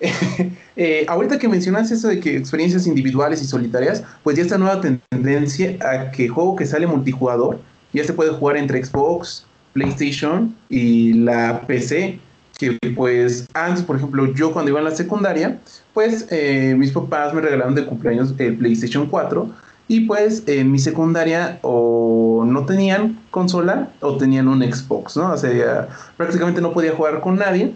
eh, 0.76 1.04
ahorita 1.08 1.38
que 1.38 1.48
mencionas 1.48 1.90
eso 1.90 2.08
de 2.08 2.20
que 2.20 2.36
experiencias 2.36 2.86
individuales 2.86 3.42
y 3.42 3.46
solitarias, 3.46 4.02
pues 4.22 4.36
ya 4.36 4.42
esta 4.42 4.58
nueva 4.58 4.80
tendencia 4.80 5.76
a 5.80 6.10
que 6.10 6.28
juego 6.28 6.56
que 6.56 6.66
sale 6.66 6.86
multijugador 6.86 7.60
ya 7.92 8.04
se 8.04 8.12
puede 8.12 8.30
jugar 8.32 8.56
entre 8.56 8.84
Xbox, 8.84 9.46
PlayStation 9.72 10.54
y 10.68 11.12
la 11.12 11.62
PC. 11.66 12.18
Que 12.58 12.78
pues 12.94 13.48
antes, 13.54 13.82
por 13.82 13.96
ejemplo, 13.96 14.32
yo 14.34 14.52
cuando 14.52 14.70
iba 14.70 14.78
en 14.78 14.84
la 14.84 14.94
secundaria, 14.94 15.58
pues 15.92 16.26
eh, 16.30 16.74
mis 16.76 16.92
papás 16.92 17.34
me 17.34 17.40
regalaron 17.40 17.74
de 17.74 17.84
cumpleaños 17.84 18.32
el 18.38 18.56
PlayStation 18.56 19.06
4 19.06 19.50
y 19.88 20.00
pues 20.02 20.44
en 20.46 20.70
mi 20.70 20.78
secundaria 20.78 21.58
o 21.62 22.44
no 22.46 22.64
tenían 22.64 23.20
consola 23.30 23.90
o 24.00 24.16
tenían 24.16 24.48
un 24.48 24.62
Xbox, 24.62 25.16
¿no? 25.16 25.32
O 25.32 25.36
sea, 25.36 25.88
prácticamente 26.16 26.60
no 26.60 26.72
podía 26.72 26.94
jugar 26.94 27.20
con 27.20 27.36
nadie. 27.36 27.74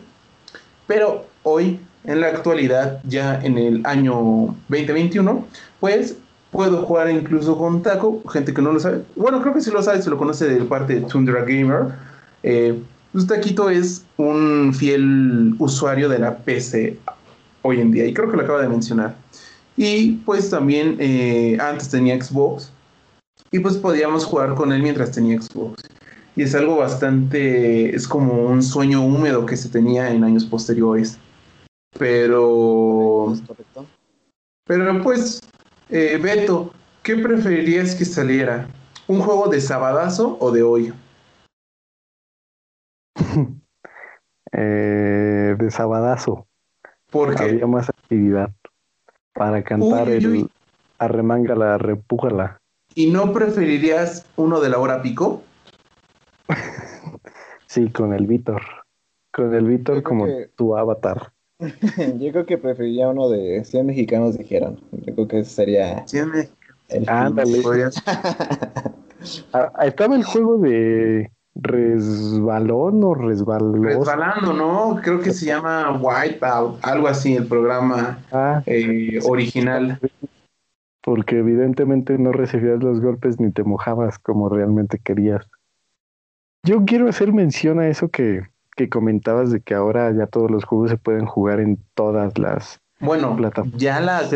Pero 0.87 1.27
hoy 1.43 1.81
en 2.05 2.21
la 2.21 2.29
actualidad, 2.29 3.01
ya 3.05 3.41
en 3.43 3.59
el 3.59 3.87
año 3.87 4.57
2021, 4.69 5.47
pues 5.81 6.17
puedo 6.51 6.83
jugar 6.83 7.11
incluso 7.11 7.59
con 7.59 7.83
Taco, 7.83 8.23
gente 8.31 8.55
que 8.55 8.63
no 8.63 8.73
lo 8.73 8.81
sabe. 8.81 9.03
Bueno, 9.17 9.41
creo 9.43 9.55
que 9.55 9.61
si 9.61 9.71
lo 9.71 9.83
sabe, 9.83 10.01
se 10.03 10.11
lo 10.11 10.19
conoce 10.19 10.47
de 10.49 10.65
parte 10.65 10.95
de 10.95 11.01
Tundra 11.03 11.45
Gamer. 11.45 11.89
Eh, 12.43 12.81
pues 13.13 13.27
Taquito 13.27 13.71
es 13.71 14.05
un 14.17 14.73
fiel 14.75 15.55
usuario 15.59 16.09
de 16.09 16.19
la 16.19 16.37
PC 16.37 16.99
hoy 17.63 17.81
en 17.81 17.91
día, 17.91 18.07
y 18.07 18.15
creo 18.15 18.31
que 18.31 18.37
lo 18.37 18.43
acaba 18.43 18.63
de 18.63 18.69
mencionar. 18.69 19.15
Y 19.77 20.13
pues 20.25 20.51
también 20.51 20.97
eh, 20.99 21.59
antes 21.61 21.89
tenía 21.89 22.21
Xbox, 22.21 22.73
y 23.51 23.59
pues 23.61 23.77
podíamos 23.77 24.25
jugar 24.25 24.55
con 24.55 24.73
él 24.73 24.83
mientras 24.83 25.13
tenía 25.13 25.41
Xbox. 25.41 25.83
Y 26.37 26.43
es 26.43 26.55
algo 26.55 26.77
bastante, 26.77 27.95
es 27.95 28.07
como 28.07 28.47
un 28.47 28.63
sueño 28.63 29.05
húmedo 29.05 29.45
que 29.45 29.57
se 29.57 29.69
tenía 29.69 30.11
en 30.11 30.23
años 30.23 30.45
posteriores. 30.45 31.19
Pero... 31.99 33.35
Pero 34.65 35.03
pues, 35.03 35.41
eh, 35.89 36.19
Beto, 36.23 36.73
¿qué 37.03 37.17
preferirías 37.17 37.95
que 37.95 38.05
saliera? 38.05 38.69
¿Un 39.07 39.21
juego 39.21 39.49
de 39.49 39.61
sabadazo 39.61 40.37
o 40.41 40.51
de 40.51 40.63
hoy? 40.63 40.93
eh, 44.53 45.57
de 45.59 45.71
sabadazo. 45.71 46.47
Porque 47.11 47.43
había 47.43 47.67
más 47.67 47.89
actividad 47.89 48.53
para 49.33 49.63
cantar 49.63 50.11
el 50.11 50.51
arremángala, 50.99 51.79
repújala. 51.79 52.61
¿Y 52.95 53.11
no 53.11 53.33
preferirías 53.33 54.27
uno 54.37 54.61
de 54.61 54.69
la 54.69 54.79
hora 54.79 55.01
pico? 55.01 55.43
sí, 57.67 57.91
con 57.91 58.13
el 58.13 58.27
Víctor. 58.27 58.63
Con 59.33 59.55
el 59.55 59.67
Víctor 59.67 60.03
como 60.03 60.27
tu 60.57 60.77
avatar. 60.77 61.33
Yo 62.21 62.33
creo 62.33 62.47
que 62.47 62.59
preferiría 62.59 63.09
uno 63.09 63.29
de 63.29 63.65
100 63.65 63.87
mexicanos 63.87 64.39
dijeron. 64.39 64.81
Yo 64.93 65.15
creo 65.15 65.29
que 65.29 65.45
sería... 65.45 66.07
100 66.07 66.31
mexicanos. 66.31 67.09
Ándale. 67.09 67.63
Ah, 69.53 69.73
estaba 69.85 70.15
el 70.15 70.23
juego 70.23 70.59
de 70.59 71.31
resbalón 71.55 73.03
o 73.03 73.15
resbalón. 73.15 73.83
Resbalando, 73.83 74.53
¿no? 74.53 75.01
Creo 75.03 75.21
que 75.21 75.33
se 75.33 75.47
llama 75.47 75.99
Wipeout, 76.01 76.79
algo 76.83 77.09
así, 77.09 77.35
el 77.35 77.47
programa 77.47 78.21
ah, 78.33 78.63
eh, 78.67 79.19
original. 79.25 79.99
Porque 81.03 81.39
evidentemente 81.39 82.17
no 82.19 82.33
recibías 82.33 82.83
los 82.83 83.01
golpes 83.01 83.41
ni 83.41 83.51
te 83.51 83.65
mojabas 83.65 84.19
como 84.19 84.49
realmente 84.49 85.01
querías. 85.03 85.49
Yo 86.65 86.85
quiero 86.85 87.09
hacer 87.09 87.33
mención 87.33 87.81
a 87.81 87.89
eso 87.89 88.09
que, 88.09 88.43
que 88.79 88.89
comentabas 88.89 89.51
de 89.51 89.61
que 89.61 89.75
ahora 89.75 90.13
ya 90.13 90.27
todos 90.27 90.51
los 90.51 90.65
juegos 90.65 90.91
se 90.91 90.97
pueden 90.97 91.27
jugar 91.27 91.59
en 91.59 91.79
todas 91.95 92.39
las 92.39 92.81
bueno, 93.01 93.37
Ya, 93.77 94.01
las, 94.01 94.35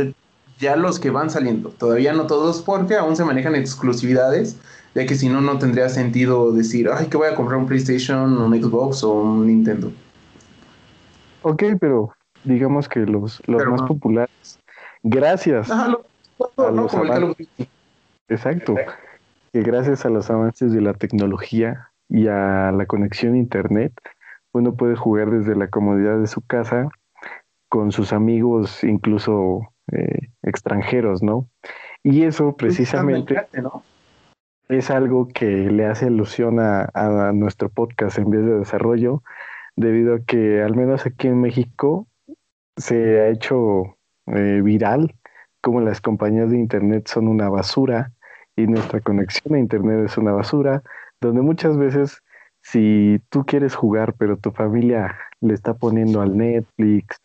ya 0.58 0.76
los 0.76 0.98
que 0.98 1.10
van 1.10 1.30
saliendo, 1.30 1.70
todavía 1.70 2.12
no 2.12 2.26
todos 2.26 2.60
porque 2.62 2.96
aún 2.96 3.16
se 3.16 3.24
manejan 3.24 3.54
exclusividades 3.54 4.58
ya 4.94 5.06
que 5.06 5.14
si 5.14 5.28
no, 5.28 5.40
no 5.40 5.58
tendría 5.58 5.88
sentido 5.88 6.52
decir, 6.52 6.90
ay, 6.92 7.06
que 7.06 7.16
voy 7.16 7.28
a 7.28 7.34
comprar 7.34 7.58
un 7.58 7.66
PlayStation, 7.66 8.36
un 8.36 8.62
Xbox 8.62 9.02
o 9.04 9.12
un 9.12 9.46
Nintendo. 9.46 9.90
Ok, 11.42 11.62
pero 11.80 12.12
digamos 12.44 12.88
que 12.88 13.00
los, 13.00 13.40
los 13.46 13.64
más 13.66 13.82
populares, 13.82 14.58
gracias 15.02 15.70
Exacto, 18.28 18.74
que 19.52 19.62
gracias 19.62 20.04
a 20.04 20.10
los 20.10 20.28
avances 20.30 20.72
de 20.72 20.80
la 20.80 20.92
tecnología 20.94 21.88
y 22.08 22.26
a 22.28 22.70
la 22.72 22.84
conexión 22.86 23.34
a 23.34 23.38
Internet, 23.38 23.92
uno 24.52 24.74
puede 24.74 24.96
jugar 24.96 25.30
desde 25.30 25.56
la 25.56 25.68
comodidad 25.68 26.18
de 26.18 26.26
su 26.26 26.42
casa 26.42 26.88
con 27.68 27.92
sus 27.92 28.12
amigos, 28.12 28.84
incluso 28.84 29.60
eh, 29.92 30.28
extranjeros, 30.42 31.22
¿no? 31.22 31.48
Y 32.02 32.24
eso 32.24 32.56
pues, 32.56 32.76
precisamente... 32.76 33.36
¿no? 33.60 33.82
es 34.68 34.90
algo 34.90 35.28
que 35.28 35.46
le 35.46 35.86
hace 35.86 36.06
alusión 36.06 36.58
a, 36.58 37.32
nuestro 37.34 37.68
podcast 37.68 38.18
en 38.18 38.30
vez 38.30 38.44
de 38.44 38.58
desarrollo, 38.58 39.22
debido 39.76 40.14
a 40.14 40.20
que 40.20 40.62
al 40.62 40.74
menos 40.74 41.04
aquí 41.04 41.28
en 41.28 41.40
México 41.40 42.06
se 42.76 43.20
ha 43.20 43.28
hecho 43.28 43.98
eh, 44.26 44.60
viral 44.62 45.14
como 45.60 45.80
las 45.80 46.00
compañías 46.00 46.50
de 46.50 46.58
Internet 46.58 47.06
son 47.06 47.28
una 47.28 47.48
basura 47.48 48.12
y 48.56 48.66
nuestra 48.66 49.00
conexión 49.00 49.54
a 49.54 49.58
Internet 49.58 50.06
es 50.06 50.18
una 50.18 50.32
basura, 50.32 50.82
donde 51.20 51.40
muchas 51.40 51.78
veces 51.78 52.22
si 52.62 53.20
tú 53.28 53.44
quieres 53.44 53.74
jugar 53.74 54.14
pero 54.14 54.36
tu 54.36 54.50
familia 54.52 55.16
le 55.40 55.54
está 55.54 55.74
poniendo 55.74 56.20
al 56.20 56.36
Netflix 56.36 57.16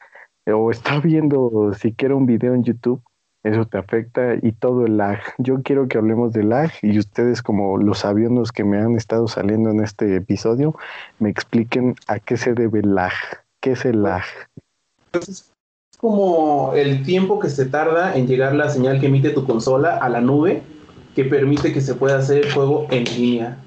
o 0.46 0.72
está 0.72 1.00
viendo 1.04 1.74
siquiera 1.74 2.16
un 2.16 2.26
video 2.26 2.54
en 2.54 2.64
YouTube, 2.64 3.02
eso 3.44 3.66
te 3.66 3.78
afecta 3.78 4.36
y 4.42 4.52
todo 4.52 4.86
el 4.86 4.98
lag. 4.98 5.20
Yo 5.38 5.62
quiero 5.62 5.88
que 5.88 5.98
hablemos 5.98 6.34
de 6.34 6.44
lag 6.44 6.72
y 6.82 6.98
ustedes 7.00 7.42
como 7.42 7.78
los 7.78 8.04
aviones 8.04 8.52
que 8.52 8.64
me 8.64 8.78
han 8.78 8.96
estado 8.96 9.28
saliendo 9.28 9.70
en 9.70 9.82
este 9.82 10.16
episodio 10.16 10.76
me 11.20 11.30
expliquen 11.30 11.96
a 12.08 12.20
qué 12.20 12.36
se 12.36 12.54
debe 12.54 12.80
el 12.80 12.96
lag. 12.96 13.14
¿Qué 13.62 13.72
es 13.72 13.86
el 13.86 14.04
lag? 14.04 14.24
Es 15.14 15.52
como 15.98 16.74
el 16.74 17.04
tiempo 17.04 17.40
que 17.40 17.50
se 17.50 17.66
tarda 17.66 18.16
en 18.16 18.28
llegar 18.28 18.54
la 18.54 18.70
señal 18.70 19.00
que 19.00 19.08
emite 19.08 19.30
tu 19.30 19.46
consola 19.46 19.98
a 19.98 20.10
la 20.10 20.22
nube 20.22 20.62
que 21.16 21.24
permite 21.24 21.74
que 21.74 21.82
se 21.82 21.96
pueda 21.96 22.20
hacer 22.20 22.46
el 22.46 22.54
juego 22.54 22.86
en 22.92 23.06
línea. 23.06 23.58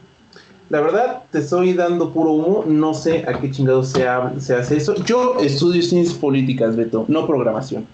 La 0.70 0.80
verdad, 0.80 1.24
te 1.32 1.40
estoy 1.40 1.74
dando 1.74 2.12
puro 2.12 2.30
humo, 2.30 2.64
no 2.64 2.94
sé 2.94 3.24
a 3.26 3.40
qué 3.40 3.50
chingados 3.50 3.88
se, 3.88 4.06
se 4.38 4.54
hace 4.54 4.76
eso. 4.76 4.94
Yo 5.04 5.40
estudio 5.40 5.82
ciencias 5.82 6.16
políticas, 6.16 6.76
Beto, 6.76 7.04
no 7.08 7.26
programación. 7.26 7.88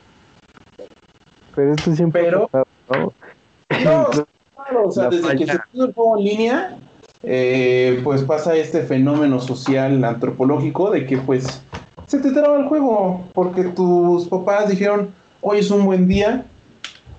Pero 1.55 1.73
esto 1.73 1.97
siempre. 1.97 2.25
Pero. 2.25 2.51
¿no? 2.53 3.15
claro, 3.71 4.27
o 4.85 4.93
sea, 4.93 5.09
desde 5.09 5.37
que 5.37 5.47
se 5.47 5.59
puso 5.73 5.87
el 5.87 5.95
juego 5.95 6.19
en 6.19 6.25
línea, 6.25 6.79
eh, 7.23 7.99
pues 8.05 8.23
pasa 8.25 8.55
este 8.55 8.83
fenómeno 8.83 9.41
social 9.41 10.05
antropológico 10.05 10.91
de 10.91 11.07
que, 11.07 11.17
pues, 11.17 11.63
se 12.07 12.19
te 12.19 12.31
traba 12.31 12.59
el 12.59 12.67
juego 12.67 13.25
porque 13.33 13.65
tus 13.65 14.29
papás 14.29 14.69
dijeron: 14.69 15.15
Hoy 15.41 15.61
es 15.61 15.71
un 15.71 15.87
buen 15.87 16.07
día. 16.07 16.45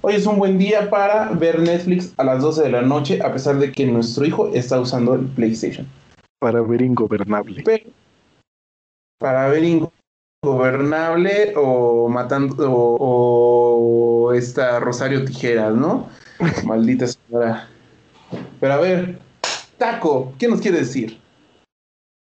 Hoy 0.09 0.15
es 0.15 0.25
un 0.25 0.39
buen 0.39 0.57
día 0.57 0.89
para 0.89 1.31
ver 1.33 1.59
Netflix 1.59 2.13
a 2.15 2.23
las 2.23 2.41
12 2.41 2.63
de 2.63 2.69
la 2.69 2.81
noche, 2.81 3.19
a 3.21 3.33
pesar 3.33 3.59
de 3.59 3.73
que 3.73 3.85
nuestro 3.85 4.25
hijo 4.25 4.47
está 4.53 4.79
usando 4.79 5.15
el 5.15 5.25
PlayStation. 5.25 5.85
Para 6.39 6.61
ver 6.61 6.81
Ingobernable. 6.81 7.61
para 9.19 9.49
ver 9.49 9.65
Ingobernable 9.65 11.51
o 11.57 12.07
matando 12.07 12.55
o 12.57 14.31
esta 14.31 14.79
Rosario 14.79 15.25
Tijeras, 15.25 15.75
¿no? 15.75 16.07
Maldita 16.63 17.07
señora. 17.07 17.67
Pero 18.61 18.73
a 18.73 18.77
ver, 18.77 19.19
Taco, 19.77 20.31
¿qué 20.39 20.47
nos 20.47 20.61
quiere 20.61 20.77
decir? 20.77 21.19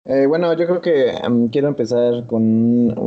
Eh, 0.05 0.25
bueno, 0.25 0.51
yo 0.57 0.65
creo 0.65 0.81
que 0.81 1.13
quiero 1.51 1.67
empezar 1.67 2.25
con 2.25 2.97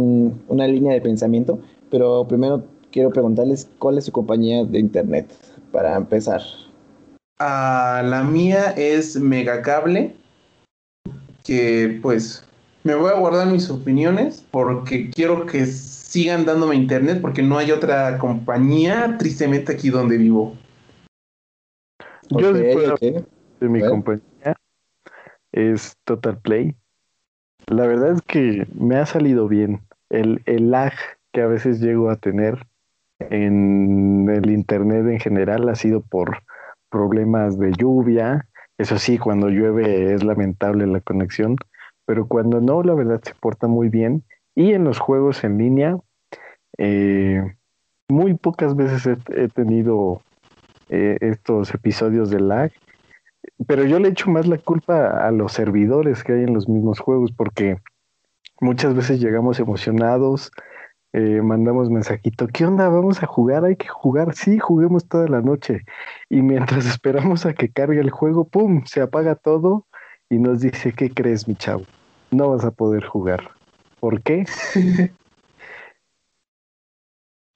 una 0.47 0.69
línea 0.69 0.93
de 0.93 1.01
pensamiento, 1.01 1.59
pero 1.91 2.29
primero 2.29 2.63
quiero 2.91 3.11
preguntarles 3.11 3.69
cuál 3.79 3.99
es 3.99 4.05
su 4.05 4.13
compañía 4.13 4.65
de 4.65 4.79
internet 4.79 5.33
para 5.73 5.97
empezar. 5.97 6.41
Ah, 7.39 8.03
la 8.05 8.23
mía 8.23 8.71
es 8.77 9.17
Megacable, 9.17 10.15
que 11.45 11.99
pues 12.03 12.45
me 12.85 12.95
voy 12.95 13.11
a 13.11 13.19
guardar 13.19 13.47
mis 13.49 13.71
opiniones 13.71 14.45
porque 14.51 15.11
quiero 15.11 15.47
que 15.47 15.67
sigan 15.67 16.45
dándome 16.45 16.75
internet 16.75 17.21
porque 17.21 17.43
no 17.43 17.59
hay 17.59 17.71
otra 17.71 18.19
compañía, 18.19 19.17
tristemente, 19.19 19.73
aquí 19.73 19.91
donde 19.91 20.17
vivo. 20.17 20.57
Yo 22.31 22.53
de 22.53 23.25
mi 23.61 23.81
compañía 23.81 24.57
es 25.53 25.97
Total 26.05 26.39
Play. 26.39 26.75
La 27.67 27.87
verdad 27.87 28.13
es 28.13 28.23
que 28.23 28.67
me 28.75 28.97
ha 28.97 29.07
salido 29.07 29.49
bien. 29.49 29.81
El, 30.11 30.43
el 30.47 30.71
lag 30.71 30.93
que 31.33 31.43
a 31.43 31.47
veces 31.47 31.81
llego 31.81 32.11
a 32.11 32.17
tener 32.17 32.67
en 33.19 34.29
el 34.31 34.51
internet 34.51 35.07
en 35.07 35.21
general 35.21 35.69
ha 35.69 35.75
sido 35.75 36.01
por 36.01 36.43
problemas 36.91 37.59
de 37.59 37.73
lluvia. 37.73 38.47
Eso 38.79 38.99
sí, 38.99 39.19
cuando 39.19 39.49
llueve 39.49 40.15
es 40.15 40.23
lamentable 40.23 40.87
la 40.87 41.01
conexión, 41.01 41.57
pero 42.07 42.27
cuando 42.27 42.61
no, 42.61 42.83
la 42.83 42.95
verdad 42.95 43.21
se 43.23 43.35
porta 43.35 43.67
muy 43.67 43.89
bien 43.89 44.25
y 44.55 44.73
en 44.73 44.85
los 44.85 44.99
juegos 44.99 45.45
en 45.45 45.59
línea, 45.59 45.99
eh, 46.79 47.43
muy 48.09 48.35
pocas 48.35 48.75
veces 48.75 49.19
he, 49.29 49.49
tenido 49.49 50.23
eh, 50.89 51.19
estos 51.21 51.75
episodios 51.75 52.31
de 52.31 52.41
lag, 52.41 52.73
pero 53.67 53.85
yo 53.85 53.99
le 53.99 54.09
echo 54.09 54.31
más 54.31 54.47
la 54.47 54.59
culpa 54.59 55.27
a 55.27 55.31
los 55.31 55.53
servidores 55.53 56.25
que 56.25 56.33
hay 56.33 56.45
en 56.45 56.55
los 56.55 56.69
mismos 56.69 57.01
juegos, 57.01 57.33
porque 57.33 57.79
muchas 58.61 58.95
veces 58.95 59.21
llegamos 59.21 59.61
emocionados, 59.61 60.51
eh, 61.13 61.41
mandamos 61.43 61.91
mensajito, 61.91 62.47
¿qué 62.49 62.67
onda? 62.67 62.89
Vamos 62.89 63.23
a 63.23 63.27
jugar, 63.27 63.65
hay 63.65 63.77
que 63.77 63.89
jugar, 63.89 64.35
sí, 64.35 64.59
juguemos 64.59 65.07
toda 65.09 65.27
la 65.29 65.41
noche. 65.41 65.85
Y 66.29 66.43
mientras 66.43 66.87
esperamos 66.87 67.47
a 67.47 67.55
que 67.55 67.71
cargue 67.71 68.01
el 68.01 68.11
juego, 68.11 68.47
¡pum! 68.47 68.85
Se 68.85 69.01
apaga 69.01 69.35
todo 69.35 69.87
y 70.29 70.39
nos 70.39 70.61
dice, 70.61 70.93
¿qué 70.93 71.11
crees, 71.11 71.49
mi 71.49 71.55
chavo? 71.55 71.85
No 72.31 72.51
vas 72.51 72.65
a 72.65 72.71
poder 72.71 73.05
jugar. 73.05 73.51
¿Por 74.01 74.23
qué? 74.23 74.47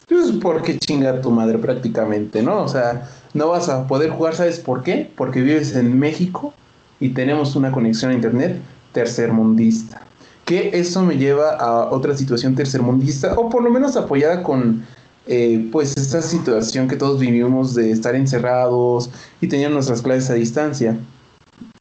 Pues 0.08 0.32
porque 0.42 0.78
chinga 0.78 1.22
tu 1.22 1.30
madre 1.30 1.56
prácticamente, 1.58 2.42
¿no? 2.42 2.62
O 2.64 2.68
sea, 2.68 3.08
no 3.32 3.48
vas 3.48 3.68
a 3.70 3.86
poder 3.86 4.10
jugar, 4.10 4.34
¿sabes 4.34 4.58
por 4.58 4.82
qué? 4.82 5.10
Porque 5.16 5.40
vives 5.40 5.74
en 5.74 5.98
México 5.98 6.52
y 7.00 7.10
tenemos 7.10 7.56
una 7.56 7.72
conexión 7.72 8.10
a 8.10 8.14
internet 8.14 8.60
tercermundista. 8.92 10.02
Que 10.44 10.70
eso 10.74 11.02
me 11.02 11.16
lleva 11.16 11.56
a 11.56 11.90
otra 11.90 12.16
situación 12.16 12.54
tercermundista, 12.54 13.34
o 13.34 13.48
por 13.48 13.62
lo 13.62 13.70
menos 13.70 13.96
apoyada 13.96 14.42
con 14.42 14.84
eh, 15.26 15.68
pues 15.70 15.96
esta 15.96 16.20
situación 16.20 16.88
que 16.88 16.96
todos 16.96 17.20
vivimos 17.20 17.74
de 17.74 17.92
estar 17.92 18.16
encerrados 18.16 19.08
y 19.40 19.46
tener 19.46 19.70
nuestras 19.70 20.02
clases 20.02 20.30
a 20.30 20.34
distancia. 20.34 20.98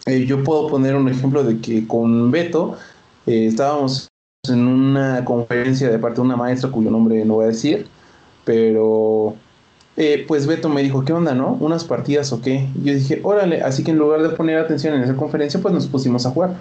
Eh, 0.06 0.26
yo 0.26 0.44
puedo 0.44 0.70
poner 0.70 0.96
un 0.96 1.10
ejemplo 1.10 1.44
de 1.44 1.60
que 1.60 1.88
con 1.88 2.30
Beto 2.30 2.78
eh, 3.26 3.48
estábamos 3.48 4.10
en 4.48 4.68
una 4.68 5.26
conferencia 5.26 5.90
de 5.90 5.98
parte 5.98 6.18
de 6.18 6.22
una 6.22 6.36
maestra 6.36 6.72
cuyo 6.72 6.92
nombre 6.92 7.24
no 7.26 7.36
voy 7.36 7.46
a 7.46 7.48
decir, 7.48 7.88
pero 8.46 9.36
pues 10.28 10.48
Beto 10.48 10.68
me 10.68 10.82
dijo, 10.82 11.06
¿qué 11.06 11.14
onda, 11.14 11.36
no? 11.36 11.58
¿Unas 11.60 11.84
partidas 11.84 12.34
o 12.34 12.42
qué? 12.42 12.68
Y 12.76 12.86
yo 12.86 12.94
dije, 12.96 13.20
órale, 13.24 13.62
así 13.62 13.84
que 13.84 13.92
en 13.92 13.98
lugar 13.98 14.24
de 14.24 14.30
poner 14.30 14.58
atención 14.58 14.96
en 14.96 15.04
esa 15.04 15.16
conferencia, 15.16 15.60
pues 15.62 15.74
nos 15.76 15.86
pusimos 15.86 16.26
a 16.26 16.32
jugar. 16.32 16.56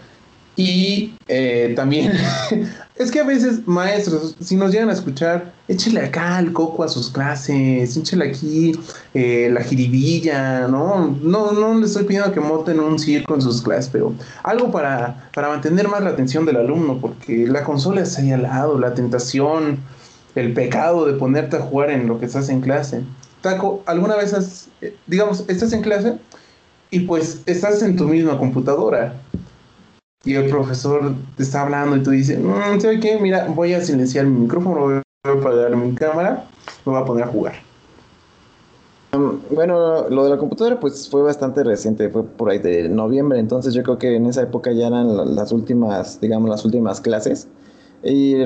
Y 0.61 1.15
eh, 1.27 1.73
también, 1.75 2.13
es 2.97 3.11
que 3.11 3.21
a 3.21 3.25
veces, 3.25 3.67
maestros, 3.67 4.37
si 4.41 4.57
nos 4.57 4.73
llegan 4.73 4.91
a 4.91 4.93
escuchar, 4.93 5.55
échale 5.69 6.01
acá 6.01 6.39
el 6.39 6.53
coco 6.53 6.85
a 6.85 6.89
sus 6.89 7.09
clases, 7.09 7.97
échale 7.97 8.29
aquí 8.29 8.79
eh, 9.15 9.49
la 9.51 9.63
jiribilla, 9.63 10.69
¿no? 10.69 11.17
¿no? 11.23 11.53
No 11.53 11.79
le 11.79 11.87
estoy 11.87 12.05
pidiendo 12.05 12.31
que 12.31 12.41
monten 12.41 12.79
un 12.79 12.99
circo 12.99 13.35
en 13.35 13.41
sus 13.41 13.63
clases, 13.63 13.89
pero 13.91 14.13
algo 14.43 14.71
para, 14.71 15.31
para 15.35 15.49
mantener 15.49 15.89
más 15.89 16.03
la 16.03 16.11
atención 16.11 16.45
del 16.45 16.57
alumno, 16.57 16.99
porque 17.01 17.47
la 17.47 17.65
consola 17.65 18.03
está 18.03 18.21
ahí 18.21 18.33
al 18.33 18.43
lado, 18.43 18.79
la 18.79 18.93
tentación, 18.93 19.79
el 20.35 20.53
pecado 20.53 21.07
de 21.07 21.15
ponerte 21.15 21.57
a 21.57 21.61
jugar 21.61 21.91
en 21.91 22.07
lo 22.07 22.21
que 22.21 22.27
estás 22.27 22.51
en 22.51 22.61
clase. 22.61 23.03
Taco, 23.41 23.83
¿alguna 23.87 24.15
vez 24.15 24.35
has, 24.35 24.69
eh, 24.83 24.95
digamos, 25.07 25.43
estás 25.49 25.73
en 25.73 25.81
clase 25.81 26.19
y 26.91 27.01
pues 27.01 27.41
estás 27.47 27.81
en 27.83 27.97
tu 27.97 28.05
misma 28.05 28.37
computadora? 28.37 29.15
Y 30.25 30.35
el 30.35 30.51
profesor 30.51 31.15
te 31.37 31.43
está 31.43 31.63
hablando 31.63 31.97
y 31.97 32.03
tú 32.03 32.11
dices, 32.11 32.39
mmm, 32.39 32.79
¿sabes 32.79 33.01
qué? 33.01 33.19
Mira, 33.19 33.47
voy 33.49 33.73
a 33.73 33.81
silenciar 33.81 34.27
mi 34.27 34.41
micrófono, 34.41 34.81
voy 34.81 34.95
a 34.95 35.31
apagar 35.31 35.75
mi 35.77 35.95
cámara, 35.95 36.47
me 36.85 36.93
voy 36.93 37.03
a 37.03 37.05
poner 37.05 37.25
a 37.25 37.29
jugar. 37.29 37.55
Um, 39.13 39.41
bueno, 39.51 40.09
lo 40.09 40.25
de 40.25 40.31
la 40.31 40.39
computadora 40.39 40.79
pues 40.79 41.09
fue 41.09 41.23
bastante 41.23 41.65
reciente, 41.65 42.11
fue 42.11 42.23
por 42.25 42.51
ahí 42.51 42.59
de 42.59 42.89
noviembre, 42.89 43.41
entonces 43.41 43.75
yo 43.75 43.83
creo 43.83 43.99
que 43.99 44.15
en 44.15 44.27
esa 44.27 44.43
época 44.43 44.73
ya 44.73 44.89
eran 44.89 45.35
las 45.35 45.53
últimas, 45.53 46.21
digamos, 46.21 46.51
las 46.51 46.65
últimas 46.65 47.01
clases. 47.01 47.49
Y 48.03 48.37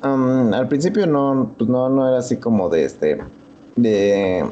al 0.00 0.68
principio 0.68 1.06
no, 1.06 1.54
pues 1.58 1.68
no, 1.68 1.88
no 1.88 2.08
era 2.08 2.18
así 2.18 2.36
como 2.36 2.68
de 2.68 2.84
este, 2.84 3.18
de 3.76 4.44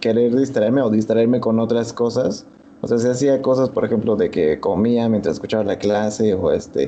querer 0.00 0.34
distraerme 0.34 0.82
o 0.82 0.90
distraerme 0.90 1.40
con 1.40 1.58
otras 1.58 1.92
cosas 1.92 2.44
o 2.80 2.86
sea, 2.86 2.98
se 2.98 3.10
hacía 3.10 3.42
cosas, 3.42 3.70
por 3.70 3.84
ejemplo, 3.84 4.16
de 4.16 4.30
que 4.30 4.60
comía 4.60 5.08
mientras 5.08 5.34
escuchaba 5.34 5.64
la 5.64 5.78
clase, 5.78 6.34
o 6.34 6.52
este, 6.52 6.84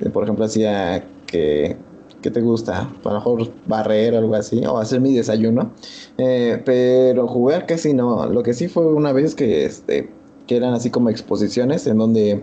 eh, 0.00 0.10
por 0.12 0.24
ejemplo, 0.24 0.44
hacía 0.44 1.04
que, 1.26 1.76
¿qué 2.22 2.30
te 2.30 2.40
gusta? 2.40 2.90
A 3.04 3.08
lo 3.08 3.14
mejor 3.14 3.50
barrer 3.66 4.14
o 4.14 4.18
algo 4.18 4.34
así, 4.34 4.64
o 4.66 4.78
hacer 4.78 5.00
mi 5.00 5.14
desayuno. 5.14 5.72
Eh, 6.18 6.60
pero 6.64 7.26
jugar 7.26 7.66
casi 7.66 7.94
no. 7.94 8.26
Lo 8.26 8.42
que 8.42 8.52
sí 8.54 8.68
fue 8.68 8.86
una 8.92 9.12
vez 9.12 9.34
que, 9.34 9.64
este, 9.64 10.10
que 10.46 10.56
eran 10.56 10.74
así 10.74 10.90
como 10.90 11.08
exposiciones 11.08 11.86
en 11.86 11.98
donde 11.98 12.42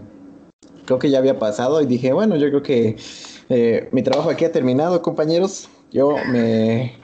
creo 0.86 0.98
que 0.98 1.12
ya 1.12 1.20
había 1.20 1.38
pasado 1.38 1.82
y 1.82 1.86
dije, 1.86 2.14
bueno, 2.14 2.36
yo 2.38 2.48
creo 2.48 2.64
que 2.64 2.96
eh, 3.50 3.90
mi 3.92 4.02
trabajo 4.02 4.30
aquí 4.32 4.46
ha 4.46 4.52
terminado, 4.52 5.02
compañeros. 5.04 5.70
Yo 5.92 6.16
me, 6.32 6.96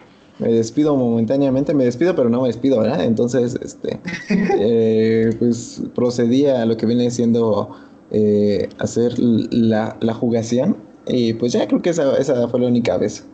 me 0.43 0.51
despido 0.51 0.95
momentáneamente, 0.97 1.73
me 1.73 1.85
despido, 1.85 2.15
pero 2.15 2.29
no 2.29 2.41
me 2.41 2.47
despido, 2.47 2.81
¿verdad? 2.81 3.03
Entonces, 3.03 3.57
este, 3.61 3.99
eh, 4.29 5.33
pues 5.39 5.81
procedí 5.95 6.47
a 6.47 6.65
lo 6.65 6.75
que 6.75 6.85
viene 6.85 7.09
siendo 7.11 7.69
eh, 8.11 8.67
hacer 8.77 9.17
la, 9.17 9.95
la, 10.01 10.13
jugación 10.13 10.75
y 11.07 11.33
pues 11.33 11.53
ya 11.53 11.65
creo 11.67 11.81
que 11.81 11.91
esa, 11.91 12.17
esa 12.17 12.47
fue 12.49 12.59
la 12.59 12.67
única 12.67 12.97
vez. 12.97 13.25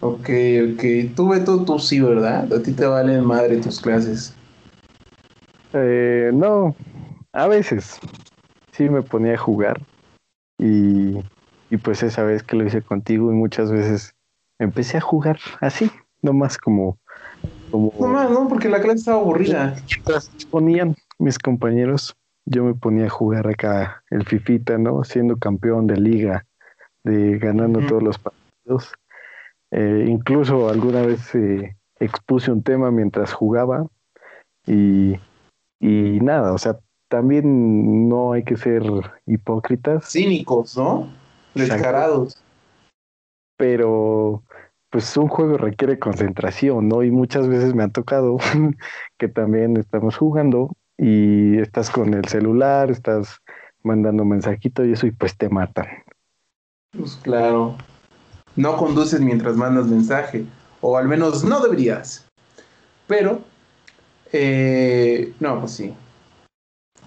Ok, 0.00 0.28
ok. 0.72 1.14
Tú, 1.14 1.28
Beto, 1.28 1.64
tú 1.64 1.78
sí, 1.78 2.00
¿verdad? 2.00 2.52
A 2.52 2.60
ti 2.60 2.72
te 2.72 2.86
valen 2.86 3.24
madre 3.24 3.58
tus 3.58 3.80
clases. 3.80 4.34
Eh, 5.72 6.32
no, 6.34 6.74
a 7.32 7.46
veces 7.46 8.00
sí 8.72 8.88
me 8.88 9.02
ponía 9.02 9.34
a 9.34 9.38
jugar 9.38 9.80
y, 10.58 11.14
y 11.70 11.76
pues 11.80 12.02
esa 12.02 12.24
vez 12.24 12.42
que 12.42 12.56
lo 12.56 12.66
hice 12.66 12.82
contigo 12.82 13.30
y 13.30 13.36
muchas 13.36 13.70
veces 13.70 14.14
empecé 14.60 14.98
a 14.98 15.00
jugar 15.00 15.40
así, 15.60 15.90
nomás 16.22 16.56
como... 16.56 16.98
como 17.72 17.92
no 17.98 18.06
más, 18.06 18.30
¿no? 18.30 18.46
Porque 18.48 18.68
la 18.68 18.80
clase 18.80 18.98
estaba 18.98 19.20
aburrida. 19.20 19.74
Ponían 20.50 20.94
mis 21.18 21.38
compañeros, 21.38 22.16
yo 22.44 22.62
me 22.64 22.74
ponía 22.74 23.06
a 23.06 23.10
jugar 23.10 23.48
acá 23.48 24.04
el 24.10 24.24
Fifita, 24.24 24.78
¿no? 24.78 25.02
Siendo 25.02 25.36
campeón 25.38 25.86
de 25.86 25.96
liga, 25.96 26.46
de 27.02 27.38
ganando 27.38 27.80
todos 27.86 28.02
los 28.02 28.18
partidos. 28.18 28.92
Eh, 29.72 30.04
incluso 30.08 30.68
alguna 30.68 31.02
vez 31.02 31.34
eh, 31.34 31.76
expuse 31.98 32.50
un 32.50 32.62
tema 32.62 32.90
mientras 32.90 33.32
jugaba 33.32 33.86
y, 34.66 35.14
y 35.78 36.18
nada, 36.20 36.52
o 36.52 36.58
sea, 36.58 36.78
también 37.08 38.08
no 38.08 38.32
hay 38.32 38.42
que 38.44 38.56
ser 38.56 38.82
hipócritas. 39.26 40.10
Cínicos, 40.10 40.76
¿no? 40.76 41.08
Descarados. 41.54 42.42
Pero 43.56 44.42
pues 44.90 45.16
un 45.16 45.28
juego 45.28 45.56
requiere 45.56 45.98
concentración, 45.98 46.88
¿no? 46.88 47.02
Y 47.02 47.10
muchas 47.10 47.48
veces 47.48 47.74
me 47.74 47.84
ha 47.84 47.88
tocado 47.88 48.38
que 49.18 49.28
también 49.28 49.76
estamos 49.76 50.16
jugando 50.16 50.76
y 50.98 51.58
estás 51.58 51.90
con 51.90 52.12
el 52.12 52.26
celular, 52.26 52.90
estás 52.90 53.38
mandando 53.82 54.24
mensajito 54.24 54.84
y 54.84 54.92
eso 54.92 55.06
y 55.06 55.12
pues 55.12 55.36
te 55.36 55.48
matan. 55.48 55.86
Pues 56.96 57.18
claro. 57.22 57.76
No 58.56 58.76
conduces 58.76 59.20
mientras 59.20 59.56
mandas 59.56 59.86
mensaje, 59.86 60.44
o 60.80 60.98
al 60.98 61.06
menos 61.06 61.44
no 61.44 61.60
deberías. 61.62 62.26
Pero, 63.06 63.40
eh, 64.32 65.32
no, 65.38 65.60
pues 65.60 65.72
sí. 65.72 65.94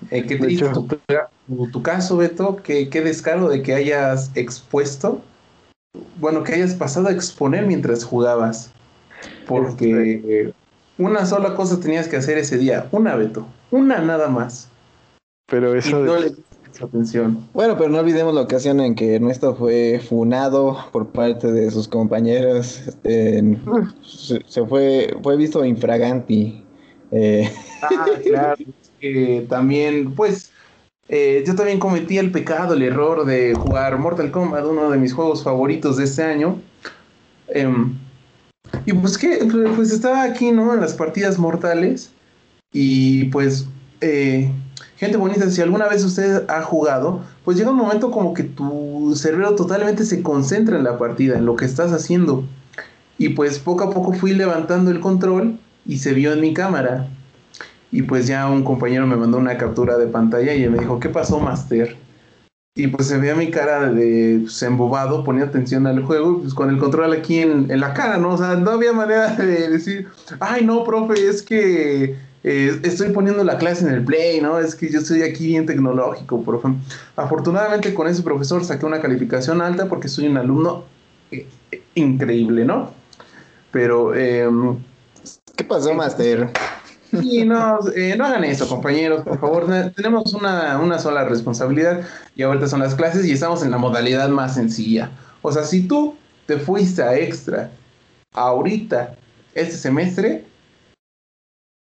Eh, 0.09 0.25
qué 0.25 0.38
triste 0.38 0.69
tu, 0.69 1.67
tu, 1.67 1.84
caso, 1.84 2.17
Beto, 2.17 2.57
que 2.57 2.89
qué 2.89 3.01
descaro 3.01 3.49
de 3.49 3.61
que 3.61 3.73
hayas 3.73 4.31
expuesto 4.36 5.21
bueno, 6.19 6.43
que 6.43 6.53
hayas 6.53 6.73
pasado 6.73 7.07
a 7.07 7.11
exponer 7.11 7.65
mientras 7.65 8.03
jugabas. 8.03 8.71
Porque 9.47 10.53
una 10.97 11.25
sola 11.25 11.55
cosa 11.55 11.79
tenías 11.79 12.07
que 12.07 12.17
hacer 12.17 12.37
ese 12.37 12.57
día, 12.57 12.87
una 12.91 13.15
Beto, 13.15 13.45
una 13.71 13.99
nada 13.99 14.27
más. 14.27 14.69
Pero 15.47 15.75
eso 15.75 16.01
y 16.01 16.03
no 16.03 16.17
le 16.17 16.33
atención. 16.81 17.47
Bueno, 17.53 17.77
pero 17.77 17.89
no 17.89 17.99
olvidemos 17.99 18.33
la 18.33 18.41
ocasión 18.41 18.79
en 18.79 18.95
que 18.95 19.15
Ernesto 19.15 19.55
fue 19.55 20.01
funado 20.07 20.77
por 20.91 21.07
parte 21.07 21.51
de 21.51 21.69
sus 21.69 21.87
compañeros. 21.87 22.81
se, 23.03 24.65
fue, 24.65 25.15
fue 25.21 25.37
visto 25.37 25.63
infraganti. 25.63 26.63
Eh. 27.11 27.49
Ah, 27.83 28.05
claro. 28.23 28.63
que 28.99 29.45
también, 29.49 30.15
pues, 30.15 30.53
eh, 31.10 31.43
yo 31.45 31.56
también 31.56 31.80
cometí 31.80 32.18
el 32.18 32.32
pecado, 32.32 32.74
el 32.74 32.82
error 32.82 33.26
de 33.26 33.54
jugar 33.56 33.97
Mortal 33.97 34.32
Kombat, 34.32 34.66
uno 34.66 34.89
de 34.89 34.97
mis 34.97 35.14
juegos 35.14 35.43
favoritos 35.43 35.97
de 35.97 36.06
este 36.06 36.24
año. 36.24 36.60
Em, 37.49 37.97
y 38.86 38.93
pues 38.93 39.18
que, 39.18 39.45
pues 39.76 39.91
estaba 39.91 40.24
aquí, 40.24 40.51
¿no? 40.51 40.74
En 40.74 40.82
las 40.82 40.93
partidas 40.93 41.38
mortales. 41.38 42.12
Y 42.72 43.26
pues, 43.26 43.68
eh, 44.01 44.51
gente 44.97 45.18
bonita, 45.18 45.49
si 45.49 45.62
alguna 45.62 45.88
vez 45.88 46.04
usted 46.04 46.49
ha 46.49 46.64
jugado, 46.64 47.22
pues 47.43 47.58
llega 47.58 47.72
un 47.72 47.78
momento 47.78 48.10
como 48.10 48.34
que 48.34 48.43
tu 48.43 49.14
cerebro 49.16 49.56
totalmente 49.56 50.06
se 50.06 50.24
concentra 50.24 50.78
en 50.78 50.84
la 50.84 50.97
partida, 50.97 51.38
en 51.38 51.45
lo 51.45 51.56
que 51.56 51.66
estás 51.66 51.91
haciendo. 51.91 52.45
Y 53.18 53.30
pues 53.30 53.60
poco 53.60 53.84
a 53.84 53.91
poco 53.91 54.14
fui 54.14 54.34
levantando 54.34 54.89
el 54.89 54.99
control 54.99 55.60
y 55.86 55.97
se 55.97 56.14
vio 56.14 56.34
en 56.34 56.41
mi 56.41 56.54
cámara. 56.54 57.08
Y 57.93 58.01
pues 58.01 58.25
ya 58.25 58.49
un 58.49 58.63
compañero 58.63 59.05
me 59.05 59.15
mandó 59.15 59.37
una 59.37 59.55
captura 59.55 59.97
de 59.99 60.07
pantalla 60.07 60.55
y 60.55 60.67
me 60.67 60.79
dijo, 60.79 60.99
¿qué 60.99 61.09
pasó, 61.09 61.39
Master? 61.39 61.95
Y 62.75 62.87
pues 62.87 63.07
se 63.07 63.19
veía 63.19 63.35
mi 63.35 63.51
cara 63.51 63.91
de 63.91 64.39
pues, 64.41 64.63
embobado, 64.63 65.23
ponía 65.23 65.43
atención 65.43 65.85
al 65.85 66.03
juego, 66.03 66.41
pues 66.41 66.55
con 66.55 66.71
el 66.71 66.79
control 66.79 67.13
aquí 67.13 67.37
en, 67.37 67.67
la 67.79 67.93
cara, 67.93 68.17
¿no? 68.17 68.33
O 68.33 68.37
sea, 68.37 68.55
no 68.55 68.71
había 68.71 68.93
manera 68.93 69.35
de 69.35 69.69
decir, 69.69 70.07
ay, 70.39 70.65
no, 70.65 70.83
profe, 70.83 71.13
es 71.27 71.43
que 71.43 72.15
eh, 72.43 72.79
estoy 72.81 73.09
poniendo 73.11 73.43
la 73.43 73.59
clase 73.59 73.85
en 73.87 73.93
el 73.93 74.03
play, 74.03 74.41
¿no? 74.41 74.57
Es 74.57 74.73
que 74.73 74.89
yo 74.89 74.97
estoy 74.97 75.21
aquí 75.21 75.49
bien 75.49 75.67
tecnológico, 75.67 76.41
profe. 76.41 76.69
Afortunadamente 77.15 77.93
con 77.93 78.07
ese 78.07 78.23
profesor 78.23 78.65
saqué 78.65 78.87
una 78.87 79.01
calificación 79.01 79.61
alta 79.61 79.87
porque 79.87 80.07
soy 80.07 80.25
un 80.25 80.37
alumno 80.37 80.85
eh, 81.29 81.47
increíble, 81.93 82.65
¿no? 82.65 82.91
Pero... 83.69 84.15
Em, 84.15 84.79
¿Qué 85.55 85.63
pasó, 85.63 85.93
Master? 85.93 86.49
Sí, 87.22 87.45
no, 87.45 87.80
eh, 87.95 88.16
no 88.18 88.26
hagan 88.26 88.43
eso, 88.43 88.68
compañeros, 88.68 89.24
por 89.24 89.39
favor. 89.39 89.68
Tenemos 89.95 90.34
una, 90.34 90.80
una 90.80 90.97
sola 90.97 91.26
responsabilidad 91.26 92.01
y 92.36 92.43
ahorita 92.43 92.68
son 92.68 92.80
las 92.80 92.95
clases 92.95 93.26
y 93.26 93.32
estamos 93.32 93.64
en 93.64 93.72
la 93.72 93.78
modalidad 93.78 94.30
más 94.30 94.55
sencilla. 94.55 95.11
O 95.41 95.51
sea, 95.51 95.64
si 95.64 95.88
tú 95.88 96.16
te 96.45 96.57
fuiste 96.57 97.03
a 97.03 97.16
extra 97.16 97.72
ahorita, 98.34 99.16
este 99.53 99.76
semestre, 99.76 100.45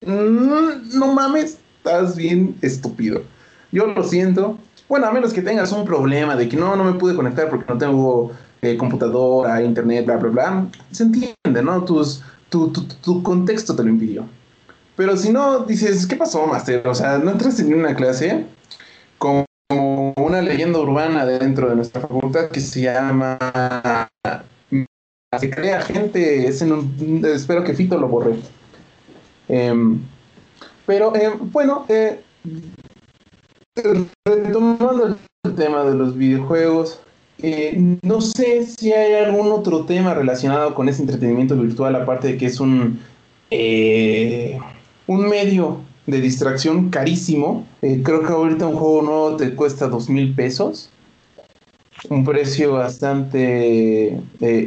mm, 0.06 0.98
no 0.98 1.14
mames, 1.14 1.58
estás 1.78 2.16
bien 2.16 2.56
estúpido. 2.62 3.24
Yo 3.72 3.88
lo 3.88 4.04
siento. 4.04 4.58
Bueno, 4.88 5.08
a 5.08 5.12
menos 5.12 5.34
que 5.34 5.42
tengas 5.42 5.72
un 5.72 5.86
problema 5.86 6.36
de 6.36 6.48
que 6.50 6.58
no, 6.58 6.76
no 6.76 6.84
me 6.84 7.00
pude 7.00 7.16
conectar 7.16 7.50
porque 7.50 7.66
no 7.72 7.78
tengo 7.78 8.32
eh, 8.62 8.78
computadora, 8.78 9.62
internet, 9.64 10.06
bla, 10.06 10.18
bla, 10.18 10.30
bla. 10.30 10.68
Se 10.92 11.04
entiende, 11.04 11.64
¿no? 11.64 11.84
Tus, 11.84 12.22
tu, 12.50 12.72
tu, 12.72 12.84
tu, 12.86 13.24
contexto 13.24 13.76
te 13.76 13.84
lo 13.84 13.90
impidió. 13.90 14.26
Pero 14.96 15.18
si 15.18 15.32
no, 15.32 15.60
dices, 15.66 16.06
¿qué 16.06 16.16
pasó, 16.16 16.46
Master? 16.46 16.88
O 16.88 16.94
sea, 16.94 17.18
no 17.18 17.32
entraste 17.32 17.64
en 17.64 17.74
una 17.74 17.96
clase 17.96 18.46
como 19.18 19.46
una 20.18 20.42
leyenda 20.42 20.80
urbana 20.80 21.26
dentro 21.26 21.70
de 21.70 21.76
nuestra 21.76 22.02
facultad 22.02 22.50
que 22.50 22.60
se 22.60 22.82
llama 22.82 23.40
se 25.40 25.50
crea 25.50 25.82
gente, 25.82 26.48
es 26.48 26.62
en 26.62 26.72
un, 26.72 27.26
espero 27.26 27.64
que 27.64 27.74
Fito 27.74 27.98
lo 27.98 28.08
borre. 28.08 28.36
Em, 29.48 30.00
pero 30.86 31.16
eh, 31.16 31.32
bueno, 31.40 31.86
eh, 31.90 32.22
retomando 34.26 35.18
el 35.46 35.56
tema 35.56 35.84
de 35.84 35.96
los 35.96 36.16
videojuegos, 36.16 37.00
eh, 37.42 37.98
no 38.04 38.22
sé 38.22 38.66
si 38.66 38.94
hay 38.94 39.14
algún 39.14 39.52
otro 39.52 39.86
tema 39.86 40.14
relacionado 40.14 40.76
con 40.76 40.88
ese 40.88 41.02
entretenimiento 41.02 41.56
virtual, 41.56 41.96
aparte 41.96 42.30
de 42.30 42.38
que 42.38 42.46
es 42.46 42.60
un, 42.60 43.00
un 45.08 45.28
medio 45.28 45.78
de 46.08 46.22
distracción 46.22 46.90
carísimo. 46.90 47.66
creo 47.82 48.22
que 48.22 48.32
ahorita 48.32 48.68
un 48.68 48.76
juego 48.76 49.02
nuevo 49.02 49.36
te 49.38 49.56
cuesta 49.56 49.88
dos 49.88 50.10
mil 50.10 50.34
pesos 50.34 50.90
un 52.10 52.24
precio 52.24 52.74
bastante 52.74 54.08
eh, 54.08 54.20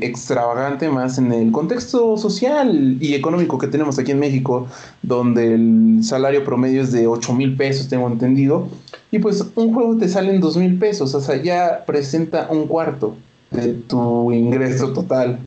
extravagante, 0.03 0.89
más 0.89 1.19
en 1.19 1.33
el 1.33 1.53
contexto 1.53 2.17
social 2.17 2.97
y 3.01 3.15
económico 3.15 3.59
que 3.59 3.67
tenemos 3.67 3.99
aquí 3.99 4.13
en 4.13 4.21
México, 4.21 4.67
donde 5.03 5.55
el 5.55 5.99
salario 6.03 6.45
promedio 6.45 6.83
es 6.83 6.93
de 6.93 7.07
8 7.07 7.35
mil 7.35 7.57
pesos, 7.57 7.89
tengo 7.89 8.07
entendido, 8.07 8.69
y 9.11 9.19
pues 9.19 9.45
un 9.55 9.75
juego 9.75 9.97
te 9.97 10.09
sale 10.09 10.35
en 10.35 10.41
2 10.41 10.57
mil 10.57 10.79
pesos, 10.79 11.15
o 11.15 11.21
sea, 11.21 11.37
ya 11.43 11.85
presenta 11.87 12.49
un 12.51 12.67
cuarto 12.67 13.17
de 13.51 13.75
tu 13.75 14.33
ingreso 14.33 14.93
total. 14.93 15.39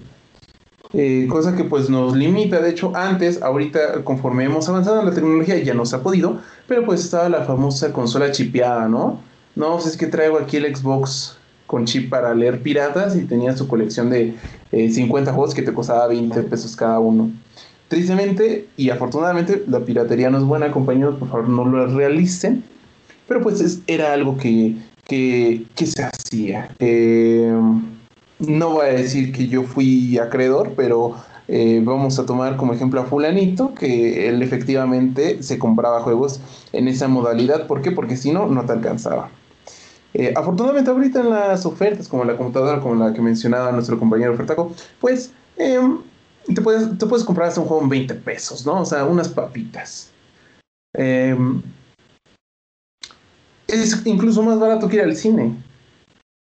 Eh, 0.92 1.28
cosa 1.30 1.56
que 1.56 1.64
pues 1.64 1.88
nos 1.88 2.16
limita, 2.16 2.60
de 2.62 2.72
hecho 2.72 2.96
antes, 2.96 3.44
ahorita 3.44 4.04
conforme 4.04 4.46
hemos 4.46 4.68
avanzado 4.70 5.00
en 5.00 5.06
la 5.06 5.14
tecnología 5.14 5.62
ya 5.62 5.76
no 5.76 5.86
se 5.86 5.96
ha 5.96 6.02
podido, 6.02 6.40
pero 6.68 6.84
pues 6.84 7.02
estaba 7.02 7.30
la 7.30 7.44
famosa 7.46 7.94
consola 7.94 8.32
chipeada, 8.32 8.88
¿no? 8.88 9.20
No, 9.56 9.74
pues 9.74 9.86
es 9.86 9.98
que 9.98 10.08
traigo 10.08 10.40
aquí 10.40 10.58
el 10.58 10.76
Xbox 10.76 11.38
con 11.68 11.86
chip 11.86 12.10
para 12.10 12.34
leer 12.34 12.64
piratas 12.64 13.16
y 13.16 13.26
tenía 13.26 13.56
su 13.56 13.68
colección 13.68 14.10
de 14.10 14.34
50 14.72 15.30
eh, 15.30 15.34
juegos 15.34 15.54
que 15.54 15.62
te 15.62 15.72
costaba 15.74 16.08
20 16.08 16.42
pesos 16.44 16.76
cada 16.76 17.00
uno. 17.00 17.30
Tristemente 17.88 18.68
y 18.76 18.90
afortunadamente 18.90 19.64
la 19.68 19.82
piratería 19.82 20.32
no 20.32 20.40
es 20.40 20.44
buena, 20.44 20.72
compañeros, 20.72 21.20
por 21.20 21.30
favor 21.30 21.50
no 21.50 21.66
lo 21.66 21.86
realicen, 21.86 22.64
pero 23.28 23.42
pues 23.42 23.82
era 23.86 24.14
algo 24.14 24.38
que, 24.38 24.76
que, 25.06 25.86
se 25.86 26.04
hacía. 26.04 26.70
Eh, 26.80 27.54
no 28.40 28.72
voy 28.72 28.88
a 28.88 28.94
decir 28.94 29.32
que 29.32 29.48
yo 29.48 29.64
fui 29.64 30.18
acreedor, 30.18 30.74
pero 30.76 31.16
eh, 31.48 31.82
vamos 31.84 32.20
a 32.20 32.26
tomar 32.26 32.58
como 32.58 32.74
ejemplo 32.74 33.02
a 33.02 33.06
fulanito, 33.06 33.74
que 33.74 34.28
él 34.28 34.42
efectivamente 34.42 35.44
se 35.44 35.60
compraba 35.60 36.02
juegos 36.02 36.40
en 36.72 36.88
esa 36.88 37.08
modalidad. 37.08 37.68
¿Por 37.68 37.82
qué? 37.82 37.92
Porque 37.92 38.16
si 38.16 38.32
no, 38.32 38.48
no 38.48 38.66
te 38.66 38.74
alcanzaba. 38.74 39.30
Eh, 40.14 40.34
afortunadamente 40.36 40.90
ahorita 40.90 41.22
en 41.22 41.30
las 41.30 41.66
ofertas, 41.66 42.08
como 42.08 42.24
la 42.24 42.38
computadora, 42.38 42.80
como 42.80 42.96
la 42.96 43.14
que 43.14 43.22
mencionaba 43.22 43.72
nuestro 43.72 44.00
compañero 44.00 44.36
Fertaco, 44.36 44.72
pues 45.00 45.32
em, 45.58 46.00
te, 46.54 46.62
puedes, 46.62 46.98
te 46.98 47.06
puedes 47.06 47.26
comprar 47.26 47.50
hasta 47.50 47.62
un 47.62 47.68
juego 47.68 47.84
en 47.84 47.90
20 47.90 48.16
pesos, 48.16 48.66
¿no? 48.66 48.82
O 48.82 48.86
sea, 48.86 49.06
unas 49.06 49.30
papitas. 49.30 50.12
Em, 50.94 51.62
es 53.68 54.06
incluso 54.06 54.42
más 54.42 54.60
barato 54.60 54.88
que 54.88 54.98
ir 54.98 55.04
al 55.04 55.16
cine. 55.16 55.56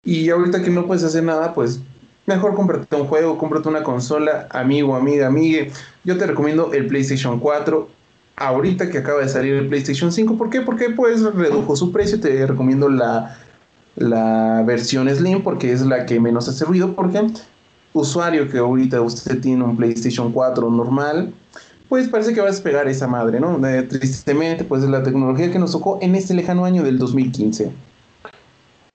Y 0.04 0.30
ahorita 0.30 0.62
que 0.62 0.70
no 0.70 0.86
puedes 0.86 1.04
hacer 1.04 1.22
nada, 1.22 1.52
pues 1.52 1.80
mejor 2.28 2.54
cómprate 2.54 2.94
un 2.94 3.06
juego, 3.06 3.36
cómprate 3.38 3.68
una 3.68 3.82
consola, 3.82 4.46
amigo, 4.50 4.94
amiga, 4.94 5.26
amigue. 5.26 5.72
Yo 6.04 6.16
te 6.16 6.26
recomiendo 6.26 6.72
el 6.72 6.86
PlayStation 6.86 7.40
4. 7.40 7.88
Ahorita 8.36 8.88
que 8.88 8.98
acaba 8.98 9.20
de 9.20 9.28
salir 9.28 9.54
el 9.54 9.66
PlayStation 9.66 10.12
5, 10.12 10.38
¿por 10.38 10.48
qué? 10.48 10.60
Porque 10.60 10.90
pues 10.90 11.22
redujo 11.22 11.74
su 11.74 11.90
precio, 11.90 12.20
te 12.20 12.46
recomiendo 12.46 12.88
la 12.88 13.36
la 13.98 14.62
versión 14.64 15.08
Slim 15.08 15.42
porque 15.42 15.72
es 15.72 15.82
la 15.82 16.06
que 16.06 16.20
menos 16.20 16.48
hace 16.48 16.64
ruido, 16.64 16.94
porque 16.94 17.26
usuario 17.92 18.48
que 18.48 18.58
ahorita 18.58 19.00
usted 19.00 19.40
tiene 19.40 19.64
un 19.64 19.76
PlayStation 19.76 20.32
4 20.32 20.70
normal, 20.70 21.32
pues 21.88 22.08
parece 22.08 22.34
que 22.34 22.40
va 22.40 22.46
a 22.46 22.50
despegar 22.50 22.86
esa 22.86 23.06
madre, 23.06 23.40
¿no? 23.40 23.66
Eh, 23.66 23.82
tristemente, 23.82 24.64
pues 24.64 24.82
es 24.82 24.90
la 24.90 25.02
tecnología 25.02 25.50
que 25.50 25.58
nos 25.58 25.72
tocó 25.72 25.98
en 26.00 26.14
este 26.14 26.34
lejano 26.34 26.64
año 26.64 26.82
del 26.82 26.98
2015. 26.98 27.72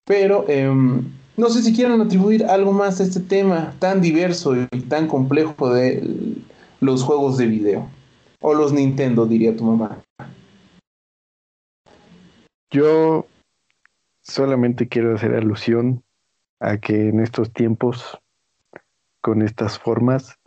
Pero 0.05 0.45
em, 0.47 1.11
no 1.37 1.49
sé 1.49 1.63
si 1.63 1.73
quieren 1.73 2.01
atribuir 2.01 2.45
algo 2.45 2.71
más 2.71 2.99
a 2.99 3.03
este 3.03 3.19
tema 3.19 3.73
tan 3.79 4.01
diverso 4.01 4.55
y 4.55 4.81
tan 4.81 5.07
complejo 5.07 5.73
de 5.73 6.37
los 6.79 7.03
juegos 7.03 7.37
de 7.37 7.47
video. 7.47 7.89
O 8.41 8.53
los 8.53 8.73
Nintendo, 8.73 9.25
diría 9.25 9.55
tu 9.55 9.63
mamá. 9.63 10.01
Yo 12.71 13.25
Solamente 14.23 14.87
quiero 14.87 15.13
hacer 15.13 15.35
alusión 15.35 16.01
a 16.61 16.77
que 16.77 17.09
en 17.09 17.19
estos 17.19 17.51
tiempos, 17.51 18.17
con 19.21 19.41
estas 19.41 19.77
formas, 19.77 20.39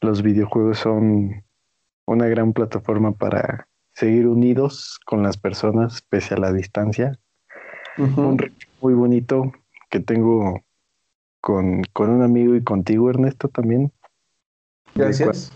los 0.00 0.22
videojuegos 0.22 0.78
son 0.78 1.44
una 2.06 2.26
gran 2.28 2.52
plataforma 2.52 3.12
para 3.12 3.66
seguir 3.94 4.28
unidos 4.28 5.00
con 5.04 5.24
las 5.24 5.36
personas 5.36 6.02
pese 6.02 6.34
a 6.34 6.38
la 6.38 6.52
distancia. 6.52 7.18
Un 7.98 8.38
muy 8.80 8.94
bonito 8.94 9.50
que 9.96 10.04
tengo 10.04 10.60
con, 11.40 11.82
con, 11.94 12.10
un 12.10 12.22
amigo 12.22 12.54
y 12.54 12.62
contigo, 12.62 13.08
Ernesto, 13.08 13.48
también. 13.48 13.92
Gracias. 14.94 15.52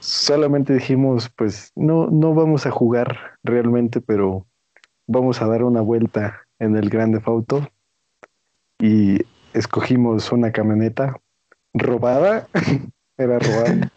Solamente 0.00 0.74
dijimos, 0.74 1.30
pues 1.36 1.70
no, 1.76 2.08
no 2.08 2.34
vamos 2.34 2.66
a 2.66 2.72
jugar 2.72 3.38
realmente, 3.44 4.00
pero 4.00 4.46
vamos 5.06 5.40
a 5.42 5.46
dar 5.46 5.62
una 5.62 5.80
vuelta 5.80 6.40
en 6.58 6.76
el 6.76 6.90
Grande 6.90 7.22
Auto 7.24 7.68
y 8.80 9.18
escogimos 9.54 10.32
una 10.32 10.50
camioneta 10.50 11.20
robada, 11.74 12.48
era 13.16 13.38
robada. 13.38 13.92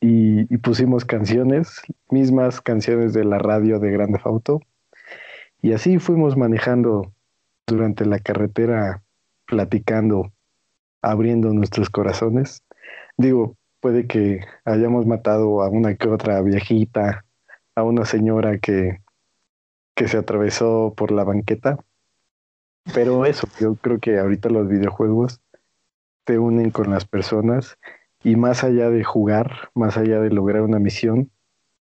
y, 0.00 0.56
pusimos 0.58 1.04
canciones, 1.04 1.82
mismas 2.10 2.60
canciones 2.60 3.12
de 3.12 3.24
la 3.24 3.38
radio 3.38 3.80
de 3.80 3.90
Grande 3.90 4.20
Auto. 4.24 4.60
Y 5.62 5.72
así 5.72 5.98
fuimos 5.98 6.36
manejando 6.36 7.12
durante 7.66 8.04
la 8.04 8.18
carretera, 8.18 9.02
platicando, 9.46 10.32
abriendo 11.00 11.54
nuestros 11.54 11.88
corazones. 11.88 12.62
Digo, 13.16 13.56
puede 13.80 14.06
que 14.06 14.40
hayamos 14.64 15.06
matado 15.06 15.62
a 15.62 15.70
una 15.70 15.94
que 15.94 16.08
otra 16.08 16.42
viejita, 16.42 17.24
a 17.74 17.82
una 17.82 18.04
señora 18.04 18.58
que 18.58 18.98
que 19.94 20.08
se 20.08 20.18
atravesó 20.18 20.94
por 20.96 21.12
la 21.12 21.24
banqueta. 21.24 21.78
Pero 22.94 23.26
eso, 23.26 23.46
yo 23.60 23.76
creo 23.76 24.00
que 24.00 24.18
ahorita 24.18 24.48
los 24.48 24.68
videojuegos 24.68 25.40
te 26.24 26.38
unen 26.38 26.70
con 26.70 26.90
las 26.90 27.04
personas 27.04 27.78
y 28.24 28.36
más 28.36 28.64
allá 28.64 28.90
de 28.90 29.04
jugar, 29.04 29.70
más 29.74 29.96
allá 29.96 30.20
de 30.20 30.30
lograr 30.30 30.62
una 30.62 30.78
misión, 30.78 31.30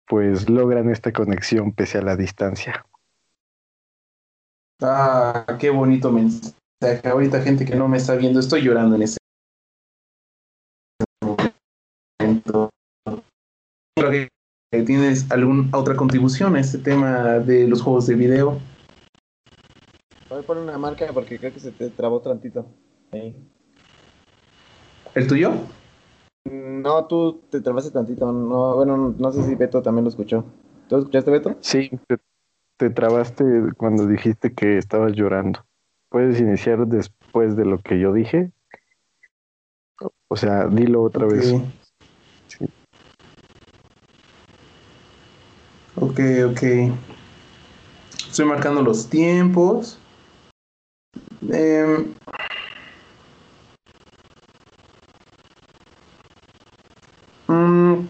pues 0.07 0.49
logran 0.49 0.91
esta 0.91 1.13
conexión 1.13 1.73
pese 1.73 1.99
a 1.99 2.03
la 2.03 2.17
distancia. 2.17 2.87
Ah, 4.83 5.47
qué 5.59 5.71
bonito 5.71 6.13
mensaje. 6.13 6.55
Ahorita 7.05 7.41
gente 7.41 7.65
que 7.65 7.75
no 7.75 7.89
me 7.89 7.97
está 7.97 8.15
viendo, 8.15 8.41
estoy 8.41 8.63
llorando 8.63 8.97
en 8.97 9.03
ese 9.03 9.17
momento. 12.21 12.69
¿Tienes 14.71 15.31
alguna 15.31 15.75
otra 15.77 15.97
contribución 15.97 16.57
a 16.57 16.61
este 16.61 16.77
tema 16.77 17.39
de 17.39 17.67
los 17.67 17.81
juegos 17.81 18.07
de 18.07 18.15
video? 18.15 18.59
Voy 20.29 20.41
a 20.41 20.43
poner 20.43 20.65
una 20.65 20.77
marca 20.77 21.07
porque 21.15 21.39
creo 21.39 21.55
que 21.55 21.61
se 21.61 21.73
te 21.73 21.89
trabó 21.89 22.21
tantito. 22.21 22.67
¿El 25.15 25.27
tuyo? 25.27 25.53
No, 26.45 27.07
tú 27.07 27.41
te 27.51 27.63
trabaste 27.63 27.91
tantito. 27.91 28.31
No, 28.31 28.77
bueno, 28.77 29.15
no 29.17 29.33
sé 29.33 29.43
si 29.45 29.55
Beto 29.55 29.81
también 29.81 30.05
lo 30.05 30.11
escuchó. 30.11 30.45
¿Tú 30.89 30.99
escuchaste, 30.99 31.31
Beto? 31.31 31.57
Sí, 31.61 31.91
te, 32.07 32.19
trabaste 32.77 33.45
cuando 33.77 34.07
dijiste 34.07 34.53
que 34.55 34.79
estabas 34.79 35.13
llorando. 35.13 35.65
¿Puedes 36.09 36.41
iniciar 36.41 36.87
después 36.87 37.57
de 37.57 37.65
lo 37.65 37.81
que 37.81 37.99
yo 37.99 38.13
dije? 38.13 38.53
O 40.29 40.37
sea, 40.37 40.67
dilo 40.67 41.03
otra 41.03 41.27
vez. 41.27 41.55
Ok, 45.97 46.21
ok. 46.51 46.63
Estoy 48.29 48.45
marcando 48.45 48.83
los 48.83 49.09
tiempos. 49.09 49.99
Em, 51.51 52.15
Mm, 57.49 58.07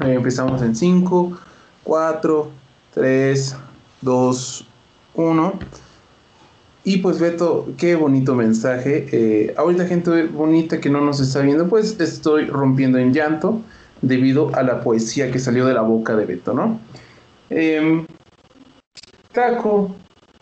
empezamos 0.00 0.62
en 0.62 0.74
5, 0.74 1.38
4, 1.84 2.50
3, 2.94 3.56
2, 4.02 4.66
1. 5.14 5.52
Y 6.84 6.98
pues 6.98 7.20
Beto, 7.20 7.68
qué 7.76 7.94
bonito 7.94 8.34
mensaje. 8.34 9.06
Eh, 9.12 9.54
ahorita 9.56 9.86
gente 9.86 10.24
bonita 10.26 10.80
que 10.80 10.88
no 10.88 11.00
nos 11.00 11.20
está 11.20 11.40
viendo, 11.40 11.68
pues 11.68 12.00
estoy 12.00 12.46
rompiendo 12.46 12.98
en 12.98 13.12
llanto 13.12 13.60
debido 14.02 14.50
a 14.54 14.62
la 14.62 14.80
poesía 14.80 15.30
que 15.30 15.38
salió 15.38 15.66
de 15.66 15.74
la 15.74 15.82
boca 15.82 16.16
de 16.16 16.24
Beto, 16.24 16.54
¿no? 16.54 16.80
Em, 17.50 18.06
Taco, 19.32 19.94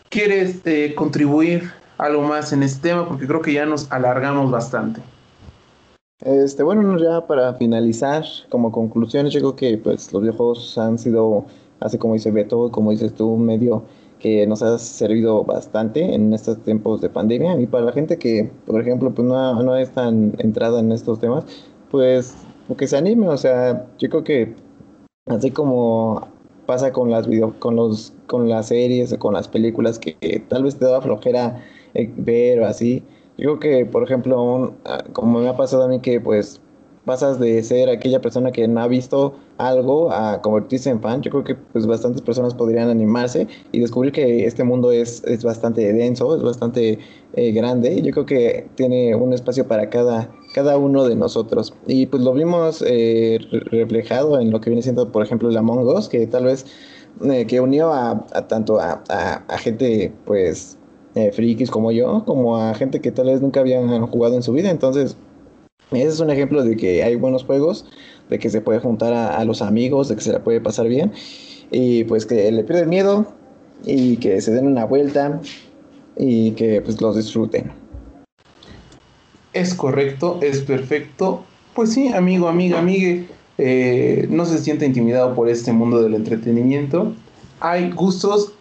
¿quieres 0.09 0.61
eh, 0.65 0.93
contribuir 0.95 1.71
algo 1.97 2.21
más 2.21 2.53
en 2.53 2.63
este 2.63 2.89
tema? 2.89 3.07
Porque 3.07 3.27
creo 3.27 3.41
que 3.41 3.53
ya 3.53 3.65
nos 3.65 3.91
alargamos 3.91 4.49
bastante. 4.49 5.01
Este, 6.21 6.63
bueno, 6.63 6.97
ya 6.97 7.25
para 7.27 7.53
finalizar, 7.53 8.25
como 8.49 8.71
conclusiones, 8.71 9.33
yo 9.33 9.39
creo 9.39 9.55
que 9.55 9.77
pues 9.77 10.11
los 10.11 10.21
videojuegos 10.21 10.77
han 10.77 10.97
sido, 10.97 11.45
así 11.79 11.97
como 11.97 12.13
dice 12.13 12.31
Beto, 12.31 12.71
como 12.71 12.91
dices 12.91 13.13
tú, 13.13 13.27
un 13.27 13.45
medio 13.45 13.83
que 14.19 14.45
nos 14.47 14.61
ha 14.61 14.77
servido 14.77 15.43
bastante 15.43 16.13
en 16.13 16.33
estos 16.33 16.59
tiempos 16.63 17.01
de 17.01 17.09
pandemia. 17.09 17.59
Y 17.59 17.67
para 17.67 17.85
la 17.85 17.91
gente 17.91 18.17
que, 18.17 18.51
por 18.65 18.81
ejemplo, 18.81 19.13
pues 19.13 19.27
no, 19.27 19.63
no 19.63 19.75
es 19.75 19.91
tan 19.91 20.33
entrada 20.39 20.79
en 20.79 20.91
estos 20.91 21.19
temas, 21.19 21.45
pues 21.89 22.35
que 22.77 22.87
se 22.87 22.97
anime. 22.97 23.29
O 23.29 23.37
sea, 23.37 23.87
yo 23.97 24.09
creo 24.09 24.23
que 24.23 24.55
así 25.27 25.51
como 25.51 26.27
pasa 26.65 26.91
con 26.91 27.09
las 27.09 27.27
video, 27.27 27.55
con 27.59 27.75
los, 27.75 28.13
con 28.27 28.49
las 28.49 28.67
series 28.67 29.13
o 29.13 29.19
con 29.19 29.33
las 29.33 29.47
películas 29.47 29.99
que, 29.99 30.43
tal 30.49 30.63
vez 30.63 30.77
te 30.77 30.85
da 30.85 31.01
flojera 31.01 31.63
eh, 31.93 32.11
ver 32.15 32.59
o 32.59 32.67
así 32.67 33.03
yo 33.39 33.57
creo 33.57 33.59
que, 33.59 33.85
por 33.85 34.03
ejemplo, 34.03 34.73
ah, 34.85 35.03
como 35.13 35.39
me 35.39 35.47
ha 35.47 35.55
pasado 35.55 35.83
a 35.83 35.87
mí 35.87 36.01
que 36.01 36.19
pues 36.19 36.61
pasas 37.09 37.39
de 37.39 37.63
ser 37.63 37.89
aquella 37.89 38.21
persona 38.21 38.51
que 38.51 38.67
no 38.67 38.81
ha 38.81 38.87
visto 38.87 39.33
algo 39.57 40.11
a 40.11 40.43
convertirse 40.43 40.91
en 40.91 41.01
fan, 41.01 41.23
yo 41.23 41.31
creo 41.31 41.43
que 41.43 41.55
pues 41.55 41.87
bastantes 41.87 42.21
personas 42.21 42.53
podrían 42.53 42.87
animarse 42.87 43.47
y 43.71 43.79
descubrir 43.79 44.11
que 44.11 44.45
este 44.45 44.63
mundo 44.63 44.91
es, 44.91 45.23
es 45.23 45.43
bastante 45.43 45.91
denso, 45.91 46.35
es 46.35 46.43
bastante 46.43 46.99
eh, 47.33 47.51
grande. 47.51 47.99
Yo 48.03 48.11
creo 48.11 48.27
que 48.27 48.67
tiene 48.75 49.15
un 49.15 49.33
espacio 49.33 49.67
para 49.67 49.89
cada, 49.89 50.29
cada 50.53 50.77
uno 50.77 51.03
de 51.03 51.15
nosotros. 51.15 51.73
Y 51.87 52.05
pues 52.05 52.21
lo 52.21 52.31
vimos 52.31 52.83
eh, 52.85 53.39
reflejado 53.71 54.39
en 54.39 54.51
lo 54.51 54.61
que 54.61 54.69
viene 54.69 54.83
siendo, 54.83 55.11
por 55.11 55.23
ejemplo, 55.23 55.49
el 55.49 55.57
Among 55.57 55.87
Us, 55.87 56.09
que 56.09 56.27
tal 56.27 56.45
vez 56.45 56.67
eh, 57.23 57.47
que 57.47 57.59
unió 57.59 57.91
a, 57.91 58.23
tanto 58.47 58.79
a, 58.79 59.01
a 59.09 59.57
gente 59.57 60.13
pues 60.25 60.77
eh, 61.15 61.31
frikis 61.31 61.71
como 61.71 61.91
yo, 61.91 62.23
como 62.25 62.57
a 62.57 62.75
gente 62.75 63.01
que 63.01 63.11
tal 63.11 63.25
vez 63.25 63.41
nunca 63.41 63.61
habían 63.61 64.05
jugado 64.05 64.35
en 64.35 64.43
su 64.43 64.53
vida. 64.53 64.69
Entonces, 64.69 65.17
ese 65.91 66.07
es 66.07 66.19
un 66.19 66.29
ejemplo 66.29 66.63
de 66.63 66.77
que 66.77 67.03
hay 67.03 67.15
buenos 67.15 67.43
juegos, 67.43 67.85
de 68.29 68.37
que 68.39 68.49
se 68.49 68.61
puede 68.61 68.79
juntar 68.79 69.13
a, 69.13 69.43
los 69.43 69.61
amigos, 69.61 70.09
de 70.09 70.15
que 70.15 70.21
se 70.21 70.31
la 70.31 70.43
puede 70.43 70.61
pasar 70.61 70.87
bien. 70.87 71.11
Y 71.71 72.03
pues 72.05 72.25
que 72.25 72.51
le 72.51 72.63
pierden 72.63 72.89
miedo 72.89 73.33
y 73.85 74.17
que 74.17 74.41
se 74.41 74.51
den 74.51 74.67
una 74.67 74.85
vuelta 74.85 75.41
y 76.17 76.51
que 76.51 76.81
pues 76.81 77.01
los 77.01 77.15
disfruten. 77.15 77.71
Es 79.53 79.73
correcto, 79.73 80.39
es 80.41 80.61
perfecto. 80.61 81.43
Pues 81.73 81.93
sí, 81.93 82.09
amigo, 82.09 82.47
amiga, 82.47 82.79
amigue, 82.79 83.27
eh, 83.57 84.27
no 84.29 84.45
se 84.45 84.59
siente 84.59 84.85
intimidado 84.85 85.33
por 85.33 85.49
este 85.49 85.71
mundo 85.71 86.01
del 86.01 86.13
entretenimiento. 86.13 87.13
Hay 87.59 87.91
gustos 87.91 88.53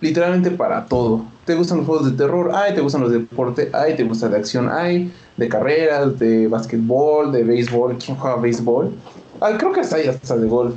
literalmente 0.00 0.50
para 0.50 0.86
todo. 0.86 1.24
¿Te 1.44 1.54
gustan 1.54 1.78
los 1.78 1.86
juegos 1.86 2.10
de 2.10 2.16
terror? 2.16 2.52
Ay, 2.54 2.74
¿te 2.74 2.80
gustan 2.80 3.02
los 3.02 3.10
de 3.10 3.20
deporte? 3.20 3.70
Ay, 3.72 3.96
¿te 3.96 4.04
gusta 4.04 4.28
de 4.28 4.36
acción? 4.36 4.68
Ay, 4.70 5.12
de 5.36 5.48
carreras, 5.48 6.18
de 6.18 6.46
básquetbol, 6.46 7.32
de 7.32 7.44
béisbol. 7.44 7.96
¿Quién 7.98 8.16
juega 8.16 8.36
béisbol? 8.36 8.94
Ah, 9.40 9.52
creo 9.58 9.72
que 9.72 9.80
hasta 9.80 9.96
ahí 9.96 10.06
hasta 10.08 10.36
de 10.36 10.46
golf. 10.46 10.74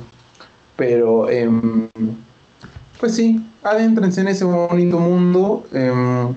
Pero, 0.76 1.28
em, 1.28 1.88
pues 2.98 3.14
sí, 3.14 3.44
adéntrense 3.62 4.22
en 4.22 4.28
ese 4.28 4.44
bonito 4.44 4.98
mundo. 4.98 5.64
Em, 5.72 6.34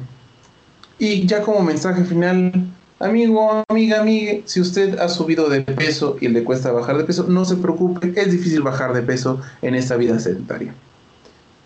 y 0.99 1.25
ya 1.25 1.41
como 1.41 1.61
mensaje 1.61 2.03
final, 2.03 2.51
amigo, 2.99 3.63
amiga, 3.69 4.01
amiga, 4.01 4.41
si 4.45 4.61
usted 4.61 4.99
ha 4.99 5.09
subido 5.09 5.49
de 5.49 5.61
peso 5.61 6.17
y 6.21 6.27
le 6.27 6.43
cuesta 6.43 6.71
bajar 6.71 6.97
de 6.97 7.03
peso, 7.03 7.25
no 7.27 7.45
se 7.45 7.55
preocupe, 7.55 8.13
es 8.15 8.31
difícil 8.31 8.61
bajar 8.61 8.93
de 8.93 9.01
peso 9.01 9.41
en 9.61 9.75
esta 9.75 9.95
vida 9.95 10.19
sedentaria 10.19 10.73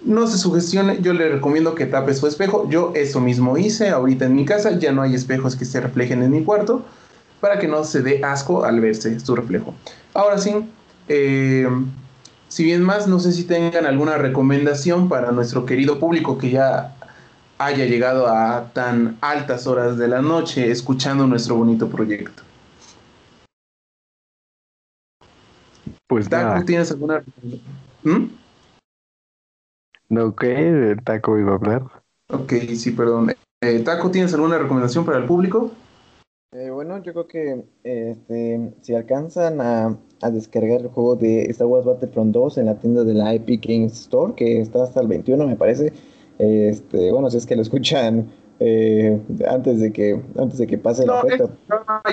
no 0.02 0.28
se 0.28 0.38
sugestione, 0.38 1.02
yo 1.02 1.14
le 1.14 1.30
recomiendo 1.30 1.76
que 1.76 1.86
tape 1.86 2.14
su 2.14 2.28
espejo. 2.28 2.68
Yo 2.70 2.94
eso 2.96 3.20
mismo 3.20 3.58
hice 3.58 3.90
ahorita 3.90 4.26
en 4.26 4.36
mi 4.36 4.46
casa, 4.46 4.78
ya 4.78 4.92
no 4.92 5.02
hay 5.02 5.16
espejos 5.16 5.56
que 5.56 5.66
se 5.66 5.82
reflejen 5.82 6.24
en 6.24 6.32
mi 6.32 6.44
cuarto 6.44 6.86
para 7.40 7.60
que 7.60 7.68
no 7.68 7.84
se 7.84 8.02
dé 8.02 8.22
asco 8.24 8.64
al 8.64 8.80
verse 8.80 9.20
su 9.20 9.36
reflejo. 9.36 9.74
Ahora 10.14 10.38
sí, 10.38 10.54
eh, 11.08 11.68
si 12.48 12.64
bien 12.64 12.84
más, 12.84 13.08
no 13.08 13.20
sé 13.20 13.32
si 13.32 13.44
tengan 13.44 13.86
alguna 13.86 14.18
recomendación 14.18 15.10
para 15.10 15.32
nuestro 15.32 15.66
querido 15.66 16.00
público 16.00 16.38
que 16.38 16.52
ya 16.52 16.96
haya 17.58 17.86
llegado 17.86 18.28
a 18.28 18.72
tan 18.74 19.18
altas 19.22 19.68
horas 19.68 19.98
de 19.98 20.08
la 20.08 20.22
noche 20.22 20.72
escuchando 20.72 21.28
nuestro 21.28 21.56
bonito 21.56 21.90
proyecto. 21.90 22.44
Pues. 26.08 26.28
¿tienes 26.66 26.90
alguna 26.90 27.20
recomendación? 27.20 27.62
¿Mm? 28.04 28.39
No, 30.10 30.36
¿qué? 30.36 30.96
Taco 31.04 31.38
iba 31.38 31.52
a 31.52 31.56
hablar. 31.56 31.84
Ok, 32.32 32.54
sí, 32.76 32.92
perdón. 32.92 33.32
Eh, 33.62 33.80
Taco, 33.80 34.10
¿tienes 34.10 34.34
alguna 34.34 34.58
recomendación 34.58 35.06
para 35.06 35.20
el 35.20 35.26
público? 35.26 35.72
Eh, 36.52 36.72
bueno, 36.72 36.98
yo 37.04 37.14
creo 37.14 37.28
que 37.28 37.64
este, 37.84 38.74
si 38.82 38.96
alcanzan 38.96 39.62
a, 39.62 39.98
descargar 40.32 40.82
el 40.82 40.88
juego 40.88 41.16
de 41.16 41.44
Star 41.44 41.68
Wars 41.68 41.86
Battlefront 41.86 42.34
2 42.34 42.58
en 42.58 42.66
la 42.66 42.76
tienda 42.76 43.04
de 43.04 43.14
la 43.14 43.34
Epic 43.34 43.66
Games 43.66 43.94
Store, 43.94 44.34
que 44.34 44.60
está 44.60 44.84
hasta 44.84 45.00
el 45.00 45.08
21, 45.08 45.46
me 45.46 45.56
parece. 45.56 45.94
Este, 46.40 47.12
bueno, 47.12 47.30
si 47.30 47.38
es 47.38 47.46
que 47.46 47.56
lo 47.56 47.62
escuchan 47.62 48.28
eh, 48.60 49.22
antes 49.48 49.80
de 49.80 49.94
que 49.94 50.22
antes 50.38 50.58
de 50.58 50.68
que 50.68 50.78
pase 50.78 51.06
la 51.06 51.20
oferta. 51.20 51.50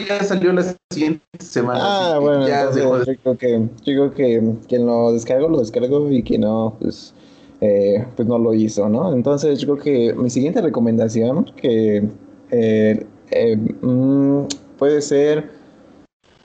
ya 0.06 0.22
salió 0.22 0.52
la 0.52 0.76
siguiente 0.92 1.24
semana. 1.40 1.80
Ah, 1.82 2.18
bueno, 2.20 2.46
entonces, 2.46 2.84
yo 2.84 3.16
creo 3.22 3.38
que 3.38 3.68
yo 3.84 4.12
creo 4.12 4.14
que 4.14 4.54
quien 4.68 4.86
lo 4.86 5.12
descargó 5.12 5.48
lo 5.48 5.58
descargó 5.58 6.10
y 6.10 6.22
quien 6.22 6.42
no, 6.42 6.76
pues 6.80 7.14
eh, 7.60 8.04
pues 8.14 8.28
no 8.28 8.38
lo 8.38 8.52
hizo, 8.52 8.88
¿no? 8.88 9.12
Entonces 9.12 9.58
yo 9.60 9.76
creo 9.76 9.82
que 9.82 10.14
mi 10.14 10.28
siguiente 10.28 10.60
recomendación 10.60 11.46
que 11.56 12.08
eh, 12.50 13.06
eh, 13.30 13.56
mm, 13.56 14.42
puede 14.78 15.00
ser 15.00 15.50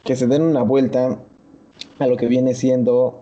que 0.03 0.15
se 0.15 0.27
den 0.27 0.41
una 0.41 0.63
vuelta 0.63 1.19
a 1.99 2.07
lo 2.07 2.17
que 2.17 2.27
viene 2.27 2.53
siendo 2.53 3.21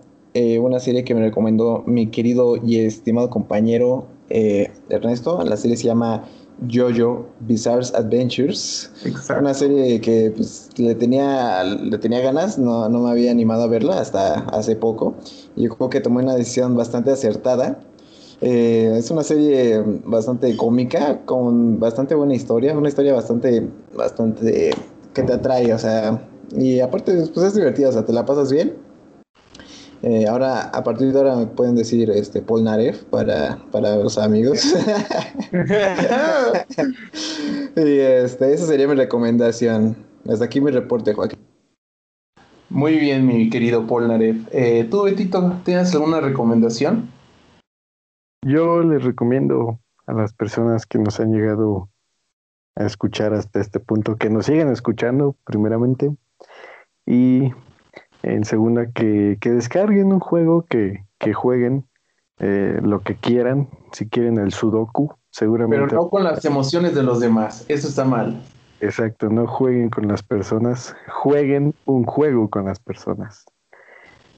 una 0.62 0.80
serie 0.80 1.04
que 1.04 1.14
me 1.14 1.20
recomendó 1.20 1.84
mi 1.86 2.08
querido 2.08 2.56
y 2.56 2.80
estimado 2.80 3.30
compañero 3.30 4.08
Ernesto. 4.30 5.44
La 5.44 5.58
serie 5.58 5.76
se 5.76 5.84
llama 5.88 6.30
Jojo 6.68 7.28
Bizarre 7.40 7.86
Adventures. 7.94 8.92
Una 9.40 9.54
serie 9.54 10.02
que 10.02 10.34
pues, 10.36 10.70
le, 10.78 10.96
tenía, 10.96 11.64
le 11.64 11.98
tenía 11.98 12.20
ganas, 12.22 12.58
no, 12.58 12.90
no, 12.90 13.00
me 13.00 13.12
había 13.12 13.32
animado 13.32 13.64
a 13.64 13.68
verla 13.68 14.00
hasta 14.00 14.40
hace 14.50 14.76
poco. 14.76 15.16
Y 15.56 15.64
yo 15.64 15.76
creo 15.76 15.90
que 15.90 16.02
tomé 16.02 16.24
una 16.24 16.36
decisión 16.36 16.76
bastante 16.76 17.12
acertada. 17.12 17.80
Eh, 18.42 18.94
es 18.98 19.12
una 19.12 19.24
serie 19.24 19.84
bastante 20.06 20.56
cómica, 20.56 21.22
con 21.26 21.80
bastante 21.80 22.16
buena 22.16 22.36
historia, 22.36 22.78
una 22.78 22.88
historia 22.88 23.14
bastante, 23.14 23.70
bastante 23.96 24.72
que 25.14 25.24
te 25.24 25.34
atrae, 25.34 25.74
o 25.74 25.80
sea, 25.80 26.22
y 26.56 26.80
aparte 26.80 27.28
pues 27.34 27.48
es 27.48 27.56
divertida, 27.56 27.90
o 27.90 27.92
sea, 27.92 28.06
te 28.06 28.14
la 28.14 28.26
pasas 28.26 28.52
bien. 28.52 28.89
Eh, 30.02 30.28
ahora, 30.28 30.70
a 30.70 30.84
partir 30.84 31.12
de 31.12 31.18
ahora 31.20 31.36
me 31.36 31.46
pueden 31.48 31.76
decir 31.76 32.10
este 32.10 32.42
Paul 32.42 32.64
Naref 32.64 33.04
para, 33.06 33.58
para 33.72 33.98
los 33.98 34.18
amigos. 34.18 34.64
y 37.76 38.00
este, 38.00 38.54
esa 38.54 38.66
sería 38.66 38.88
mi 38.88 38.96
recomendación. 38.96 39.98
Hasta 40.30 40.46
aquí 40.46 40.62
mi 40.62 40.72
reporte, 40.72 41.14
Joaquín. 41.14 41.40
Muy 42.70 42.98
bien, 42.98 43.26
mi 43.26 43.50
querido 43.50 43.88
Paul 43.88 44.08
Naref. 44.08 44.38
Eh, 44.52 44.88
¿Tú, 44.90 45.04
Betito, 45.04 45.60
tienes 45.66 45.94
alguna 45.94 46.22
recomendación? 46.22 47.10
Yo 48.46 48.82
les 48.84 49.04
recomiendo 49.04 49.80
a 50.06 50.14
las 50.14 50.34
personas 50.34 50.86
que 50.86 50.98
nos 50.98 51.20
han 51.20 51.34
llegado 51.34 51.90
a 52.76 52.86
escuchar 52.86 53.34
hasta 53.34 53.60
este 53.60 53.82
punto 53.82 54.16
que 54.16 54.30
nos 54.30 54.46
sigan 54.46 54.72
escuchando, 54.72 55.36
primeramente. 55.44 56.16
Y 57.06 57.52
en 58.24 58.44
segunda, 58.44 58.92
que, 58.92 59.38
descarguen 59.42 60.12
un 60.12 60.20
juego, 60.20 60.66
que, 60.68 61.06
que 61.18 61.34
jueguen 61.34 61.86
eh, 62.40 62.80
lo 62.82 63.02
que 63.02 63.16
quieran. 63.16 63.70
Si 63.92 64.08
quieren 64.08 64.38
el 64.38 64.54
Sudoku, 64.54 65.14
seguramente. 65.32 65.86
Pero 65.88 66.04
no 66.04 66.10
con 66.10 66.24
las 66.24 66.44
emociones 66.46 66.96
de 66.96 67.04
los 67.04 67.20
demás. 67.20 67.66
Eso 67.68 67.88
está 67.88 68.06
mal. 68.06 68.42
Exacto, 68.82 69.30
no 69.30 69.46
jueguen 69.48 69.90
con 69.90 70.08
las 70.08 70.24
personas. 70.24 70.96
Jueguen 71.10 71.74
un 71.86 72.06
juego 72.06 72.50
con 72.50 72.66
las 72.66 72.80
personas. 72.80 73.46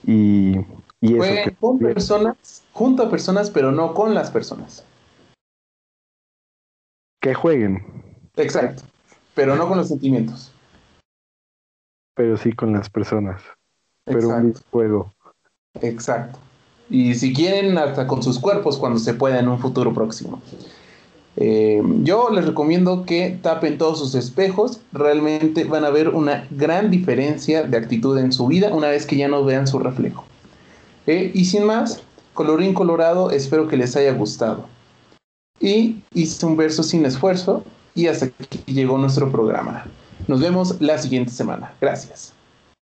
Y, 0.03 0.57
y 0.99 1.15
jueguen 1.15 1.55
con 1.59 1.77
personas, 1.77 2.63
junto 2.71 3.03
a 3.03 3.09
personas, 3.09 3.51
pero 3.51 3.71
no 3.71 3.93
con 3.93 4.13
las 4.13 4.31
personas. 4.31 4.85
Que 7.21 7.35
jueguen. 7.35 7.83
Exacto. 8.35 8.83
Pero 9.35 9.55
no 9.55 9.67
con 9.67 9.77
los 9.77 9.89
sentimientos. 9.89 10.51
Pero 12.15 12.35
sí 12.37 12.51
con 12.51 12.73
las 12.73 12.89
personas. 12.89 13.41
Pero 14.05 14.29
un 14.29 14.53
juego. 14.71 15.11
Exacto. 15.81 16.39
Y 16.89 17.15
si 17.15 17.33
quieren, 17.33 17.77
hasta 17.77 18.05
con 18.07 18.21
sus 18.21 18.37
cuerpos 18.39 18.77
cuando 18.77 18.99
se 18.99 19.13
pueda 19.13 19.39
en 19.39 19.47
un 19.47 19.59
futuro 19.59 19.93
próximo. 19.93 20.41
Eh, 21.37 21.81
yo 22.03 22.29
les 22.29 22.45
recomiendo 22.45 23.05
que 23.05 23.39
tapen 23.41 23.77
todos 23.77 23.99
sus 23.99 24.15
espejos. 24.15 24.81
Realmente 24.91 25.63
van 25.63 25.85
a 25.85 25.89
ver 25.89 26.09
una 26.09 26.47
gran 26.51 26.91
diferencia 26.91 27.63
de 27.63 27.77
actitud 27.77 28.17
en 28.17 28.33
su 28.33 28.47
vida 28.47 28.73
una 28.73 28.89
vez 28.89 29.05
que 29.05 29.15
ya 29.15 29.29
no 29.29 29.45
vean 29.45 29.67
su 29.67 29.79
reflejo. 29.79 30.25
Eh, 31.07 31.31
y 31.33 31.45
sin 31.45 31.65
más, 31.65 32.01
colorín 32.33 32.73
colorado, 32.73 33.31
espero 33.31 33.67
que 33.67 33.77
les 33.77 33.95
haya 33.95 34.11
gustado. 34.13 34.65
Y 35.59 36.01
hice 36.13 36.45
un 36.45 36.57
verso 36.57 36.83
sin 36.83 37.05
esfuerzo 37.05 37.63
y 37.95 38.07
hasta 38.07 38.25
aquí 38.25 38.59
llegó 38.65 38.97
nuestro 38.97 39.31
programa. 39.31 39.85
Nos 40.27 40.41
vemos 40.41 40.79
la 40.81 40.97
siguiente 40.97 41.31
semana. 41.31 41.73
Gracias. 41.79 42.33